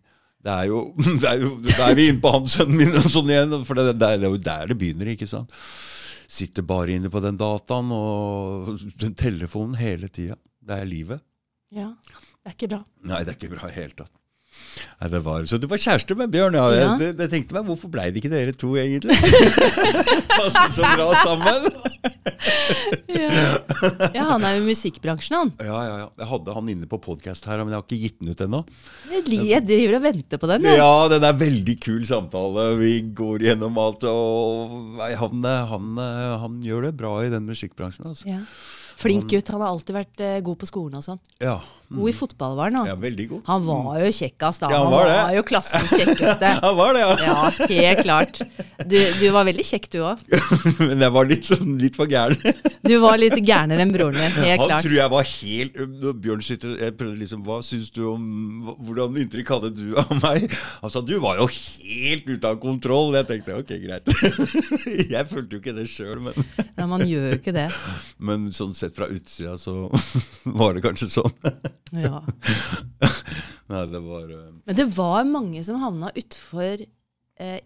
Det 0.42 0.52
er 0.52 0.66
jo, 0.72 0.82
det 1.22 1.30
er 1.30 1.42
jo 1.44 1.52
Da 1.68 1.90
er 1.90 1.98
vi 1.98 2.08
inne 2.12 2.22
på 2.24 2.32
han 2.34 2.48
sønnen 2.50 2.78
min 2.80 2.96
og 3.02 3.10
sånn 3.12 3.32
igjen. 3.32 3.58
For 3.68 3.80
det, 3.80 3.96
det, 4.00 4.14
er 4.18 4.30
jo 4.30 4.38
der 4.38 4.72
det 4.72 4.78
begynner, 4.80 5.12
ikke 5.16 5.30
sant. 5.30 5.52
Sitter 6.32 6.64
bare 6.64 6.96
inne 6.96 7.12
på 7.12 7.20
den 7.24 7.40
dataen 7.40 7.92
og 7.96 8.72
den 9.04 9.18
telefonen 9.20 9.76
hele 9.80 10.08
tida. 10.14 10.38
Det 10.62 10.78
er 10.78 10.88
livet. 10.88 11.24
Ja. 11.76 11.90
Det 12.42 12.50
er 12.52 12.56
ikke 12.56 12.72
bra. 12.72 12.82
Nei, 13.12 13.22
det 13.26 13.34
er 13.34 13.38
ikke 13.40 13.54
bra 13.56 13.68
i 13.68 13.74
det 13.74 13.78
hele 13.80 13.98
tatt. 14.04 14.21
Nei, 15.02 15.10
det 15.12 15.22
var, 15.26 15.46
så 15.50 15.58
du 15.62 15.66
var 15.70 15.82
kjæreste 15.82 16.16
med 16.18 16.32
Bjørn, 16.34 16.56
ja. 16.58 16.66
Ja. 16.72 16.80
Jeg, 16.82 17.00
det, 17.02 17.10
det 17.20 17.28
tenkte 17.34 17.56
meg, 17.58 17.66
hvorfor 17.68 17.92
blei 17.92 18.10
det 18.12 18.22
ikke 18.22 18.32
dere 18.34 18.54
to, 18.56 18.74
egentlig? 18.80 19.18
Passet 20.38 20.78
så 20.78 20.86
bra 20.96 21.08
sammen. 21.24 21.70
Ja, 23.12 24.26
han 24.32 24.46
er 24.46 24.58
jo 24.58 24.64
i 24.64 24.68
musikkbransjen, 24.70 25.38
han. 25.38 25.54
Ja, 25.60 25.80
ja, 25.88 25.96
ja. 26.04 26.08
Jeg 26.22 26.30
hadde 26.32 26.56
han 26.58 26.70
inne 26.74 26.90
på 26.90 27.00
podkast 27.02 27.48
her, 27.50 27.64
men 27.64 27.74
jeg 27.74 27.82
har 27.82 27.88
ikke 27.88 28.02
gitt 28.04 28.20
den 28.22 28.34
ut 28.34 28.44
ennå. 28.46 28.62
Jeg 29.12 29.40
jeg 29.52 29.66
driver 29.68 29.98
og 30.00 30.06
venter 30.08 30.42
på 30.42 30.52
den. 30.52 30.68
jeg. 30.70 30.82
Ja, 30.82 30.94
den 31.12 31.26
er 31.28 31.40
veldig 31.42 31.78
kul 31.84 32.06
samtale. 32.08 32.68
Vi 32.82 32.94
går 33.18 33.48
gjennom 33.48 33.80
alt. 33.82 34.06
Og 34.10 35.02
han, 35.02 35.50
han, 35.74 35.90
han 36.46 36.62
gjør 36.66 36.90
det 36.90 36.96
bra 37.00 37.18
i 37.26 37.34
den 37.34 37.50
musikkbransjen. 37.50 38.12
Altså. 38.12 38.30
Ja. 38.30 38.44
Flink 39.02 39.30
gutt. 39.32 39.52
Han 39.54 39.64
har 39.64 39.74
alltid 39.74 39.96
vært 39.98 40.24
uh, 40.24 40.40
god 40.46 40.60
på 40.62 40.70
skolen 40.70 41.00
og 41.00 41.06
sånn. 41.06 41.22
Ja. 41.42 41.60
God 41.92 42.08
i 42.08 42.14
fotball 42.16 42.56
var 42.56 42.72
han. 42.72 42.88
ja, 42.88 42.96
veldig 42.96 43.26
god. 43.28 43.42
han 43.50 43.66
var 43.68 43.98
jo 44.00 44.12
kjekkast 44.16 44.64
da. 44.64 44.70
Ja, 44.72 44.78
han 44.80 44.94
var 44.94 45.10
han 45.12 45.26
var, 45.28 45.34
jo 45.36 45.44
klassens 45.44 45.92
kjekkeste. 45.92 46.52
Han 46.64 46.78
var 46.78 46.96
det, 46.96 47.02
ja. 47.02 47.16
Ja, 47.26 47.40
helt 47.68 48.04
klart. 48.06 48.40
Du, 48.92 48.98
du 49.22 49.26
var 49.32 49.46
veldig 49.48 49.64
kjekk, 49.64 49.86
du 49.94 50.00
òg. 50.04 50.20
Men 50.90 51.04
jeg 51.06 51.14
var 51.16 51.28
litt, 51.30 51.48
sånn, 51.48 51.76
litt 51.80 51.98
for 52.00 52.12
gæren. 52.12 52.38
Du 52.82 52.96
var 53.00 53.20
litt 53.22 53.38
gærnere 53.46 53.84
enn 53.86 53.92
broren 53.94 54.18
din. 54.18 54.34
Helt 54.42 54.64
Han 54.66 54.82
tror 54.82 54.96
jeg 54.96 55.12
var 55.14 55.28
helt 55.30 55.76
Bjørn 56.24 56.42
sitter 56.44 56.72
Jeg 56.82 56.96
prøvde 56.98 57.20
liksom 57.22 57.44
Hva 57.46 57.60
syns 57.64 57.92
du 57.94 58.00
om 58.10 58.24
Hvordan 58.82 59.20
inntrykk 59.22 59.52
hadde 59.54 59.70
du 59.78 59.94
av 60.02 60.10
meg? 60.18 60.48
Han 60.82 60.92
sa 60.92 61.04
du 61.06 61.14
var 61.22 61.38
jo 61.40 61.46
helt 61.52 62.28
ute 62.28 62.50
av 62.50 62.58
kontroll. 62.64 63.14
Jeg 63.20 63.30
tenkte 63.30 63.60
ok, 63.62 63.72
greit. 63.86 64.12
Jeg 65.14 65.30
følte 65.30 65.56
jo 65.56 65.62
ikke 65.62 65.76
det 65.78 65.86
sjøl, 65.92 66.18
men, 66.26 66.48
Nei, 66.78 66.88
man 66.90 67.06
gjør 67.06 67.30
jo 67.30 67.40
ikke 67.40 67.54
det. 67.56 67.68
men 68.18 68.50
sånn 68.56 68.74
sett 68.78 68.98
fra 68.98 69.08
utsida 69.14 69.56
så 69.62 69.76
var 70.58 70.76
det 70.76 70.84
kanskje 70.86 71.12
sånn. 71.14 71.36
Ja. 72.02 72.24
Nei, 73.72 73.84
det 73.92 74.02
var 74.04 74.26
eh, 74.26 74.50
Men 74.66 74.78
det 74.78 74.88
var 74.98 75.28
mange 75.30 75.64
som 75.68 75.80
havna 75.84 76.12
utfor 76.18 76.84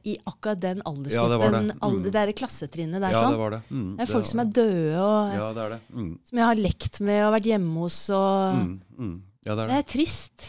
i 0.05 0.15
akkurat 0.25 0.59
den 0.63 0.81
Ja, 0.85 0.91
det 0.93 1.11
det. 1.11 1.15
aldersgruppen. 1.19 1.71
Mm. 1.81 2.03
Det 2.05 2.11
derre 2.15 2.33
klassetrinnet 2.37 3.01
der. 3.03 3.11
Ja, 3.15 3.21
sånn. 3.25 3.31
det 3.35 3.39
var 3.41 3.49
det. 3.55 3.61
Mm, 3.71 3.87
Det 3.97 4.03
er 4.05 4.11
folk 4.11 4.25
var 4.25 4.29
som 4.31 4.39
er 4.43 4.51
døde, 4.59 4.99
og 5.05 5.33
Ja, 5.35 5.47
det 5.53 5.63
er 5.65 5.69
det. 5.75 5.79
Mm, 5.93 6.11
som 6.29 6.37
jeg 6.41 6.45
har 6.49 6.55
lekt 6.65 7.01
med 7.01 7.23
og 7.25 7.33
vært 7.35 7.49
hjemme 7.51 7.73
hos. 7.85 7.99
Og 8.09 8.59
mm, 8.59 8.75
mm. 8.99 9.15
Ja, 9.45 9.55
det 9.55 9.63
er 9.63 9.67
Det 9.67 9.75
det. 9.75 9.81
er 9.85 9.89
trist. 9.93 10.47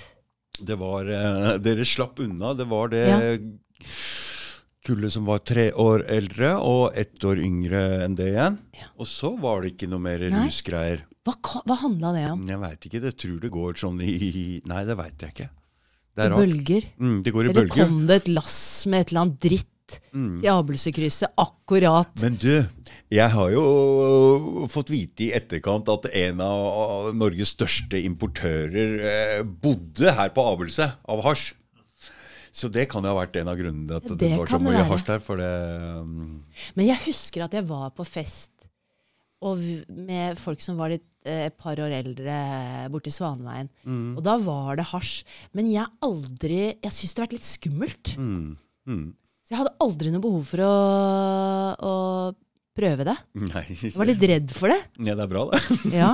Det 0.66 0.78
var 0.80 1.04
eh, 1.12 1.58
Dere 1.58 1.84
slapp 1.84 2.18
unna. 2.24 2.54
Det 2.56 2.66
var 2.70 2.88
det 2.88 3.04
Ja. 3.06 3.36
kullet 4.86 5.12
som 5.12 5.24
var 5.26 5.38
tre 5.42 5.72
år 5.72 6.04
eldre, 6.08 6.52
og 6.62 6.94
ett 6.96 7.18
år 7.26 7.40
yngre 7.42 7.80
enn 8.04 8.14
det 8.18 8.28
igjen. 8.32 8.58
Og 8.98 9.06
så 9.10 9.32
var 9.38 9.62
det 9.64 9.72
ikke 9.74 9.88
noe 9.90 9.98
mer 9.98 10.18
Nei. 10.30 10.46
rusgreier. 10.46 11.02
Hva, 11.26 11.34
hva 11.66 11.76
handla 11.80 12.12
det 12.14 12.24
om? 12.30 12.44
Jeg 12.46 12.60
veit 12.62 12.86
ikke. 12.86 13.00
Det 13.02 13.16
tror 13.18 13.40
det 13.42 13.50
går 13.50 13.74
sånn 13.82 13.98
i 14.00 14.62
Nei, 14.64 14.84
det 14.86 14.96
veit 14.96 15.18
jeg 15.26 15.34
ikke. 15.34 15.48
Det 16.16 16.24
er 16.26 16.32
rart. 16.32 16.42
bølger? 16.46 16.86
Mm, 16.98 17.16
det 17.22 17.32
går 17.34 17.44
i 17.44 17.48
Eller 17.50 17.58
bølger. 17.62 17.86
kom 17.86 18.06
det 18.08 18.16
et 18.22 18.28
lass 18.32 18.60
med 18.88 19.04
et 19.04 19.12
eller 19.12 19.26
annet 19.26 19.40
dritt 19.46 19.72
Mm. 20.12 20.40
til 20.42 20.48
Abelsekrysset 20.50 21.30
akkurat? 21.38 22.10
Men 22.18 22.34
du, 22.42 22.66
jeg 23.14 23.30
har 23.30 23.50
jo 23.54 24.66
fått 24.72 24.88
vite 24.90 25.28
i 25.28 25.32
etterkant 25.36 25.86
at 25.92 26.08
en 26.10 26.40
av 26.42 27.12
Norges 27.14 27.52
største 27.54 28.00
importører 28.02 28.96
eh, 29.06 29.42
bodde 29.46 30.10
her 30.16 30.32
på 30.34 30.42
Abelse 30.42 30.88
av 31.06 31.22
hasj. 31.22 31.52
Så 32.56 32.66
det 32.72 32.88
kan 32.90 33.04
jo 33.04 33.12
ha 33.12 33.20
vært 33.20 33.36
en 33.38 33.52
av 33.52 33.56
grunnene 33.60 33.86
til 33.86 33.96
at 34.00 34.08
det, 34.18 34.18
Det 34.26 34.38
var 34.40 34.50
så 34.50 34.58
mye 34.64 34.82
hasj 34.90 35.06
der. 35.06 35.22
For 35.22 35.36
det 35.38 35.52
um... 36.00 36.42
Men 36.74 36.86
jeg 36.88 37.04
husker 37.06 37.44
at 37.44 37.54
jeg 37.54 37.68
var 37.68 37.90
på 37.94 38.06
fest 38.08 38.50
og 39.46 39.60
med 39.92 40.38
folk 40.40 40.62
som 40.64 40.78
var 40.80 40.88
litt 40.96 41.06
et 41.26 41.56
par 41.58 41.76
år 41.82 41.92
eldre 41.98 42.38
borti 42.94 43.10
Svaneveien. 43.14 43.68
mm, 43.84 44.16
Og 44.16 44.22
da 44.26 44.36
var 44.38 44.76
det 44.80 44.86
hasj. 44.92 45.24
Men 45.52 45.68
jeg 45.72 45.86
aldri 46.06 46.60
Jeg 46.82 46.92
syns 46.94 47.14
det 47.14 47.20
hadde 47.22 47.26
vært 47.26 47.36
litt 47.38 47.50
skummelt. 47.50 48.14
mm, 48.16 48.56
mm. 48.88 49.06
Så 49.46 49.54
jeg 49.54 49.60
hadde 49.60 49.76
aldri 49.84 50.10
noe 50.10 50.22
behov 50.24 50.42
for 50.50 50.58
å, 50.66 50.72
å 51.78 51.94
prøve 52.76 53.04
det. 53.06 53.14
Nei. 53.38 53.62
Jeg 53.78 53.94
var 53.96 54.08
litt 54.10 54.24
redd 54.26 54.50
for 54.52 54.68
det. 54.72 54.80
Ja, 55.06 55.14
det 55.14 55.22
er 55.26 55.30
bra, 55.30 55.44
det. 55.52 55.60
Ja. 56.02 56.10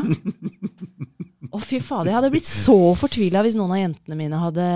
Å, 1.52 1.58
fy 1.60 1.80
fader. 1.84 2.08
Jeg 2.12 2.16
hadde 2.16 2.30
blitt 2.32 2.48
så 2.48 2.76
fortvila 2.96 3.42
hvis 3.44 3.56
noen 3.58 3.72
av 3.74 3.80
jentene 3.82 4.16
mine 4.16 4.38
hadde 4.40 4.66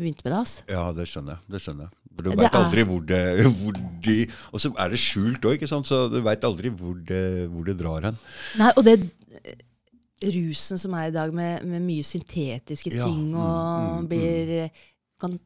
begynt 0.00 0.22
med 0.24 0.32
det. 0.32 0.38
ass. 0.40 0.54
Ja, 0.70 0.86
det 0.96 1.04
skjønner 1.10 1.36
jeg. 1.36 1.44
Det 1.54 1.60
skjønner 1.62 1.88
jeg. 1.88 1.98
For 2.12 2.26
Du 2.26 2.32
veit 2.36 2.56
aldri 2.58 2.82
hvor 2.84 3.04
det 3.08 3.20
hvor 3.56 3.76
de, 4.04 4.16
Og 4.52 4.60
så 4.60 4.68
er 4.82 4.90
det 4.92 4.98
skjult 5.00 5.46
òg, 5.48 5.54
ikke 5.56 5.68
sant. 5.70 5.86
Så 5.88 6.00
du 6.12 6.18
veit 6.26 6.42
aldri 6.44 6.72
hvor 6.74 6.96
det, 7.08 7.22
hvor 7.52 7.64
det 7.68 7.76
drar 7.80 8.08
hen. 8.08 8.18
Nei, 8.60 8.72
og 8.76 8.84
det 8.88 8.96
eh, 9.00 9.06
rusen 10.22 10.78
som 10.78 10.94
er 10.94 11.08
i 11.10 11.14
dag, 11.14 11.32
med, 11.34 11.64
med 11.66 11.82
mye 11.82 12.04
syntetiske 12.06 12.92
Ja, 12.94 13.04
ting, 13.06 13.28
mm, 13.32 13.36
og 13.42 14.02
mm, 14.02 14.08
blir 14.10 14.70
Kan 15.22 15.38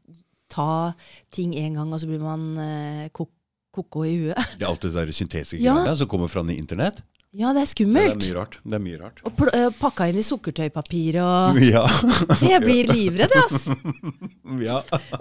ta 0.49 0.93
ting 1.35 1.55
en 1.59 1.74
gang, 1.74 1.93
og 1.93 2.01
så 2.01 2.07
blir 2.09 2.20
man 2.22 2.47
eh, 2.62 3.09
ko- 3.12 3.31
ko-ko 3.74 4.05
i 4.07 4.14
huet. 4.16 4.55
Det 4.57 4.64
er 4.64 4.70
alt 4.70 4.81
det 4.87 4.93
der 4.95 5.11
syntetiske 5.12 5.59
Ja. 5.61 5.74
greiene 5.74 5.97
som 6.01 6.09
kommer 6.09 6.29
fra 6.33 6.41
internett. 6.49 7.03
Ja, 7.37 7.51
det 7.53 7.61
er 7.66 7.68
skummelt. 7.68 8.20
det 8.22 8.31
er 8.31 8.33
mye 8.33 8.39
rart. 8.39 8.55
Det 8.64 8.72
er 8.79 8.81
mye 8.81 8.99
rart. 9.03 9.18
Og 9.29 9.43
eh, 9.53 9.66
pakka 9.77 10.07
inn 10.09 10.16
i 10.16 10.24
sukkertøypapir 10.24 11.18
og 11.20 11.59
Ja. 11.74 11.83
Jeg 12.55 12.62
blir 12.64 12.89
livredd, 12.89 13.35
ass. 13.43 13.66
ja. 14.68 14.79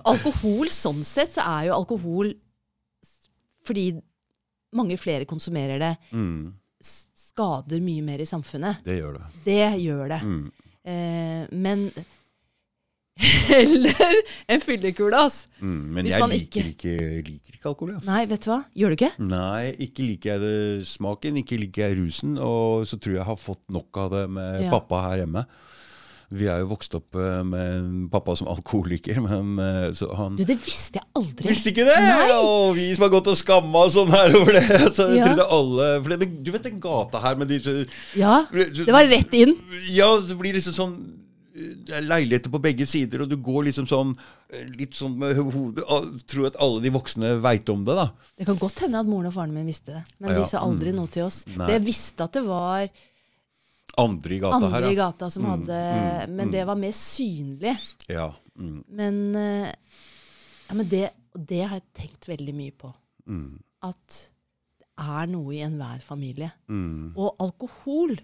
Alkohol, 0.08 0.70
sånn 0.72 1.04
sett, 1.04 1.34
så 1.36 1.44
er 1.44 1.68
jo 1.72 1.76
alkohol 1.82 2.32
Fordi 3.68 3.90
mange 4.76 4.98
flere 5.00 5.26
konsumerer 5.28 5.80
det, 5.82 5.94
Mm, 6.16 6.54
skader 7.36 7.82
mye 7.84 8.02
mer 8.06 8.22
i 8.24 8.28
samfunnet. 8.30 8.84
det 8.86 9.00
gjør 9.02 9.18
det. 9.20 9.26
Det 9.46 9.64
gjør 9.84 10.08
det. 10.14 10.22
Mm. 10.24 10.52
Eh, 10.86 11.48
men 11.52 11.90
heller 13.48 14.18
en 14.52 14.60
fyllekule, 14.64 15.16
ass. 15.16 15.46
Mm. 15.62 15.76
Men 15.96 16.04
Hvis 16.08 16.16
jeg 16.16 16.24
man 16.24 16.34
liker 16.34 16.68
ikke, 16.72 16.96
liker 17.24 17.56
ikke 17.58 17.70
alkohol. 17.72 17.94
Ass. 17.96 18.08
Nei, 18.10 18.26
vet 18.28 18.44
du 18.44 18.50
hva? 18.52 18.58
Gjør 18.76 18.92
du 18.92 18.98
ikke? 18.98 19.12
Nei, 19.24 19.72
ikke 19.88 20.04
liker 20.08 20.34
jeg 20.34 20.44
det 20.44 20.88
smaken, 20.90 21.40
ikke 21.44 21.60
liker 21.62 21.86
jeg 21.90 22.00
rusen. 22.02 22.36
Og 22.44 22.84
så 22.90 23.00
tror 23.00 23.16
jeg 23.16 23.22
jeg 23.22 23.30
har 23.32 23.40
fått 23.40 23.64
nok 23.76 24.02
av 24.04 24.12
det 24.18 24.26
med 24.36 24.66
Ja. 24.66 24.72
pappa 24.74 25.02
her 25.10 25.24
hjemme. 25.24 25.46
Vi 26.34 26.48
er 26.50 26.64
jo 26.64 26.70
vokst 26.72 26.96
opp 26.98 27.18
eh, 27.20 27.42
med 27.46 27.74
en 27.76 28.06
pappa 28.10 28.34
som 28.40 28.48
alkoholiker, 28.50 29.20
men 29.22 29.60
eh, 29.62 29.90
så 29.98 30.10
han 30.18 30.38
Du, 30.40 30.44
det 30.48 30.58
visste 30.64 30.98
jeg 31.02 31.06
aldri. 31.20 31.50
Visste 31.52 31.74
ikke 31.74 31.86
det! 31.86 31.98
Nei. 32.02 32.30
Og 32.40 32.72
vi 32.78 32.88
som 32.96 33.06
har 33.06 33.14
gått 33.14 33.30
og 33.30 33.38
skamma 33.40 33.84
oss 33.86 33.98
sånn 33.98 34.14
her 34.14 34.34
over 34.40 34.58
det. 34.58 34.64
Så 34.98 35.10
jeg 35.12 35.22
Ja. 35.22 35.28
trodde 35.30 35.46
alle 35.58 35.90
For 36.02 36.16
det, 36.16 36.30
du 36.46 36.50
vet 36.56 36.66
den 36.66 36.80
gata 36.82 37.22
her 37.22 37.38
med 37.38 37.52
disse 37.54 37.86
Ja, 38.18 38.46
det 38.52 38.90
var 38.90 39.06
rett 39.12 39.34
inn. 39.38 39.54
Ja, 39.94 40.10
det 40.22 40.38
blir 40.40 40.58
liksom 40.58 40.76
sånn 40.76 40.98
det 41.56 41.94
er 41.96 42.04
leiligheter 42.04 42.52
på 42.52 42.60
begge 42.60 42.84
sider, 42.90 43.22
og 43.24 43.30
du 43.32 43.38
går 43.40 43.70
liksom 43.70 43.86
sånn 43.88 44.10
eh, 44.52 44.66
litt 44.76 44.98
sånn 44.98 45.14
med 45.22 45.38
hodet 45.40 45.86
Tror 46.28 46.50
at 46.50 46.58
alle 46.60 46.82
de 46.84 46.92
voksne 46.92 47.36
veit 47.44 47.70
om 47.72 47.86
det, 47.88 47.96
da. 47.96 48.10
Det 48.36 48.48
kan 48.50 48.60
godt 48.60 48.82
hende 48.84 49.00
at 49.00 49.08
moren 49.08 49.30
og 49.30 49.38
faren 49.38 49.54
min 49.56 49.70
visste 49.70 49.94
det, 49.96 50.02
men 50.20 50.34
Ja, 50.34 50.42
de 50.42 50.50
sa 50.52 50.64
aldri 50.66 50.92
mm. 50.92 50.98
noe 51.00 51.12
til 51.14 51.24
oss. 51.30 51.46
Nei. 51.54 51.62
Det 51.64 51.78
jeg 51.78 51.86
visste 51.88 52.28
at 52.28 52.36
det 52.36 52.44
var 52.44 52.90
Andre 53.98 54.36
i 54.36 54.40
gata 54.44 54.56
andre 54.60 54.70
her, 54.74 54.88
i 54.92 54.96
gata 54.98 55.30
som 55.32 55.44
Mm, 55.44 55.50
hadde 55.52 55.80
mm, 56.28 56.36
Men 56.36 56.48
mm. 56.48 56.52
det 56.52 56.66
var 56.68 56.76
mer 56.76 56.92
synlig. 56.92 57.76
ja. 58.12 58.34
Mm, 58.58 58.84
Men, 58.88 59.36
eh, 59.36 59.74
ja, 60.70 60.74
men 60.76 60.88
det, 60.90 61.10
det 61.36 61.62
har 61.68 61.76
jeg 61.82 61.94
tenkt 61.94 62.28
veldig 62.30 62.54
mye 62.56 62.72
på. 62.72 62.94
mm, 63.28 63.60
At 63.84 64.32
det 64.80 64.88
er 64.98 65.28
noe 65.28 65.52
i 65.54 65.60
enhver 65.66 66.00
familie. 66.02 66.52
mm. 66.70 67.14
Og 67.18 67.36
alkohol 67.40 68.16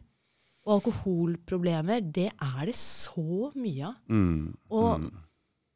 og 0.65 0.73
alkoholproblemer, 0.77 2.01
det 2.13 2.29
er 2.37 2.65
det 2.69 2.75
så 2.77 3.51
mye 3.55 3.87
av. 3.87 3.95
Mm, 4.07 4.53
Og 4.69 4.99
mm. 5.01 5.11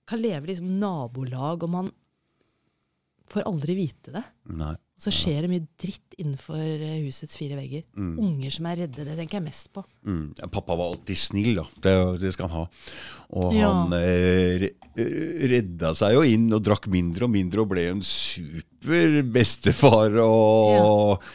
kan 0.07 0.21
leve 0.21 0.45
liksom 0.51 0.79
nabolag, 0.79 1.63
og 1.63 1.69
man 1.69 1.91
får 3.27 3.47
aldri 3.49 3.75
vite 3.75 4.11
det. 4.13 4.23
Nei. 4.53 4.75
Og 4.95 5.03
så 5.03 5.11
skjer 5.11 5.43
det 5.43 5.49
mye 5.51 5.63
dritt 5.81 6.13
innenfor 6.21 6.55
eh, 6.61 7.01
husets 7.03 7.35
fire 7.35 7.57
vegger. 7.59 7.81
Mm. 7.99 8.13
Unger 8.29 8.53
som 8.55 8.67
er 8.69 8.77
redde, 8.85 9.03
det 9.03 9.15
tenker 9.17 9.41
jeg 9.41 9.43
mest 9.49 9.67
på. 9.75 9.81
Mm. 10.07 10.29
Ja, 10.39 10.47
Pappa 10.53 10.77
var 10.79 10.93
alltid 10.93 11.19
snill, 11.19 11.49
da. 11.57 11.65
Det, 11.83 11.95
det 12.21 12.31
skal 12.31 12.47
han 12.47 12.61
ha. 12.61 12.85
Og 13.35 13.57
Ja. 13.57 13.73
han 13.73 13.91
eh, 13.97 14.69
eh, 14.95 15.41
redda 15.51 15.91
seg 15.99 16.15
jo 16.15 16.23
inn 16.23 16.47
og 16.55 16.63
drakk 16.63 16.87
mindre 16.93 17.27
og 17.27 17.33
mindre 17.35 17.65
og 17.65 17.73
ble 17.73 17.89
en 17.91 17.99
super 18.07 19.17
bestefar. 19.35 20.15
Og, 20.23 21.25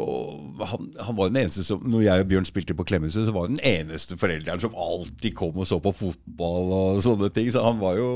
og 0.00 0.64
han, 0.70 0.88
han 1.04 1.18
var 1.18 1.28
den 1.34 1.40
eneste 1.42 1.64
som 1.66 1.82
Når 1.84 2.04
jeg 2.06 2.22
og 2.24 2.28
Bjørn 2.30 2.48
spilte 2.48 2.76
på 2.78 2.86
Klemetsrud, 2.88 3.26
så 3.28 3.34
var 3.34 3.44
han 3.50 3.58
den 3.58 3.66
eneste 3.74 4.16
forelderen 4.20 4.62
som 4.64 4.76
alltid 4.78 5.36
kom 5.36 5.60
og 5.60 5.68
så 5.68 5.80
på 5.84 5.92
fotball 6.00 6.72
og 6.78 7.04
sånne 7.04 7.28
ting. 7.36 7.52
Så 7.52 7.60
han 7.66 7.76
var 7.82 8.00
jo 8.00 8.08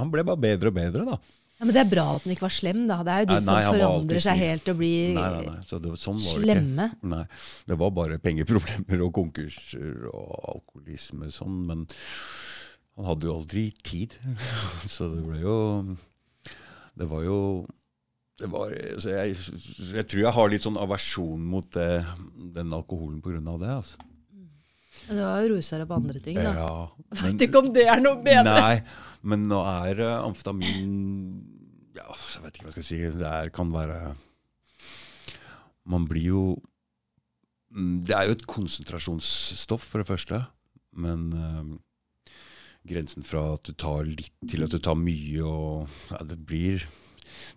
Han 0.00 0.08
ble 0.16 0.24
bare 0.24 0.40
bedre 0.48 0.72
og 0.72 0.78
bedre, 0.80 1.04
da. 1.12 1.20
Ja, 1.58 1.66
Men 1.66 1.74
det 1.74 1.80
er 1.82 1.88
bra 1.90 2.04
at 2.14 2.22
den 2.22 2.34
ikke 2.36 2.46
var 2.46 2.54
slem, 2.54 2.84
da. 2.86 3.00
Det 3.02 3.14
er 3.14 3.24
jo 3.24 3.28
de 3.28 3.34
Nei, 3.34 3.42
som 3.42 3.56
nei, 3.56 3.62
forandrer 3.66 4.22
seg 4.22 4.42
helt 4.44 4.68
og 4.70 4.76
blir 4.78 5.14
Nei, 5.16 5.24
nei, 5.34 5.46
nei. 5.48 5.62
Så 5.66 5.80
det, 5.82 5.94
sånn 5.98 6.20
var 6.22 6.36
det 6.38 6.44
slemme. 6.46 6.86
ikke. 6.92 7.10
Nei, 7.14 7.22
det 7.72 7.78
var 7.80 7.90
bare 7.96 8.18
pengeproblemer 8.22 9.02
og 9.08 9.10
konkurser 9.18 10.06
og 10.12 10.36
alkoholisme 10.54 11.32
og 11.32 11.34
sånn, 11.34 11.56
men 11.66 11.82
han 12.98 13.10
hadde 13.10 13.26
jo 13.26 13.34
aldri 13.40 13.64
tid. 13.86 14.14
Så 14.94 15.10
det 15.14 15.24
ble 15.26 15.42
jo 15.42 15.58
Det 16.98 17.10
var 17.10 17.26
jo 17.26 17.40
det 18.38 18.46
var, 18.52 18.70
så 19.02 19.10
jeg, 19.10 19.32
jeg 19.96 20.04
tror 20.06 20.20
jeg 20.22 20.30
har 20.36 20.50
litt 20.52 20.62
sånn 20.62 20.76
aversjon 20.78 21.40
mot 21.42 21.66
det, 21.74 22.04
den 22.54 22.70
alkoholen 22.76 23.16
på 23.18 23.32
grunn 23.32 23.48
av 23.50 23.56
det. 23.58 23.72
Altså. 23.80 23.98
Men 25.08 25.16
Du 25.16 25.24
har 25.24 25.42
jo 25.44 25.54
rusa 25.56 25.80
deg 25.80 25.88
på 25.90 25.98
andre 25.98 26.22
ting, 26.24 26.38
da. 26.38 26.54
Ja, 26.54 26.72
Vet 27.24 27.44
ikke 27.48 27.62
om 27.64 27.72
det 27.74 27.86
er 27.88 28.02
noe 28.04 28.20
bedre. 28.22 28.54
Nei, 28.54 28.80
men 29.28 29.46
nå 29.50 29.60
er 29.64 30.02
uh, 30.04 30.14
amfetamin 30.28 30.96
Ja, 31.96 32.08
jeg 32.12 32.44
vet 32.44 32.58
ikke 32.58 32.68
hva 32.68 32.72
jeg 32.72 32.78
skal 32.78 32.88
si. 32.90 33.00
Det 33.18 33.30
er, 33.30 33.52
kan 33.54 33.72
være 33.74 34.00
Man 35.88 36.04
blir 36.10 36.28
jo 36.28 36.42
Mm, 37.74 38.04
Det 38.04 38.14
er 38.16 38.28
jo 38.28 38.36
et 38.36 38.46
konsentrasjonsstoff, 38.48 39.84
for 39.84 40.02
det 40.02 40.08
første. 40.08 40.40
Men 40.96 41.26
uh, 41.36 42.32
grensen 42.88 43.26
fra 43.26 43.42
at 43.54 43.68
du 43.68 43.74
tar 43.76 44.08
litt 44.08 44.32
til 44.48 44.64
at 44.64 44.72
du 44.72 44.80
tar 44.82 44.96
mye, 44.98 45.42
og 45.44 46.00
ja, 46.12 46.22
det 46.24 46.38
blir 46.48 46.86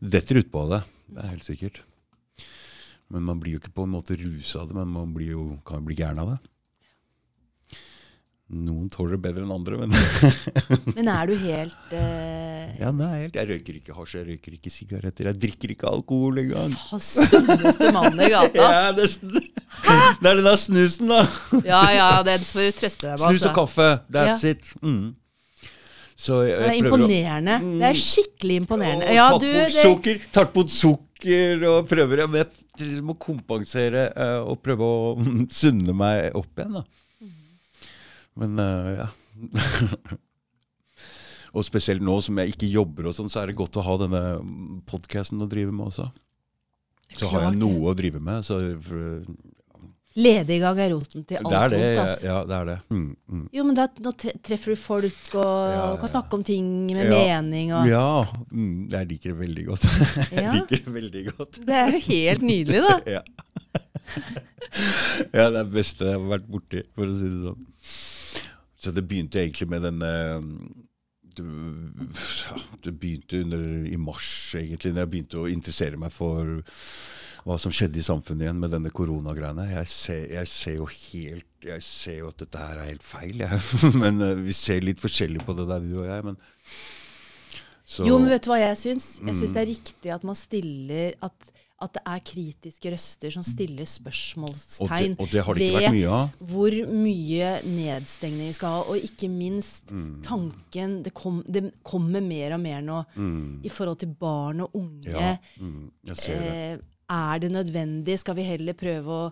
Du 0.01 0.09
detter 0.11 0.41
utpå 0.41 0.65
av 0.65 0.69
det. 0.75 0.81
Det 1.11 1.21
er 1.23 1.31
helt 1.33 1.47
sikkert. 1.47 1.81
Men 3.11 3.25
man 3.27 3.39
blir 3.41 3.55
jo 3.57 3.61
ikke 3.61 3.73
på 3.75 3.85
en 3.87 3.95
måte 3.95 4.15
rusa 4.19 4.61
av 4.61 4.69
det, 4.69 4.75
men 4.77 4.91
man 4.93 5.13
blir 5.15 5.33
jo, 5.33 5.45
kan 5.67 5.81
jo 5.81 5.89
bli 5.89 5.97
gæren 5.99 6.21
av 6.23 6.33
det. 6.33 6.50
Noen 8.51 8.89
tåler 8.91 9.15
det 9.15 9.21
bedre 9.23 9.45
enn 9.45 9.51
andre, 9.55 9.77
men 9.79 9.93
Men 10.97 11.07
er 11.13 11.29
du 11.29 11.37
helt 11.39 11.93
uh... 11.95 12.73
Ja, 12.81 12.89
nei, 12.91 13.11
helt. 13.21 13.37
Jeg 13.39 13.47
røyker 13.47 13.77
ikke 13.79 13.95
hasj, 13.95 14.15
jeg 14.17 14.27
røyker 14.27 14.57
ikke 14.57 14.73
sigaretter, 14.73 15.29
jeg 15.29 15.39
drikker 15.39 15.71
ikke 15.71 15.87
alkohol 15.87 16.41
engang. 16.43 16.75
sunneste 16.99 17.93
mann 17.95 18.19
i 18.19 18.27
gata, 18.33 18.59
Ja, 18.65 18.91
ass? 18.91 19.17
det, 19.23 19.31
er 19.31 20.19
det 20.21 20.33
er 20.33 20.41
den 20.41 20.49
der 20.49 20.59
snusen, 20.59 21.13
da. 21.13 21.21
Ja 21.63 21.81
ja, 21.95 22.11
det 22.27 22.41
får 22.49 22.67
du 22.67 22.77
trøste 22.81 23.07
deg 23.07 23.15
med. 23.15 23.23
Snus 23.23 23.31
og 23.31 23.33
altså. 23.37 23.55
kaffe. 23.61 23.89
That's 24.11 24.47
it. 24.51 24.73
Mm. 24.83 25.09
Så 26.21 26.43
jeg, 26.45 26.57
Det 26.59 26.67
er 26.67 26.77
imponerende. 26.77 27.55
å 27.55 27.61
imponerende. 27.63 27.79
Det 27.81 27.87
er 27.87 28.01
skikkelig 28.03 28.57
imponerende. 28.61 29.07
Og 29.07 29.15
Ja, 29.15 29.27
tatt 29.31 29.41
du, 29.45 29.51
bort 29.55 29.77
det, 29.77 29.85
sukker, 29.87 30.25
tatt 30.35 30.51
bort 30.57 30.73
sukker 30.75 31.69
og 31.71 31.87
prøver 31.89 32.25
jeg, 32.25 32.47
jeg 32.83 33.05
må 33.05 33.15
kompensere 33.21 34.09
eh, 34.11 34.39
og 34.43 34.59
prøve 34.65 34.91
å 34.91 35.15
sunne 35.49 35.95
meg 35.95 36.35
opp 36.37 36.59
igjen, 36.59 36.81
da. 36.81 36.83
Men 38.39 38.59
eh, 38.63 38.91
ja. 39.01 39.07
og 41.55 41.65
spesielt 41.67 42.03
nå 42.05 42.17
som 42.23 42.37
jeg 42.39 42.53
ikke 42.53 42.69
jobber 42.71 43.09
og 43.09 43.15
sånn, 43.17 43.31
så 43.31 43.41
er 43.41 43.51
det 43.51 43.57
godt 43.59 43.79
å 43.79 43.85
ha 43.85 43.97
denne 43.99 44.21
podkasten 44.87 45.41
å 45.43 45.49
drive 45.51 45.73
med 45.75 45.89
også. 45.91 46.07
Så 47.17 47.27
har 47.31 47.49
jeg 47.49 47.59
noe 47.59 47.91
å 47.91 47.95
drive 47.97 48.21
med. 48.23 48.45
Så 48.47 48.59
for, 48.85 49.25
lediggang 50.15 50.79
er 50.83 50.93
roten 50.93 51.25
til 51.27 51.39
alt 51.41 51.51
det 51.51 51.57
er 51.59 51.73
det. 51.73 51.81
vondt, 51.97 52.23
Ja, 52.23 52.29
ja, 52.31 52.37
det 52.47 52.55
er 52.55 52.69
det. 52.69 52.77
Mm, 52.91 53.09
mm. 53.31 53.43
Jo, 53.55 53.65
men 53.67 53.77
da, 53.77 53.87
nå 54.03 54.13
treffer 54.19 54.73
du 54.73 54.79
folk 54.79 55.35
og 55.35 55.43
Ja, 55.43 55.75
ja, 55.75 55.89
kan 56.01 56.11
snakke 56.11 56.39
om 56.39 56.45
ting 56.47 56.65
med 56.91 57.05
Ja. 57.11 57.19
mening 57.19 57.73
og 57.75 57.87
Ja, 57.91 58.07
mm, 58.51 58.89
jeg 58.91 59.09
liker 59.11 59.33
det 59.33 59.39
veldig 59.41 59.65
godt. 59.71 59.89
jeg 60.35 60.55
liker 60.55 60.85
det 60.87 60.95
veldig 60.95 61.25
godt. 61.31 61.59
Det 61.67 61.77
er 61.81 61.95
jo 61.95 62.01
helt 62.07 62.47
nydelig, 62.47 62.81
da. 62.87 62.95
Ja. 63.17 63.23
ja, 65.31 65.45
det 65.45 65.45
er 65.45 65.53
det 65.61 65.67
beste 65.73 66.07
jeg 66.07 66.15
har 66.19 66.31
vært 66.31 66.47
borti, 66.51 66.81
for 66.95 67.07
å 67.07 67.15
si 67.19 67.27
det 67.31 67.43
sånn. 67.45 67.67
Så 68.81 68.93
det 68.95 69.03
begynte 69.05 69.43
egentlig 69.43 69.67
med 69.69 69.83
denne 69.85 70.11
det, 72.81 72.91
begynte 72.91 73.41
under, 73.45 73.65
i 73.87 73.97
mars, 73.99 74.29
egentlig, 74.57 74.93
når 74.93 75.05
jeg 75.05 75.11
begynte 75.13 75.41
å 75.41 75.49
interessere 75.51 75.99
meg 75.99 76.13
for 76.13 76.61
hva 77.45 77.57
som 77.61 77.73
skjedde 77.73 77.97
i 77.97 78.05
samfunnet 78.05 78.45
igjen 78.45 78.59
med 78.61 78.73
denne 78.73 78.91
koronagreiene. 78.93 79.67
Jeg 79.71 79.89
ser, 79.89 80.25
jeg 80.35 80.49
ser 80.51 80.75
jo 80.77 80.89
helt 80.89 81.47
Jeg 81.65 81.83
ser 81.85 82.19
jo 82.23 82.29
at 82.31 82.41
dette 82.41 82.57
her 82.57 82.79
er 82.81 82.89
helt 82.89 83.05
feil, 83.05 83.41
jeg. 83.43 83.61
men 84.01 84.21
eh, 84.25 84.39
vi 84.47 84.53
ser 84.57 84.81
litt 84.81 85.01
forskjellig 85.01 85.43
på 85.45 85.53
det 85.57 85.67
der, 85.69 85.83
du 85.85 85.99
og 86.01 86.07
jeg. 86.09 86.25
Men, 86.25 86.39
så, 87.85 88.05
Jo, 88.07 88.17
men 88.17 88.31
vet 88.33 88.45
du 88.45 88.49
hva 88.49 88.57
jeg 88.63 88.79
syns? 88.81 89.11
Jeg 89.21 89.37
syns 89.37 89.51
Mm. 89.51 89.55
det 89.57 89.61
er 89.61 89.69
riktig 89.69 90.13
at 90.15 90.25
man 90.25 90.37
stiller 90.39 91.13
at, 91.27 91.51
at 91.81 91.93
det 91.97 92.01
er 92.05 92.19
kritiske 92.25 92.91
røster 92.93 93.33
som 93.33 93.43
stiller 93.45 93.87
spørsmålstegn 93.89 95.15
og 95.19 95.31
det 95.31 95.43
har 95.47 95.57
det 95.57 95.69
ved 95.73 95.87
mye 95.95 96.19
hvor 96.51 96.75
mye 96.91 97.51
nedstengning 97.65 98.51
vi 98.51 98.57
skal 98.57 98.75
ha, 98.75 98.81
og 98.91 98.97
ikke 99.01 99.29
minst 99.31 99.91
Mm. 99.91 100.21
tanken 100.23 101.03
det, 101.03 101.13
kom, 101.13 101.41
det 101.47 101.73
kommer 101.83 102.21
mer 102.21 102.53
og 102.53 102.59
mer 102.61 102.81
nå 102.81 103.03
Mm. 103.15 103.61
i 103.65 103.69
forhold 103.69 103.97
til 103.99 104.13
barn 104.19 104.61
og 104.61 104.75
unge. 104.75 105.09
Ja, 105.09 105.37
mm. 105.59 105.91
Eh, 106.07 106.77
er 107.09 107.39
det 107.39 107.51
nødvendig? 107.51 108.19
Skal 108.19 108.35
vi 108.35 108.43
heller 108.43 108.73
prøve 108.73 109.07
å, 109.11 109.31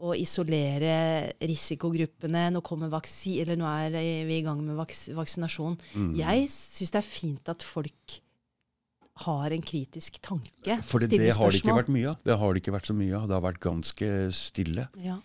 å 0.00 0.14
isolere 0.16 1.32
risikogruppene? 1.42 2.50
Nå, 2.54 2.62
nå 2.62 3.66
er 3.66 3.90
vi 4.26 4.38
i 4.38 4.42
gang 4.42 4.62
med 4.64 4.76
vaks, 4.76 5.08
vaksinasjon. 5.14 5.78
Mm. 5.94 6.14
Jeg 6.16 6.48
syns 6.48 6.90
det 6.94 7.02
er 7.02 7.08
fint 7.08 7.48
at 7.48 7.62
folk 7.62 8.20
har 9.26 9.50
en 9.56 9.62
kritisk 9.62 10.20
tanke. 10.24 10.76
For 10.86 11.02
det, 11.02 11.18
har 11.36 11.50
det 11.52 11.60
ikke 11.62 11.76
vært 11.80 11.90
mye 11.92 12.12
av. 12.12 12.20
Det 12.24 12.36
har 12.40 12.54
det 12.54 12.62
ikke 12.62 12.76
vært 12.76 12.90
så 12.92 12.94
mye 12.96 13.16
av. 13.18 13.26
Det 13.30 13.36
har 13.38 13.44
vært 13.48 13.60
ganske 13.64 14.08
stille. 14.36 14.86
Ja. 15.02 15.18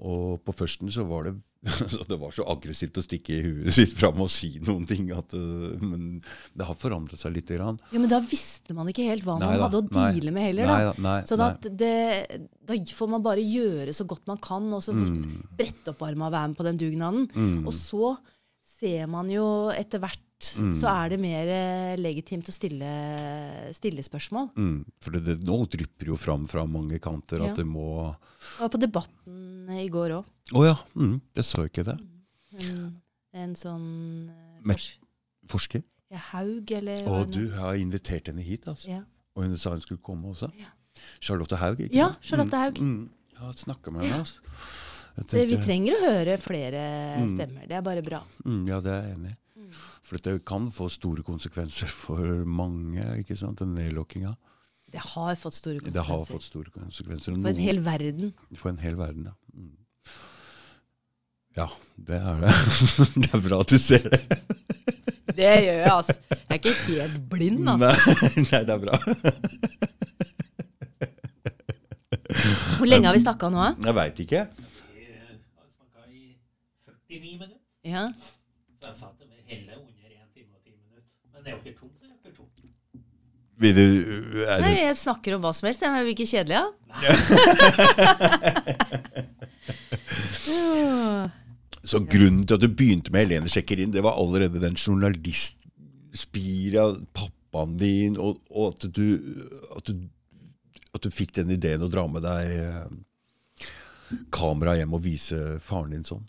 Og 0.00 0.40
på 0.46 0.54
førsten 0.56 0.90
så 0.92 1.04
var 1.08 1.28
det 1.28 1.38
så 1.92 2.00
det 2.08 2.16
var 2.16 2.30
så 2.32 2.46
aggressivt 2.48 2.96
å 2.96 3.02
stikke 3.04 3.34
i 3.36 3.40
huet 3.44 3.74
sitt 3.76 3.90
fram 3.92 4.22
og 4.24 4.30
si 4.32 4.54
noen 4.64 4.86
ting. 4.88 5.10
At, 5.12 5.34
øh, 5.36 5.74
men 5.84 6.22
det 6.56 6.64
har 6.64 6.78
forandret 6.80 7.20
seg 7.20 7.34
litt. 7.36 7.50
grann. 7.52 7.76
ja, 7.92 8.00
Men 8.00 8.08
da 8.08 8.22
visste 8.24 8.72
man 8.76 8.88
ikke 8.88 9.04
helt 9.10 9.26
hva 9.26 9.34
man 9.36 9.44
da, 9.44 9.66
hadde 9.66 9.82
å 9.82 9.84
nei. 9.90 10.06
deale 10.16 10.32
med 10.32 10.46
heller. 10.48 10.70
Nei 10.70 10.78
da. 10.88 10.94
nei, 11.04 11.18
så 11.28 11.36
da, 11.36 11.50
at 11.52 11.68
det, 11.76 12.40
da 12.64 12.78
får 12.96 13.12
man 13.12 13.26
bare 13.26 13.44
gjøre 13.44 13.92
så 13.92 14.06
godt 14.08 14.24
man 14.32 14.40
kan, 14.40 14.70
og 14.72 14.80
så 14.86 14.96
Mm. 14.96 15.44
brette 15.56 15.92
opp 15.92 16.00
arma 16.08 16.30
og 16.30 16.32
være 16.32 16.48
med 16.54 16.56
på 16.62 16.64
den 16.70 16.80
dugnaden. 16.80 17.28
Mm. 17.36 17.60
Og 17.68 17.72
så 17.76 18.14
ser 18.80 19.04
man 19.12 19.28
jo 19.28 19.44
etter 19.76 20.00
hvert 20.00 20.24
Mm. 20.56 20.70
så 20.72 20.88
er 20.88 21.10
det 21.12 21.18
mer 21.20 21.48
eh, 21.52 21.96
legitimt 22.00 22.48
å 22.48 22.52
stille, 22.54 22.88
stille 23.76 24.00
spørsmål. 24.02 24.46
Mm, 24.56 24.78
for 25.04 25.12
det, 25.16 25.20
det, 25.26 25.34
nå 25.44 25.58
drypper 25.68 26.06
jo 26.12 26.16
fram 26.16 26.46
fra 26.48 26.64
mange 26.64 26.96
kanter 27.02 27.42
Ja. 27.44 27.50
at 27.50 27.56
det 27.60 27.66
må 27.68 28.16
Det 28.16 28.62
var 28.62 28.72
på 28.72 28.80
Debatten 28.80 29.68
i 29.76 29.88
går 29.92 30.16
òg. 30.16 30.24
ja, 30.64 30.76
mm, 30.96 31.20
Jeg 31.36 31.44
så 31.44 31.66
ikke 31.68 31.84
det. 31.84 31.98
En, 32.58 32.96
en 33.34 33.54
sånn 33.54 34.30
eh, 34.32 34.64
fors 34.64 34.88
Forsker. 35.46 35.82
ja, 36.10 36.18
Haug, 36.32 36.70
eller 36.72 37.04
Å, 37.06 37.20
du 37.28 37.42
jeg 37.48 37.58
har 37.60 37.74
invitert 37.74 38.26
henne 38.32 38.42
hit, 38.42 38.64
altså. 38.66 38.88
Ja. 38.88 39.02
Og 39.36 39.44
hun 39.44 39.56
sa 39.58 39.70
hun 39.76 39.80
skulle 39.84 40.00
komme 40.02 40.32
også. 40.32 40.50
Ja. 40.58 40.72
Charlotte 41.20 41.56
Haug, 41.56 41.78
ikke 41.80 41.94
Ja, 41.96 42.10
sant? 42.12 42.24
Charlotte 42.24 42.56
Haug. 42.64 42.78
Mm, 42.80 42.96
mm. 42.96 43.10
Jeg 43.32 43.40
har 43.44 43.52
snakka 43.52 43.92
med 43.92 44.02
henne. 44.04 44.18
Altså. 44.24 44.40
Tenkte, 45.20 45.36
Det, 45.36 45.46
vi 45.50 45.56
trenger 45.64 45.94
å 45.96 46.00
høre 46.06 46.34
flere 46.40 46.80
Mm. 47.20 47.28
stemmer. 47.36 47.66
Det 47.68 47.76
er 47.76 47.82
bare 47.82 48.02
bra. 48.02 48.22
Mm, 48.44 48.66
ja, 48.68 48.80
det 48.80 48.90
er 48.92 49.02
jeg 49.08 49.16
enig 49.18 49.30
i. 49.32 49.36
For 49.76 50.22
det 50.22 50.36
kan 50.48 50.70
få 50.74 50.88
store 50.92 51.24
konsekvenser 51.26 51.90
for 51.92 52.44
mange, 52.46 53.04
ikke 53.22 53.36
sant, 53.38 53.60
den 53.62 53.74
nedlokkinga. 53.78 54.34
Det 54.90 55.02
har 55.04 55.36
fått 55.38 55.54
store 55.54 55.78
konsekvenser. 55.78 56.00
Det 56.00 56.06
har 56.08 56.24
fått 56.26 56.46
store 56.46 56.70
konsekvenser. 56.74 57.36
For 57.36 57.52
en 57.52 57.62
hel 57.62 57.84
verden. 57.84 58.32
for 58.58 58.72
en 58.72 58.82
hel 58.82 58.98
verden, 58.98 59.30
ja. 59.30 59.36
Mm. 59.54 59.76
Ja, 61.56 61.66
det 61.96 62.18
er 62.18 62.40
det. 62.44 62.54
det 63.22 63.30
er 63.34 63.42
bra 63.48 63.60
at 63.60 63.70
du 63.70 63.78
ser 63.78 64.10
det. 64.10 64.22
Det 65.30 65.46
gjør 65.46 65.76
jeg, 65.78 65.86
altså. 65.86 66.14
Jeg 66.28 66.42
er 66.48 66.54
ikke 66.58 66.72
helt 66.88 67.18
blind, 67.30 67.68
altså. 67.70 67.86
Nei, 67.86 68.42
nei, 68.50 68.60
det 68.66 68.74
er 68.74 68.80
bra. 68.82 68.96
Hvor 72.80 72.88
lenge 72.90 73.06
har 73.06 73.14
vi 73.14 73.22
snakka 73.22 73.48
nå? 73.54 73.68
Jeg 73.86 73.94
veit 73.94 74.18
ikke. 74.24 74.42
Ja. 77.84 78.02
Så 78.80 78.86
jeg 78.86 78.96
sa 78.98 79.06
til 79.18 79.26
meg 79.30 79.40
helle 79.48 79.78
under 79.78 80.10
1 80.10 80.34
time 80.34 80.52
og 80.54 80.60
10 80.66 81.39
så. 81.50 81.56
Vil 83.60 83.76
du, 83.76 83.84
er 84.48 84.62
Nei, 84.64 84.72
jeg 84.78 84.96
snakker 84.96 85.34
om 85.36 85.42
hva 85.44 85.52
som 85.56 85.66
helst. 85.68 85.82
Jeg 85.84 86.04
jo 86.06 86.12
ikke 86.14 86.30
kjedelig, 86.30 86.56
av. 86.56 86.68
Ja. 87.04 87.12
så 91.90 91.98
grunnen 92.00 92.46
til 92.46 92.56
at 92.56 92.64
du 92.64 92.68
begynte 92.72 93.12
med 93.12 93.20
Helene 93.26 93.52
sjekker 93.52 93.76
inn, 93.82 93.92
det 93.92 94.06
var 94.06 94.14
allerede 94.20 94.62
den 94.62 94.76
journalistspira, 94.80 96.84
pappaen 97.16 97.72
din, 97.80 98.14
og, 98.16 98.32
og 98.48 98.64
at, 98.72 98.80
du, 98.96 99.06
at, 99.76 99.86
du, 99.92 99.94
at 100.94 101.02
du 101.04 101.10
fikk 101.12 101.30
den 101.42 101.50
ideen 101.56 101.84
å 101.84 101.92
dra 101.92 102.04
med 102.08 102.22
deg 102.24 102.42
eh, 102.64 102.88
kamera 104.34 104.74
hjem 104.78 104.96
og 104.96 105.04
vise 105.04 105.38
faren 105.64 105.94
din 105.94 106.06
sånn. 106.06 106.26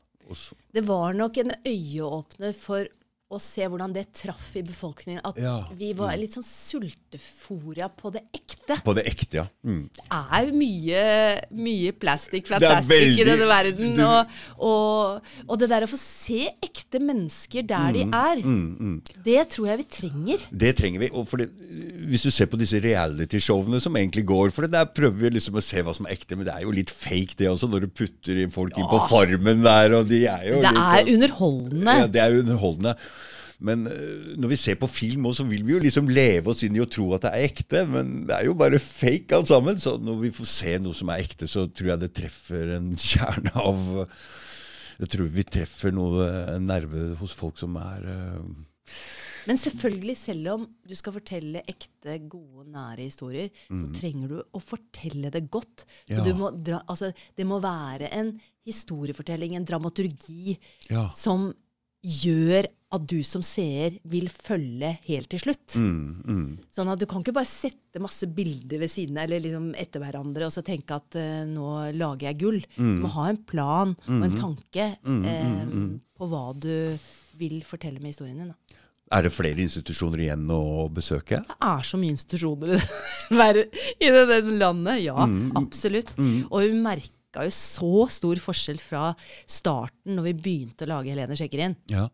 Det 0.72 0.84
var 0.88 1.16
nok 1.18 1.38
en 1.42 1.52
øyeåpner 1.68 2.54
for 2.56 2.88
å 3.32 3.40
se 3.40 3.64
hvordan 3.68 3.94
det 3.96 4.06
traff 4.14 4.52
i 4.60 4.62
befolkningen. 4.68 5.22
At 5.26 5.38
Ja. 5.40 5.66
vi 5.78 5.94
var 5.98 6.16
litt 6.20 6.34
sånn 6.36 6.44
sultefòra 6.44 7.90
på 7.96 8.12
det 8.14 8.24
ekte. 8.36 8.78
på 8.84 8.94
det 8.96 9.06
ekte, 9.10 9.34
ja. 9.42 9.46
Mm. 9.66 9.90
Det 9.96 10.06
er 10.12 10.52
mye, 10.56 11.04
mye 11.52 11.92
plastic 11.98 12.48
fantastic 12.48 12.92
veldig... 12.92 13.20
i 13.20 13.28
denne 13.28 13.48
verden. 13.50 13.96
du- 13.96 14.02
Og, 14.02 14.28
og, 14.60 15.22
og 15.48 15.60
det 15.60 15.70
der 15.72 15.86
å 15.86 15.90
få 15.92 15.98
se 16.00 16.50
ekte 16.64 17.00
mennesker 17.02 17.66
der 17.68 17.92
de 17.94 18.04
er, 18.08 18.42
Mm, 18.42 18.78
mm. 18.80 19.02
det 19.24 19.50
tror 19.50 19.68
jeg 19.68 19.78
vi 19.78 19.84
trenger. 19.98 20.40
Det 20.52 20.76
trenger 20.78 21.00
vi. 21.00 21.10
Og 21.14 21.28
det, 21.38 21.50
hvis 22.10 22.24
du 22.24 22.32
ser 22.32 22.46
på 22.52 22.58
disse 22.60 22.80
reality-showene 22.82 23.80
som 23.82 23.94
egentlig 23.96 24.26
går 24.26 24.52
For 24.52 24.62
det 24.66 24.72
der 24.72 24.86
prøver 24.86 25.18
vi 25.26 25.30
liksom 25.38 25.56
å 25.56 25.64
se 25.64 25.82
hva 25.84 25.94
som 25.96 26.06
er 26.08 26.16
ekte, 26.16 26.36
men 26.38 26.46
det 26.46 26.54
er 26.56 26.62
jo 26.66 26.72
litt 26.72 26.90
fake 26.90 27.36
det 27.38 27.48
også, 27.52 27.70
når 27.70 27.82
du 27.86 27.88
putter 27.88 28.42
folk 28.52 28.62
folk 28.62 28.78
inn 28.78 28.86
på 28.92 29.00
Farmen 29.10 29.64
der, 29.64 29.94
og 29.98 30.08
de 30.08 30.26
er 30.30 30.44
jo 30.50 30.62
Det 30.62 30.70
litt 30.70 30.78
er 30.78 31.02
sånn- 31.02 31.14
underholdende. 31.16 31.94
Ja, 32.02 32.08
det 32.08 32.22
er 32.22 32.40
underholdende. 32.42 32.96
Men 33.62 33.86
øh, 33.88 34.32
når 34.42 34.50
vi 34.50 34.58
ser 34.58 34.76
på 34.82 34.88
film 34.90 35.28
så 35.38 35.46
vil 35.46 35.62
vi 35.68 35.76
jo 35.76 35.80
liksom 35.84 36.10
leve 36.10 36.50
oss 36.50 36.64
inn 36.66 36.76
i 36.76 36.82
å 36.82 36.90
tro 36.90 37.12
at 37.14 37.28
det 37.28 37.32
er 37.38 37.46
ekte, 37.52 37.84
men 37.88 38.26
det 38.30 38.34
er 38.40 38.48
jo 38.50 38.56
bare 38.58 38.80
fake 38.82 39.38
alt 39.38 39.52
sammen. 39.52 39.78
Så 39.82 39.96
når 40.02 40.18
vi 40.24 40.32
får 40.34 40.50
se 40.50 40.76
noe 40.82 40.98
som 40.98 41.12
er 41.14 41.22
ekte, 41.22 41.46
så 41.50 41.68
tror 41.70 41.94
jeg 41.94 42.02
det 42.02 42.12
treffer 42.18 42.76
en 42.80 42.92
kjerne 43.12 43.54
av 43.62 44.08
Jeg 45.02 45.10
tror 45.14 45.30
vi 45.34 45.44
treffer 45.48 45.94
noe, 45.94 46.26
en 46.58 46.66
nerve 46.70 47.12
hos 47.22 47.32
folk 47.38 47.58
som 47.62 47.78
er 47.82 48.04
øh, 48.12 48.44
Men 49.50 49.58
selvfølgelig, 49.58 50.18
selv 50.20 50.50
om 50.54 50.66
du 50.86 50.94
skal 50.98 51.16
fortelle 51.16 51.64
ekte, 51.70 52.18
gode, 52.30 52.68
nære 52.70 53.08
historier, 53.08 53.50
så 53.70 53.88
trenger 53.98 54.30
du 54.30 54.36
å 54.54 54.62
fortelle 54.62 55.32
det 55.34 55.48
godt. 55.54 55.86
Så 56.06 56.12
Mm. 56.12 56.18
Ja. 56.18 56.24
du 56.28 56.34
må 56.38 56.52
dra, 56.66 56.82
altså, 56.90 57.10
det 57.38 57.46
må 57.50 57.58
være 57.64 58.10
en 58.14 58.36
historiefortelling, 58.70 59.56
en 59.58 59.66
dramaturgi, 59.66 60.58
Ja. 60.92 61.08
som 61.18 61.54
gjør 62.02 62.68
at 62.92 63.04
du 63.08 63.22
som 63.24 63.44
seer 63.46 63.96
vil 64.12 64.28
følge 64.32 64.90
helt 65.06 65.30
til 65.32 65.40
slutt. 65.46 65.78
Mm, 65.80 66.24
mm. 66.26 66.48
Sånn 66.76 66.92
at 66.92 67.00
du 67.00 67.08
kan 67.08 67.24
ikke 67.24 67.36
bare 67.38 67.48
sette 67.48 68.02
masse 68.04 68.28
bilder 68.36 68.82
ved 68.82 68.92
siden 68.92 69.20
av, 69.20 69.30
eller 69.30 69.44
liksom 69.46 69.70
etter 69.80 70.04
hverandre, 70.04 70.50
og 70.50 70.56
så 70.56 70.64
tenke 70.66 70.98
at 70.98 71.16
uh, 71.20 71.46
nå 71.48 71.70
lager 71.96 72.28
jeg 72.30 72.40
gull. 72.42 72.60
Du 72.76 73.06
må 73.06 73.14
ha 73.16 73.30
en 73.32 73.40
plan 73.48 73.96
og 73.96 74.28
en 74.28 74.38
tanke 74.38 74.92
eh, 74.98 75.74
på 76.18 76.28
hva 76.32 76.46
du 76.58 76.74
vil 77.40 77.62
fortelle 77.66 78.02
med 78.02 78.12
historien 78.12 78.44
din. 78.44 78.52
Da. 78.52 78.82
Er 79.12 79.26
det 79.26 79.34
flere 79.36 79.64
institusjoner 79.64 80.26
igjen 80.26 80.44
å 80.52 80.88
besøke? 80.92 81.42
Det 81.48 81.58
er 81.68 81.88
så 81.88 82.00
mye 82.00 82.16
institusjoner 82.16 82.76
i 82.76 82.78
det, 82.80 83.66
i 84.06 84.12
det, 84.12 84.28
det 84.30 84.42
landet. 84.60 85.02
Ja, 85.08 85.28
absolutt. 85.60 86.14
Og 86.20 86.64
vi 86.64 86.76
merka 87.32 87.46
jo 87.48 87.52
så 87.56 88.10
stor 88.12 88.36
forskjell 88.44 88.80
fra 88.82 89.14
starten, 89.48 90.16
når 90.18 90.24
vi 90.24 90.34
begynte 90.34 90.86
å 90.86 90.90
lage 90.92 91.12
Helene 91.14 91.36
sjekker 91.38 91.60
inn. 91.64 91.76
Ja. 91.90 92.10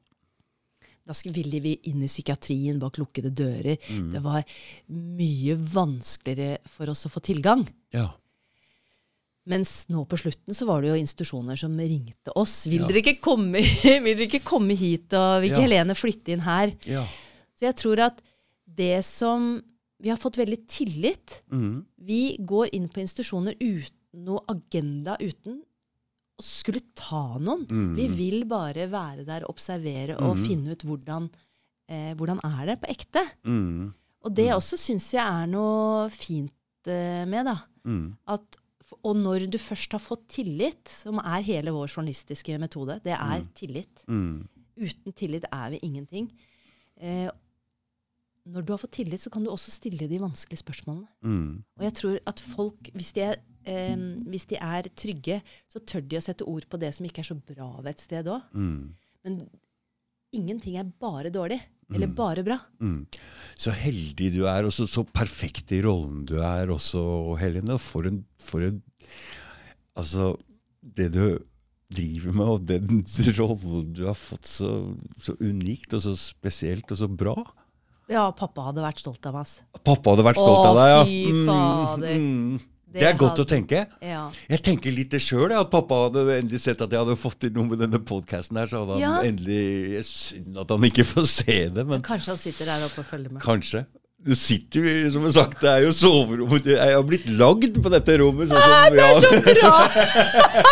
Da 1.08 1.14
ville 1.32 1.60
vi 1.64 1.80
inn 1.88 2.04
i 2.04 2.08
psykiatrien 2.08 2.80
bak 2.80 2.98
lukkede 3.00 3.32
dører. 3.32 3.78
Det 4.12 4.22
var 4.22 4.44
mye 4.92 5.56
vanskeligere 5.56 6.60
for 6.68 6.90
oss 6.90 7.06
å 7.06 7.10
få 7.10 7.20
tilgang. 7.24 7.68
ja. 7.94 8.10
Mens 9.48 9.86
nå 9.88 10.02
på 10.04 10.18
slutten 10.20 10.52
så 10.54 10.66
var 10.68 10.82
det 10.84 10.90
jo 10.90 10.96
institusjoner 11.00 11.56
som 11.56 11.72
ringte 11.80 12.34
oss. 12.36 12.66
Vil, 12.68 12.82
Ja. 12.82 12.88
dere, 12.90 13.00
ikke 13.00 13.22
komme, 13.24 13.62
vil 14.04 14.18
dere 14.18 14.26
ikke 14.28 14.44
komme 14.44 14.76
hit, 14.76 15.14
og 15.16 15.40
vil 15.42 15.52
ikke 15.54 15.62
Ja. 15.62 15.68
Helene 15.70 15.96
flytte 15.96 16.34
inn 16.34 16.42
her? 16.44 16.74
ja. 16.86 17.06
Så 17.56 17.62
jeg 17.66 17.76
tror 17.80 18.00
at 18.12 18.22
det 18.68 19.06
som 19.06 19.64
Vi 20.00 20.10
har 20.10 20.18
fått 20.18 20.36
veldig 20.38 20.68
tillit. 20.68 21.42
Mm. 21.50 21.86
Vi 21.98 22.38
går 22.46 22.70
inn 22.74 22.88
på 22.88 23.00
institusjoner 23.02 23.56
uten 23.60 24.07
noe 24.26 24.44
agenda, 24.52 25.18
uten 25.22 25.62
å 26.38 26.46
skulle 26.46 26.84
ta 26.98 27.40
noen. 27.42 27.66
Mm. 27.70 27.94
Vi 27.98 28.08
vil 28.14 28.44
bare 28.50 28.88
være 28.92 29.26
der, 29.28 29.48
observere 29.50 30.20
og 30.22 30.38
finne 30.46 30.76
ut 30.76 30.86
hvordan, 30.86 31.30
eh, 31.90 32.12
hvordan 32.18 32.42
er 32.46 32.72
det 32.72 32.78
på 32.84 32.92
ekte. 32.94 33.24
Mm. 33.48 33.90
Og 34.26 34.36
det 34.38 34.52
også 34.54 34.80
syns 34.80 35.10
jeg 35.16 35.24
er 35.24 35.50
noe 35.50 36.08
fint 36.14 36.90
eh, 36.90 37.24
med, 37.30 37.50
da. 37.50 37.58
Mm. 37.88 38.06
At, 38.36 38.60
og 39.02 39.18
når 39.18 39.48
du 39.52 39.58
først 39.62 39.96
har 39.96 40.04
fått 40.04 40.28
tillit, 40.38 40.86
som 40.92 41.22
er 41.24 41.46
hele 41.48 41.74
vår 41.76 41.90
journalistiske 41.90 42.60
metode, 42.62 43.00
det 43.06 43.16
er 43.18 43.44
tillit. 43.58 44.06
Mm. 44.08 44.46
Uten 44.78 45.18
tillit 45.18 45.48
er 45.50 45.74
vi 45.74 45.82
ingenting. 45.88 46.30
Eh, 47.02 47.30
når 48.48 48.64
du 48.64 48.74
har 48.74 48.80
fått 48.80 48.96
tillit, 49.00 49.22
så 49.22 49.32
kan 49.34 49.44
du 49.44 49.52
også 49.52 49.74
stille 49.74 50.08
de 50.10 50.20
vanskelige 50.22 50.62
spørsmålene. 50.62 51.08
Mm. 51.26 51.64
Og 51.80 51.84
jeg 51.88 51.96
tror 52.00 52.20
at 52.32 52.44
folk, 52.44 52.92
hvis 52.96 53.12
de, 53.16 53.26
er, 53.26 53.42
eh, 53.68 53.96
hvis 54.32 54.48
de 54.52 54.60
er 54.64 54.90
trygge, 54.98 55.42
så 55.72 55.84
tør 55.84 56.06
de 56.08 56.20
å 56.20 56.24
sette 56.24 56.48
ord 56.48 56.68
på 56.70 56.80
det 56.82 56.94
som 56.96 57.08
ikke 57.08 57.24
er 57.24 57.30
så 57.32 57.38
bra 57.38 57.72
ved 57.82 57.94
et 57.94 58.06
sted 58.06 58.30
òg. 58.32 58.46
Mm. 58.58 58.94
Men 59.28 59.42
ingenting 60.36 60.78
er 60.80 60.94
bare 61.02 61.34
dårlig. 61.34 61.60
Eller 61.88 62.10
bare 62.12 62.44
bra. 62.44 62.58
Mm. 62.84 63.06
Så 63.56 63.72
heldig 63.72 64.32
du 64.34 64.42
er, 64.50 64.66
og 64.68 64.74
så, 64.76 64.84
så 64.92 65.06
perfekt 65.08 65.72
i 65.72 65.80
rollen 65.86 66.26
du 66.28 66.36
er 66.44 66.68
også, 66.74 67.00
Helene. 67.40 67.78
Og 67.78 67.84
For 67.84 68.10
en, 68.10 68.26
for 68.44 68.66
en 68.68 68.82
Altså, 69.98 70.36
det 70.84 71.08
du 71.16 71.40
driver 71.90 72.36
med, 72.36 72.50
og 72.52 72.66
den 72.68 73.00
rollen 73.40 73.94
du 73.96 74.04
har 74.10 74.18
fått 74.20 74.50
så, 74.50 74.74
så 75.18 75.34
unikt 75.40 75.96
og 75.96 76.04
så 76.04 76.14
spesielt 76.20 76.92
og 76.92 77.00
så 77.00 77.08
bra. 77.10 77.38
Ja, 78.12 78.28
pappa 78.36 78.68
hadde 78.70 78.84
vært 78.84 79.02
stolt 79.02 79.26
av 79.28 79.40
oss. 79.42 79.58
Pappa 79.82 80.14
hadde 80.14 80.28
vært 80.28 80.40
stolt 80.40 80.60
Åh, 80.60 80.68
av 80.70 80.78
deg, 80.78 80.92
ja. 80.92 81.00
fy 81.08 81.48
fader. 81.48 82.68
Mm. 82.88 82.94
Det 82.94 83.04
er 83.04 83.18
godt 83.18 83.38
hadde- 83.38 83.46
å 83.46 83.50
tenke. 83.52 83.88
Ja. 84.02 84.32
Jeg 84.50 84.62
tenker 84.64 84.92
litt 84.96 85.10
det 85.12 85.20
sjøl, 85.22 85.52
at 85.52 85.70
pappa 85.70 86.08
hadde 86.08 86.24
endelig 86.40 86.60
sett 86.64 86.82
at 86.82 86.90
jeg 86.90 87.00
hadde 87.00 87.18
fått 87.20 87.40
til 87.40 87.52
noe 87.52 87.66
med 87.68 87.80
denne 87.80 88.00
podkasten 88.00 88.58
her. 88.58 88.66
Så 88.72 88.86
hadde 88.86 89.02
han 89.04 89.26
endelig 89.28 90.04
Synd 90.08 90.58
at 90.58 90.70
han 90.70 90.80
ikke 90.88 91.04
får 91.06 91.28
se 91.28 91.70
det, 91.70 91.86
men 91.86 92.02
Kanskje 92.02 92.28
han 92.34 92.38
sitter 92.38 92.66
der 92.66 92.86
oppe 92.88 93.00
og 93.04 93.06
følger 93.06 93.32
med. 93.32 93.42
kanskje. 93.44 93.86
Du 94.18 94.34
sitter 94.36 94.82
jo, 94.82 95.12
som 95.14 95.26
jeg 95.28 95.34
sagt, 95.36 95.60
det 95.62 95.70
er 95.70 95.84
jo 95.86 95.92
soverom 95.94 96.56
Jeg 96.66 96.94
har 96.96 97.04
blitt 97.06 97.28
lagd 97.38 97.76
på 97.84 97.90
dette 97.94 98.16
rommet. 98.18 98.50
Sånn 98.50 98.64
som, 98.64 98.96
Det 98.96 99.04
er 99.06 99.22
så 99.22 99.30
bra! 99.46 99.76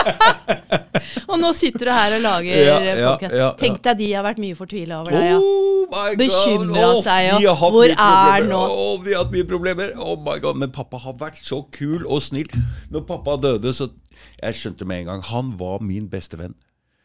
og 1.30 1.38
nå 1.42 1.52
sitter 1.56 1.86
du 1.86 1.92
her 1.94 2.16
og 2.18 2.24
lager 2.26 2.58
Ja, 2.58 2.80
ja, 2.82 2.96
podcast. 3.12 3.36
ja, 3.38 3.44
ja. 3.44 3.50
Tenk 3.60 3.80
deg 3.86 4.00
de 4.02 4.08
har 4.16 4.26
vært 4.26 4.42
mye 4.42 4.58
fortvila 4.58 4.98
over 5.04 5.14
deg, 5.16 5.28
ja. 5.30 5.38
Oh 5.38 5.86
my 5.92 6.08
God. 6.16 6.20
Bekymret 6.24 6.82
Åh, 6.82 7.00
seg, 7.06 7.46
og 7.52 7.64
hvor 7.76 7.94
er 7.94 8.50
nå? 8.50 8.62
Åh, 8.66 8.96
vi 9.06 9.14
har 9.14 9.22
hatt 9.24 9.34
mye 9.38 9.48
problemer. 9.54 9.94
Oh 10.02 10.18
my 10.26 10.40
God. 10.42 10.58
Men 10.62 10.74
pappa 10.76 10.98
har 11.06 11.16
vært 11.22 11.40
så 11.46 11.62
kul 11.76 12.02
og 12.10 12.26
snill. 12.26 12.50
Når 12.90 13.06
pappa 13.12 13.38
døde, 13.46 13.74
så 13.78 13.92
Jeg 14.42 14.58
skjønte 14.58 14.88
med 14.90 15.04
en 15.04 15.10
gang 15.14 15.26
han 15.30 15.54
var 15.60 15.82
min 15.86 16.10
beste 16.10 16.40
venn. 16.42 16.56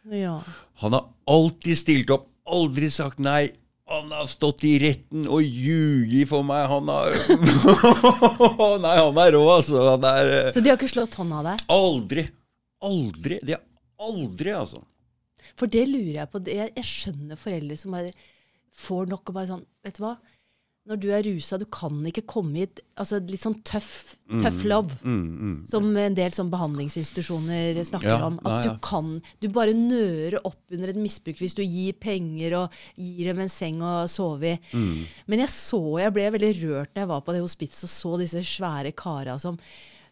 ja. 0.09 0.39
Han 0.81 0.95
har 0.97 1.11
alltid 1.29 1.77
stilt 1.77 2.11
opp, 2.15 2.31
aldri 2.49 2.89
sagt 2.89 3.21
nei. 3.21 3.51
Han 3.91 4.13
har 4.15 4.29
stått 4.31 4.63
i 4.69 4.77
retten 4.79 5.25
og 5.27 5.43
ljuget 5.43 6.29
for 6.31 6.47
meg. 6.47 6.67
Han 6.71 6.91
har 6.93 7.11
Nei, 8.85 8.93
han 9.01 9.19
er 9.19 9.33
rå, 9.35 9.41
altså. 9.51 9.81
Han 9.89 10.07
er 10.07 10.31
eh, 10.37 10.51
Så 10.55 10.63
de 10.63 10.71
har 10.71 10.79
ikke 10.79 10.93
slått 10.93 11.17
hånda 11.19 11.41
av 11.41 11.49
deg? 11.49 11.65
Aldri. 11.75 12.27
Aldri. 12.87 13.41
De 13.43 13.57
har 13.57 13.65
aldri, 14.07 14.53
altså. 14.55 14.85
For 15.59 15.71
det 15.71 15.83
lurer 15.91 16.21
jeg 16.21 16.31
på. 16.31 16.43
Jeg, 16.47 16.71
jeg 16.79 16.87
skjønner 16.87 17.41
foreldre 17.41 17.81
som 17.81 17.97
bare 17.97 18.13
får 18.81 19.11
nok 19.11 19.33
og 19.33 19.37
bare 19.41 19.51
sånn 19.51 19.65
Vet 19.85 19.99
du 19.99 20.05
hva? 20.05 20.15
Når 20.89 20.97
du 20.97 21.11
er 21.13 21.27
rusa, 21.27 21.59
du 21.61 21.67
kan 21.69 21.99
ikke 22.09 22.23
komme 22.25 22.63
hit 22.63 22.81
altså 22.99 23.19
Litt 23.29 23.43
sånn 23.45 23.59
tøff, 23.69 24.17
tøff 24.41 24.63
love. 24.65 24.97
Mm, 25.05 25.19
mm. 25.29 25.59
Som 25.69 25.91
en 26.01 26.17
del 26.17 26.33
sånn 26.33 26.49
behandlingsinstitusjoner 26.53 27.77
snakker 27.85 28.09
Ja, 28.15 28.19
om. 28.31 28.39
At 28.41 28.49
nei, 28.49 28.63
ja. 28.65 28.73
du 28.73 28.81
kan 28.85 29.13
Du 29.45 29.49
bare 29.53 29.77
nører 29.77 30.41
opp 30.41 30.73
under 30.73 30.93
et 30.93 30.99
misbruk 31.01 31.39
hvis 31.43 31.55
du 31.59 31.63
gir 31.63 31.99
penger 32.01 32.57
og 32.63 32.81
gir 32.97 33.29
dem 33.31 33.45
en 33.45 33.53
seng 33.53 33.85
å 33.85 33.95
sove 34.11 34.55
i. 34.55 34.59
Mm. 34.73 35.05
Men 35.31 35.45
jeg 35.45 35.55
så, 35.55 35.83
jeg 36.01 36.17
ble 36.17 36.29
veldig 36.39 36.53
rørt 36.65 36.95
når 36.95 37.05
jeg 37.05 37.13
var 37.13 37.25
på 37.29 37.37
det 37.37 37.45
hospitset 37.45 37.87
og 37.87 37.95
så 37.99 38.17
disse 38.25 38.45
svære 38.57 38.97
kara 38.97 39.37
som 39.43 39.61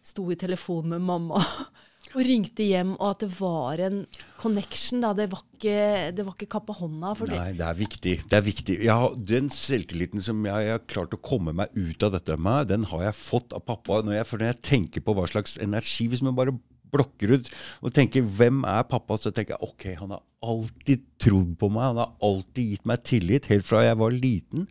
sto 0.05 0.29
i 0.31 0.37
telefon 0.39 0.93
med 0.93 1.03
mamma 1.03 1.41
og 2.15 2.25
ringte 2.25 2.65
hjem, 2.65 2.95
og 2.97 3.11
at 3.11 3.23
det 3.25 3.29
var 3.37 3.81
en 3.85 3.99
connection. 4.39 5.01
da, 5.03 5.13
Det 5.13 5.29
var 5.31 5.43
ikke, 5.45 6.15
det 6.15 6.25
var 6.25 6.33
ikke 6.33 6.49
kappa 6.57 6.73
hånda. 6.73 7.13
For 7.17 7.29
Nei, 7.29 7.51
det 7.57 7.65
er 7.67 7.77
viktig. 7.77 8.15
Det 8.29 8.37
er 8.37 8.45
viktig. 8.45 8.77
Har, 8.89 9.13
den 9.15 9.51
selvtilliten 9.53 10.23
som 10.25 10.41
jeg 10.47 10.71
har 10.73 10.81
klart 10.89 11.13
å 11.13 11.21
komme 11.21 11.53
meg 11.53 11.69
ut 11.77 12.01
av 12.03 12.15
dette 12.17 12.37
med, 12.37 12.71
den 12.71 12.87
har 12.89 13.05
jeg 13.09 13.19
fått 13.19 13.53
av 13.53 13.65
pappa. 13.67 14.01
Når 14.05 14.19
jeg, 14.19 14.29
for 14.29 14.41
når 14.41 14.53
jeg 14.53 14.61
tenker 14.71 15.05
på 15.05 15.15
hva 15.17 15.27
slags 15.29 15.57
energi 15.61 16.09
Hvis 16.09 16.23
man 16.25 16.37
bare 16.37 16.55
blokker 16.89 17.35
ut 17.35 17.49
og 17.85 17.93
tenker 17.93 18.25
'hvem 18.25 18.63
er 18.65 18.83
pappa', 18.89 19.19
så 19.21 19.29
tenker 19.29 19.53
jeg 19.53 19.69
ok, 19.69 19.83
han 19.99 20.09
har 20.09 20.23
alltid 20.41 21.03
trodd 21.19 21.57
på 21.59 21.69
meg. 21.69 21.83
Han 21.83 22.01
har 22.01 22.15
alltid 22.21 22.71
gitt 22.71 22.85
meg 22.85 23.03
tillit, 23.03 23.45
helt 23.45 23.65
fra 23.65 23.83
jeg 23.85 23.97
var 23.97 24.09
liten. 24.09 24.67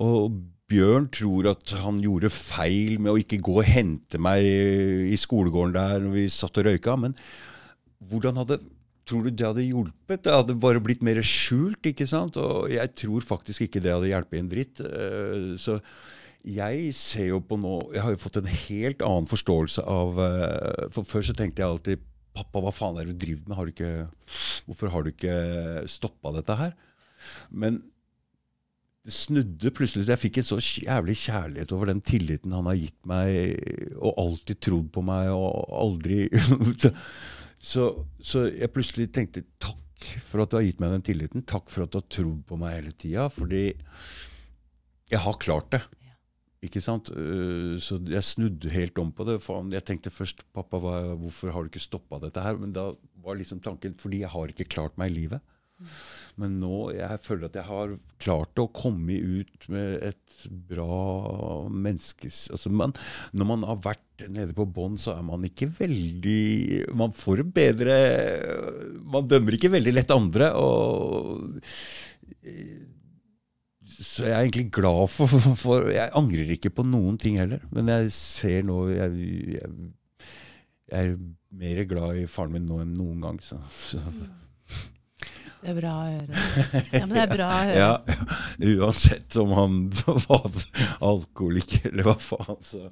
Og 0.00 0.32
Bjørn 0.72 1.08
tror 1.12 1.50
at 1.52 1.74
han 1.82 1.98
gjorde 2.00 2.30
feil 2.32 2.96
med 3.02 3.12
å 3.12 3.18
ikke 3.20 3.40
gå 3.44 3.58
og 3.60 3.68
hente 3.68 4.20
meg 4.22 4.46
i 4.46 5.18
skolegården 5.20 5.74
der 5.76 5.98
når 6.00 6.14
vi 6.16 6.28
satt 6.32 6.56
og 6.62 6.68
røyka. 6.70 6.96
Men 6.96 7.16
hvordan 8.10 8.40
hadde 8.42 8.62
Tror 9.02 9.24
du 9.26 9.32
det 9.34 9.42
hadde 9.42 9.64
hjulpet? 9.66 10.20
Det 10.22 10.30
hadde 10.30 10.54
bare 10.62 10.80
blitt 10.80 11.00
mer 11.02 11.18
skjult, 11.26 11.82
ikke 11.90 12.06
sant? 12.06 12.36
Og 12.38 12.70
jeg 12.70 12.92
tror 13.00 13.24
faktisk 13.26 13.64
ikke 13.66 13.80
det 13.82 13.90
hadde 13.90 14.12
hjulpet 14.12 14.38
en 14.38 14.50
dritt. 14.52 14.82
Eh, 14.86 15.48
Så 15.58 15.80
jeg 16.46 16.92
ser 16.94 17.32
jo 17.32 17.40
på 17.42 17.58
nå 17.58 17.72
Jeg 17.94 18.02
har 18.02 18.14
jo 18.14 18.20
fått 18.22 18.38
en 18.40 18.48
helt 18.50 19.02
annen 19.06 19.28
forståelse 19.30 19.82
av 19.86 20.16
eh, 20.22 20.86
For 20.94 21.06
før 21.06 21.26
så 21.28 21.34
tenkte 21.38 21.62
jeg 21.62 21.68
alltid 21.68 22.08
Pappa, 22.32 22.62
hva 22.64 22.72
faen 22.72 22.96
er 22.96 23.10
det 23.10 23.18
du 23.18 23.26
driver 23.26 23.42
med? 23.50 23.56
Har 23.58 23.66
du 23.66 23.72
ikke, 23.74 23.90
hvorfor 24.64 24.88
har 24.94 25.02
du 25.04 25.10
ikke 25.10 25.34
stoppa 25.90 26.30
dette 26.38 26.54
her? 26.56 26.72
Men 27.50 27.82
det 29.02 29.12
snudde 29.14 29.70
plutselig. 29.74 30.06
Jeg 30.06 30.20
fikk 30.22 30.38
en 30.38 30.46
så 30.46 30.58
jævlig 30.62 31.16
kjærlighet 31.24 31.72
over 31.74 31.90
den 31.90 32.02
tilliten 32.06 32.52
han 32.54 32.68
har 32.70 32.76
gitt 32.78 32.98
meg, 33.10 33.56
og 33.98 34.18
alltid 34.22 34.60
trodd 34.62 34.90
på 34.94 35.02
meg, 35.06 35.30
og 35.34 35.72
aldri 35.74 36.28
så, 37.72 37.88
så 38.22 38.44
jeg 38.50 38.70
plutselig 38.74 39.08
tenkte 39.14 39.42
takk 39.62 39.80
for 40.28 40.42
at 40.44 40.52
du 40.52 40.58
har 40.58 40.66
gitt 40.66 40.82
meg 40.82 40.94
den 40.94 41.04
tilliten. 41.06 41.42
Takk 41.46 41.70
for 41.70 41.84
at 41.84 41.90
du 41.94 41.98
har 41.98 42.06
trodd 42.14 42.44
på 42.46 42.58
meg 42.60 42.76
hele 42.78 42.94
tida. 42.94 43.26
Fordi 43.34 43.64
jeg 45.12 45.20
har 45.26 45.42
klart 45.42 45.70
det. 45.74 45.82
Ikke 46.62 46.82
sant? 46.82 47.10
Eh, 47.10 47.74
Så 47.82 47.98
jeg 48.06 48.22
snudde 48.26 48.70
helt 48.70 48.98
om 49.02 49.10
på 49.14 49.26
det. 49.26 49.40
Jeg 49.74 49.86
tenkte 49.86 50.14
først 50.14 50.44
pappa, 50.54 50.78
hvorfor 50.78 51.50
har 51.54 51.62
du 51.66 51.72
ikke 51.72 51.82
stoppa 51.82 52.20
dette 52.22 52.42
her? 52.42 52.58
Men 52.58 52.74
da 52.74 52.92
var 53.22 53.38
liksom 53.38 53.62
tanken 53.62 53.94
fordi 53.98 54.22
jeg 54.22 54.30
har 54.30 54.50
ikke 54.54 54.70
klart 54.70 54.98
meg 54.98 55.10
i 55.10 55.16
livet. 55.20 55.42
Men 56.40 56.58
nå 56.62 56.76
jeg 56.96 57.20
føler 57.24 57.48
at 57.48 57.58
jeg 57.60 57.68
har 57.68 57.96
klart 58.22 58.60
å 58.62 58.70
komme 58.72 59.16
ut 59.20 59.68
med 59.72 60.06
et 60.12 60.18
bra 60.48 61.68
menneskes 61.70 62.48
altså 62.54 62.70
man, 62.72 62.94
Når 63.36 63.46
man 63.46 63.66
har 63.68 63.82
vært 63.84 64.24
nede 64.32 64.54
på 64.56 64.66
bånn, 64.66 64.96
så 64.98 65.16
er 65.16 65.26
man 65.26 65.44
ikke 65.46 65.68
veldig 65.76 66.94
Man 66.98 67.14
får 67.14 67.44
bedre 67.54 67.98
Man 69.12 69.28
dømmer 69.30 69.58
ikke 69.58 69.74
veldig 69.76 69.94
lett 69.98 70.14
andre. 70.14 70.52
og 70.56 71.52
så 74.02 74.24
jeg 74.26 74.34
er 74.34 74.44
egentlig 74.46 74.70
glad 74.74 75.10
for, 75.12 75.30
for 75.62 75.90
Jeg 75.92 76.14
angrer 76.18 76.54
ikke 76.56 76.72
på 76.74 76.84
noen 76.86 77.18
ting 77.20 77.38
heller. 77.40 77.62
Men 77.74 77.90
jeg 77.92 78.12
ser 78.16 78.62
nå 78.66 78.78
Jeg, 78.92 79.32
jeg, 79.58 79.90
jeg 80.92 81.12
er 81.12 81.18
mer 81.62 81.82
glad 81.88 82.22
i 82.22 82.28
faren 82.30 82.56
min 82.56 82.66
nå 82.68 82.80
enn 82.82 82.94
noen 82.96 83.20
gang. 83.24 83.42
Så, 83.44 83.60
så. 83.76 84.00
Det 85.62 85.70
er 85.70 85.76
bra 85.78 85.90
å 85.94 86.06
høre. 86.10 86.44
Ja, 86.90 87.04
men 87.06 87.12
det 87.14 87.20
er 87.22 87.30
bra 87.30 87.48
å 87.48 87.58
høre. 87.62 87.74
Ja, 87.82 87.90
ja, 88.10 88.78
uansett 88.82 89.36
om 89.38 89.52
han 89.54 89.76
var 90.26 90.48
alkoholiker 90.98 91.90
eller 91.92 92.08
hva 92.08 92.16
faen. 92.18 92.58
Så. 92.66 92.88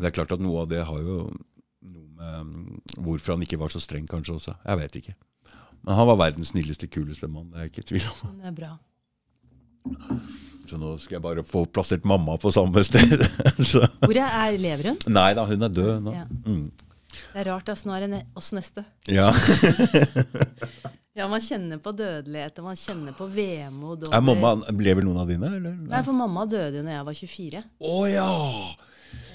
Det 0.00 0.08
er 0.08 0.14
klart 0.16 0.32
at 0.32 0.40
noe 0.40 0.64
av 0.64 0.70
det 0.72 0.80
har 0.88 1.02
jo 1.04 1.18
noe 1.82 2.06
med 2.16 2.38
um, 2.40 2.80
hvorfor 2.96 3.34
han 3.36 3.44
ikke 3.44 3.60
var 3.60 3.74
så 3.74 3.82
streng, 3.82 4.06
kanskje 4.08 4.38
også. 4.38 4.56
Jeg 4.64 4.80
vet 4.80 4.98
ikke. 5.02 5.14
Men 5.82 5.98
han 5.98 6.08
var 6.12 6.20
verdens 6.20 6.54
snilleste, 6.54 6.88
kuleste 6.88 7.28
mann. 7.28 7.50
Det 7.50 7.58
er 7.58 7.66
jeg 7.66 7.74
ikke 7.74 7.84
i 7.84 7.90
tvil 7.90 8.08
om. 8.12 8.38
Det 8.38 8.48
er 8.52 8.56
bra. 8.56 8.72
Så 10.70 10.78
nå 10.78 10.94
skal 11.02 11.18
jeg 11.18 11.24
bare 11.24 11.44
få 11.44 11.64
plassert 11.66 12.06
mamma 12.08 12.38
på 12.40 12.52
samme 12.54 12.84
sted. 12.86 13.20
så. 13.72 13.82
Hvor 14.04 14.22
er 14.22 14.56
lever 14.62 14.92
hun? 14.92 15.02
Nei 15.12 15.32
da, 15.36 15.44
hun 15.50 15.68
er 15.68 15.74
død 15.74 15.92
nå. 16.06 16.16
Ja. 16.16 16.24
Mm. 16.46 16.70
Det 17.12 17.42
er 17.42 17.50
rart, 17.50 17.68
altså. 17.68 17.90
Nå 17.90 17.98
er 17.98 18.06
det 18.08 18.22
oss 18.38 18.52
neste. 18.56 18.86
Ja. 19.10 19.28
Ja, 21.12 21.26
man 21.28 21.42
kjenner 21.44 21.80
på 21.82 21.92
dødelighet, 21.92 22.56
og 22.62 22.70
man 22.70 22.78
kjenner 22.80 23.12
på 23.16 23.26
vemod. 23.28 24.06
Er 24.08 24.22
mamma, 24.24 24.54
Lever 24.72 25.04
noen 25.04 25.20
av 25.20 25.28
dine, 25.28 25.50
eller? 25.58 25.74
Nei, 25.90 26.00
for 26.06 26.16
mamma 26.16 26.46
døde 26.48 26.80
jo 26.80 26.84
når 26.86 26.94
jeg 26.94 27.08
var 27.08 27.18
24. 27.20 27.64
Å 27.84 27.96
ja! 28.08 28.28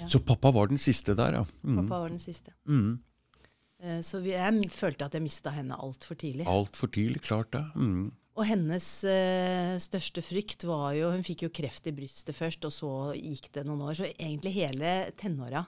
Så 0.09 0.21
pappa 0.25 0.49
var 0.55 0.71
den 0.71 0.81
siste 0.81 1.13
der, 1.17 1.37
ja. 1.37 1.43
Mm. 1.61 1.83
Pappa 1.83 1.99
var 2.01 2.13
den 2.13 2.21
siste. 2.23 2.55
Mm. 2.65 2.95
Eh, 3.83 3.99
Så 4.01 4.23
vi, 4.23 4.33
jeg 4.33 4.71
følte 4.73 5.05
at 5.05 5.13
jeg 5.17 5.25
mista 5.25 5.53
henne 5.53 5.77
altfor 5.77 6.17
tidlig. 6.17 6.47
Altfor 6.49 6.89
tidlig, 6.93 7.21
klart 7.27 7.53
det. 7.53 7.61
Mm. 7.77 8.07
Og 8.37 8.45
hennes 8.45 8.87
eh, 9.09 9.75
største 9.81 10.21
frykt 10.21 10.61
var 10.69 10.91
jo 10.93 11.07
Hun 11.09 11.23
fikk 11.25 11.47
jo 11.47 11.53
kreft 11.53 11.87
i 11.89 11.93
brystet 11.97 12.37
først, 12.37 12.65
og 12.69 12.73
så 12.73 12.91
gikk 13.17 13.49
det 13.53 13.65
noen 13.69 13.85
år. 13.85 13.97
Så 13.97 14.09
egentlig 14.13 14.57
hele 14.57 14.97
tenåra 15.17 15.65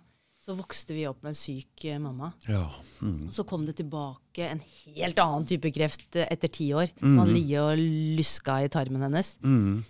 så 0.50 0.56
vokste 0.58 0.96
vi 0.98 1.06
opp 1.06 1.22
med 1.22 1.36
en 1.36 1.38
syk 1.38 1.84
eh, 1.86 2.00
mamma. 2.02 2.32
Ja. 2.50 2.64
Mm. 3.06 3.30
Så 3.30 3.46
kom 3.46 3.68
det 3.68 3.76
tilbake 3.78 4.48
en 4.48 4.62
helt 4.88 5.20
annen 5.22 5.46
type 5.50 5.70
kreft 5.76 6.16
eh, 6.18 6.26
etter 6.34 6.50
ti 6.50 6.72
år. 6.74 6.90
Som 6.98 7.20
hadde 7.22 7.36
ligget 7.36 7.62
og 7.62 7.84
luska 8.18 8.56
i 8.66 8.72
tarmen 8.74 9.06
hennes. 9.06 9.36
Mm. 9.46 9.84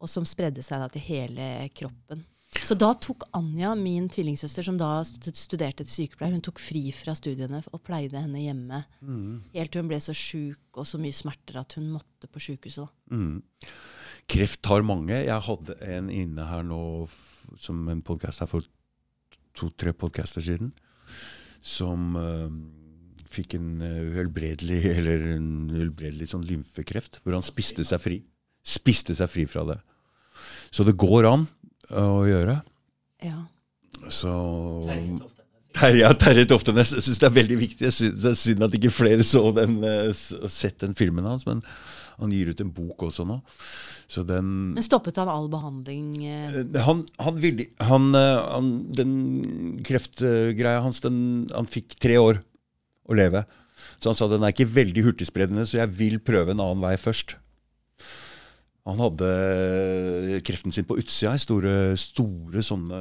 Og 0.00 0.10
som 0.12 0.26
spredde 0.28 0.60
seg 0.64 0.82
da 0.82 0.88
til 0.92 1.06
hele 1.06 1.46
kroppen. 1.72 2.26
Så 2.66 2.74
da 2.76 2.90
tok 2.98 3.24
Anja, 3.38 3.70
min 3.78 4.08
tvillingsøster, 4.10 4.66
som 4.66 4.76
da 4.76 5.04
studerte 5.06 5.84
til 5.86 5.92
sykepleier, 5.92 6.34
hun 6.34 6.42
tok 6.44 6.58
fri 6.60 6.82
fra 6.92 7.14
studiene 7.16 7.62
og 7.70 7.80
pleide 7.86 8.20
henne 8.20 8.42
hjemme. 8.42 8.82
Helt 9.54 9.72
til 9.72 9.84
hun 9.84 9.90
ble 9.92 10.00
så 10.02 10.12
sjuk 10.16 10.80
og 10.80 10.88
så 10.90 10.98
mye 11.00 11.14
smerter 11.14 11.60
at 11.62 11.78
hun 11.78 11.88
måtte 11.94 12.28
på 12.28 12.42
sjukehuset. 12.42 12.90
Mm. 13.14 13.38
Kreft 14.30 14.60
tar 14.66 14.84
mange. 14.84 15.14
Jeg 15.14 15.46
hadde 15.46 15.78
en 15.94 16.10
inne 16.12 16.50
her 16.50 16.66
nå 16.66 16.82
som 17.62 17.80
en 17.88 18.04
podkast 18.04 18.42
her 18.42 18.50
for 18.50 18.66
to-tre 19.56 19.94
podcaster 19.96 20.44
siden, 20.44 20.72
som 21.62 22.16
eh, 22.18 22.50
fikk 23.30 23.56
en 23.58 23.70
eh, 23.84 24.02
uhelbredelig 24.14 24.82
eller 24.96 25.26
en 25.36 25.50
uhelbredelig 25.72 26.30
sånn 26.32 26.46
lymfekreft, 26.48 27.22
hvor 27.22 27.38
han 27.38 27.46
spiste 27.46 27.86
seg 27.86 28.02
fri. 28.02 28.20
Spiste 28.66 29.16
seg 29.16 29.30
fri 29.32 29.46
fra 29.48 29.64
det. 29.68 29.80
Så 30.70 30.84
det 30.86 30.98
går 31.00 31.28
an 31.28 31.46
å 31.96 32.22
gjøre. 32.28 32.60
Ja. 33.24 33.42
Så 34.12 34.32
Terje 35.76 36.02
ja, 36.02 36.10
Terje, 36.18 36.46
Toftenes. 36.50 36.92
Jeg 36.96 37.04
syns 37.06 37.20
det 37.22 37.28
er 37.28 37.34
veldig 37.36 37.58
viktig. 37.60 37.84
Jeg 37.86 37.94
synes, 37.94 38.14
det 38.22 38.30
er 38.30 38.38
synd 38.38 38.64
at 38.66 38.76
ikke 38.76 38.92
flere 38.92 39.26
så 39.26 39.42
den, 39.54 39.78
eh, 39.86 40.10
sett 40.50 40.80
den 40.82 40.96
filmen 40.98 41.28
hans, 41.28 41.46
men 41.46 41.62
han 42.20 42.32
gir 42.34 42.50
ut 42.52 42.60
en 42.62 42.70
bok 42.76 43.02
også 43.08 43.24
nå. 43.28 43.38
Så 44.10 44.24
den 44.26 44.74
Men 44.74 44.84
stoppet 44.84 45.16
han 45.20 45.28
all 45.30 45.48
behandling? 45.52 46.10
eh, 46.26 46.60
Eh, 46.60 46.80
han, 46.86 47.04
han 47.18 47.40
ville 47.42 47.66
han, 47.80 48.10
eh, 48.14 48.40
han, 48.54 48.70
Den 48.92 49.12
kreftgreia 49.86 50.80
hans, 50.84 51.00
den, 51.04 51.20
han 51.54 51.66
fikk 51.70 51.96
tre 52.02 52.18
år 52.20 52.42
å 53.10 53.16
leve. 53.16 53.44
Så 54.00 54.10
han 54.10 54.16
sa 54.18 54.28
den 54.28 54.42
er 54.44 54.52
ikke 54.54 54.68
veldig 54.70 55.02
hurtigspredende, 55.10 55.64
så 55.68 55.80
jeg 55.80 55.92
vil 55.96 56.18
prøve 56.24 56.52
en 56.54 56.60
annen 56.62 56.82
vei 56.84 56.96
først. 57.00 57.36
Han 58.88 58.96
hadde 58.98 59.26
kreften 60.46 60.72
sin 60.74 60.86
på 60.88 60.96
utsida, 60.98 61.34
i 61.36 61.42
store, 61.42 61.72
store 62.00 62.62
sånne 62.64 63.00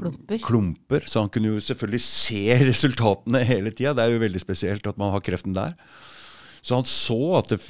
Klumper. 0.00 0.40
klumper. 0.42 1.04
Så 1.06 1.20
han 1.22 1.28
kunne 1.32 1.52
jo 1.52 1.60
selvfølgelig 1.62 2.00
se 2.02 2.56
resultatene 2.70 3.44
hele 3.46 3.70
tida. 3.70 3.92
Det 3.94 4.06
er 4.06 4.14
jo 4.16 4.22
veldig 4.24 4.42
spesielt 4.42 4.88
at 4.88 4.98
man 5.00 5.12
har 5.14 5.22
kreften 5.24 5.54
der. 5.56 5.76
Så 6.62 6.78
han 6.78 6.86
så 6.88 7.20
at 7.40 7.52
det, 7.52 7.60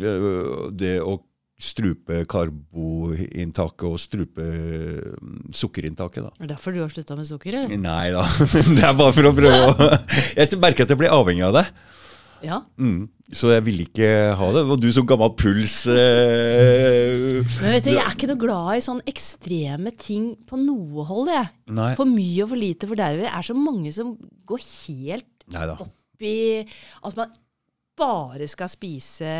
det 0.78 0.96
å 1.00 1.18
strupe 1.62 2.24
karboinntaket 2.30 3.86
og 3.86 4.00
strupe 4.02 4.42
mm, 4.42 5.52
sukkerinntaket, 5.54 6.26
da. 6.26 6.32
Er 6.40 6.48
det 6.48 6.56
derfor 6.56 6.74
du 6.74 6.80
har 6.82 6.92
slutta 6.92 7.16
med 7.18 7.28
sukker? 7.28 7.60
eller? 7.60 7.78
Nei 7.78 8.10
da, 8.14 8.26
det 8.76 8.82
er 8.82 8.98
bare 8.98 9.14
for 9.14 9.30
å 9.30 9.34
prøve 9.36 9.60
å 9.70 9.90
Jeg 10.40 10.58
merker 10.62 10.86
at 10.86 10.94
jeg 10.94 11.00
blir 11.04 11.14
avhengig 11.14 11.46
av 11.46 11.60
det. 11.60 11.66
Ja. 12.42 12.58
Mm. 12.74 13.06
Så 13.30 13.52
jeg 13.52 13.62
ville 13.64 13.84
ikke 13.86 14.08
ha 14.34 14.48
det. 14.56 14.64
Og 14.66 14.80
du 14.82 14.88
som 14.94 15.06
gammel 15.06 15.30
puls 15.38 15.76
eh, 15.86 17.38
Men 17.62 17.76
vet 17.76 17.86
du, 17.86 17.92
jeg 17.94 18.02
er 18.02 18.16
ikke 18.16 18.28
noe 18.32 18.42
glad 18.42 18.80
i 18.80 18.84
sånn 18.84 19.02
ekstreme 19.08 19.94
ting 19.94 20.32
på 20.48 20.58
noe 20.58 21.06
hold, 21.06 21.30
jeg. 21.30 21.52
Nei. 21.78 21.92
For 21.98 22.10
mye 22.10 22.42
og 22.44 22.50
for 22.50 22.60
lite, 22.60 22.90
for 22.90 22.98
derved 22.98 23.30
er 23.30 23.46
så 23.46 23.56
mange 23.56 23.94
som 23.94 24.16
går 24.50 24.66
helt 24.66 25.46
Neida. 25.54 25.78
opp 25.86 26.26
i 26.26 26.36
at 26.62 27.16
man 27.18 27.30
bare 28.02 28.48
skal 28.50 28.70
spise 28.72 29.32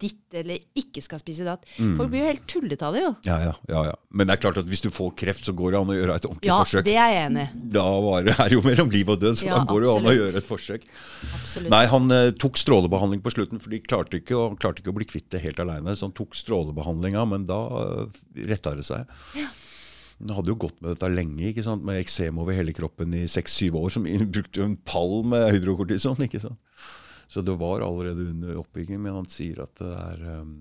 ditt 0.00 0.36
eller 0.36 0.60
ikke 0.78 1.02
skal 1.04 1.20
spise 1.22 1.46
datt. 1.46 1.64
Mm. 1.80 1.94
Folk 1.98 2.12
blir 2.12 2.22
jo 2.22 2.28
helt 2.28 2.44
tullete 2.50 2.86
av 2.86 2.96
det, 2.96 3.02
jo. 3.06 3.12
Ja, 3.26 3.38
ja, 3.48 3.54
ja, 3.72 3.84
ja. 3.90 3.94
Men 4.14 4.28
det 4.28 4.36
er 4.36 4.42
klart 4.42 4.60
at 4.60 4.68
hvis 4.70 4.84
du 4.84 4.90
får 4.94 5.14
kreft, 5.18 5.46
så 5.46 5.54
går 5.56 5.74
det 5.74 5.80
an 5.80 5.92
å 5.92 5.96
gjøre 5.96 6.16
et 6.20 6.28
ordentlig 6.28 6.50
Ja, 6.50 6.58
forsøk. 6.62 6.84
det 6.86 6.96
er 6.96 7.14
jeg 7.14 7.30
enig. 7.30 7.46
Da 7.76 7.86
var 8.04 8.26
det 8.26 8.36
er 8.36 8.56
jo 8.56 8.62
mellom 8.66 8.92
liv 8.92 9.12
og 9.14 9.22
død, 9.22 9.40
så 9.40 9.48
Ja, 9.48 9.56
da 9.58 9.70
går 9.70 9.82
det 9.82 9.88
jo 9.88 9.94
an 9.96 10.10
å 10.10 10.16
gjøre 10.16 10.42
et 10.42 10.48
forsøk. 10.48 10.84
Absolutt. 11.40 11.70
Nei, 11.72 11.84
han 11.94 12.16
eh, 12.16 12.26
tok 12.44 12.60
strålebehandling 12.60 13.24
på 13.24 13.34
slutten, 13.34 13.62
for 13.62 13.72
de 13.74 13.82
klarte 13.84 14.20
ikke, 14.20 14.36
og 14.36 14.44
han 14.52 14.60
klarte 14.60 14.84
ikke 14.84 14.92
å 14.92 14.98
bli 15.00 15.08
kvitt 15.08 15.30
det 15.34 15.42
helt 15.46 15.62
aleine. 15.64 15.96
Så 15.96 16.08
han 16.08 16.16
tok 16.16 16.36
strålebehandlinga, 16.38 17.24
men 17.32 17.48
da 17.50 17.60
uh, 17.70 18.22
retta 18.50 18.76
det 18.76 18.86
seg. 18.86 19.10
Han 20.20 20.34
hadde 20.36 20.52
jo 20.52 20.58
gått 20.66 20.76
med 20.82 20.92
dette 20.92 21.08
lenge, 21.08 21.46
ikke 21.48 21.64
sant? 21.64 21.84
med 21.86 22.00
eksem 22.02 22.38
over 22.42 22.56
hele 22.56 22.74
kroppen 22.76 23.14
i 23.16 23.24
seks-syv 23.30 23.78
år. 23.80 23.92
Som 23.94 24.08
brukte 24.34 24.66
en 24.66 24.76
pall 24.84 25.22
med 25.28 25.48
hydrokortison. 25.54 26.20
ikke 26.26 26.42
sant? 26.42 26.60
Så 27.30 27.44
det 27.46 27.54
var 27.60 27.82
allerede 27.86 28.24
under 28.32 28.56
oppbygging, 28.58 28.98
men 29.04 29.14
han 29.20 29.28
sier 29.30 29.60
at 29.62 29.74
det 29.78 29.90
er 29.94 30.24
um, 30.40 30.54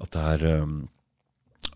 At 0.00 0.14
det 0.14 0.22
er 0.34 0.62
um, 0.62 0.78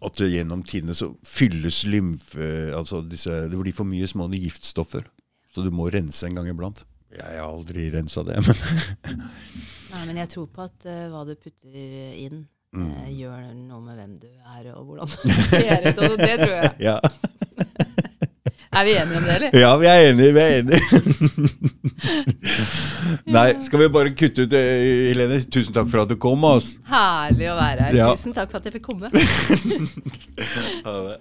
at 0.03 0.17
det 0.19 0.31
gjennom 0.33 0.63
tidene 0.67 0.97
så 0.99 1.13
fylles 1.23 1.83
lymfe 1.87 2.47
altså 2.75 3.03
disse, 3.07 3.31
Det 3.53 3.59
blir 3.61 3.75
for 3.77 3.87
mye 3.87 4.09
små 4.11 4.27
giftstoffer. 4.33 5.05
Så 5.55 5.63
du 5.63 5.69
må 5.71 5.87
rense 5.93 6.27
en 6.27 6.35
gang 6.41 6.49
iblant. 6.51 6.81
Jeg 7.13 7.37
har 7.39 7.45
aldri 7.47 7.91
rensa 7.93 8.25
det, 8.27 8.39
men 8.47 9.21
Nei. 9.93 10.03
Men 10.09 10.17
jeg 10.25 10.31
tror 10.33 10.49
på 10.51 10.65
at 10.65 10.89
uh, 10.89 11.05
hva 11.13 11.23
du 11.29 11.37
putter 11.37 11.77
inn, 12.25 12.47
Mm. 12.73 12.87
eh, 12.89 13.09
gjør 13.19 13.51
noe 13.53 13.83
med 13.85 13.99
hvem 13.99 14.13
du 14.17 14.29
er 14.49 14.71
og 14.73 14.87
hvordan 14.89 15.11
du 15.13 15.33
ser 15.53 15.83
ut. 15.91 15.99
Og 16.07 16.15
det 16.17 16.39
tror 16.41 16.55
jeg. 16.57 16.71
Ja. 16.81 16.95
Er 18.73 18.85
vi 18.89 18.93
enige 18.97 19.17
om 19.19 19.25
det, 19.29 19.35
eller? 19.37 19.51
ja, 19.61 19.71
vi 19.77 19.87
er 19.87 20.07
enige. 20.11 20.33
Vi 20.33 20.41
er 20.41 20.53
enige. 20.59 20.81
Nei, 23.37 23.49
skal 23.61 23.83
vi 23.83 23.89
bare 23.93 24.15
kutte 24.17 24.47
ut 24.47 24.55
eh, 24.57 25.11
Helene? 25.11 25.41
Tusen 25.53 25.75
takk 25.77 25.91
for 25.93 26.05
at 26.07 26.13
du 26.13 26.17
kom. 26.21 26.45
Altså. 26.49 26.81
Herlig 26.89 27.51
å 27.53 27.57
være 27.59 27.89
her. 27.91 27.99
Ja. 28.01 28.09
Tusen 28.17 28.33
takk 28.37 28.49
for 28.53 28.63
at 28.63 28.71
jeg 28.71 28.79
fikk 28.79 28.89
komme. 28.89 29.13
Ha 30.87 30.97
det. 31.11 31.19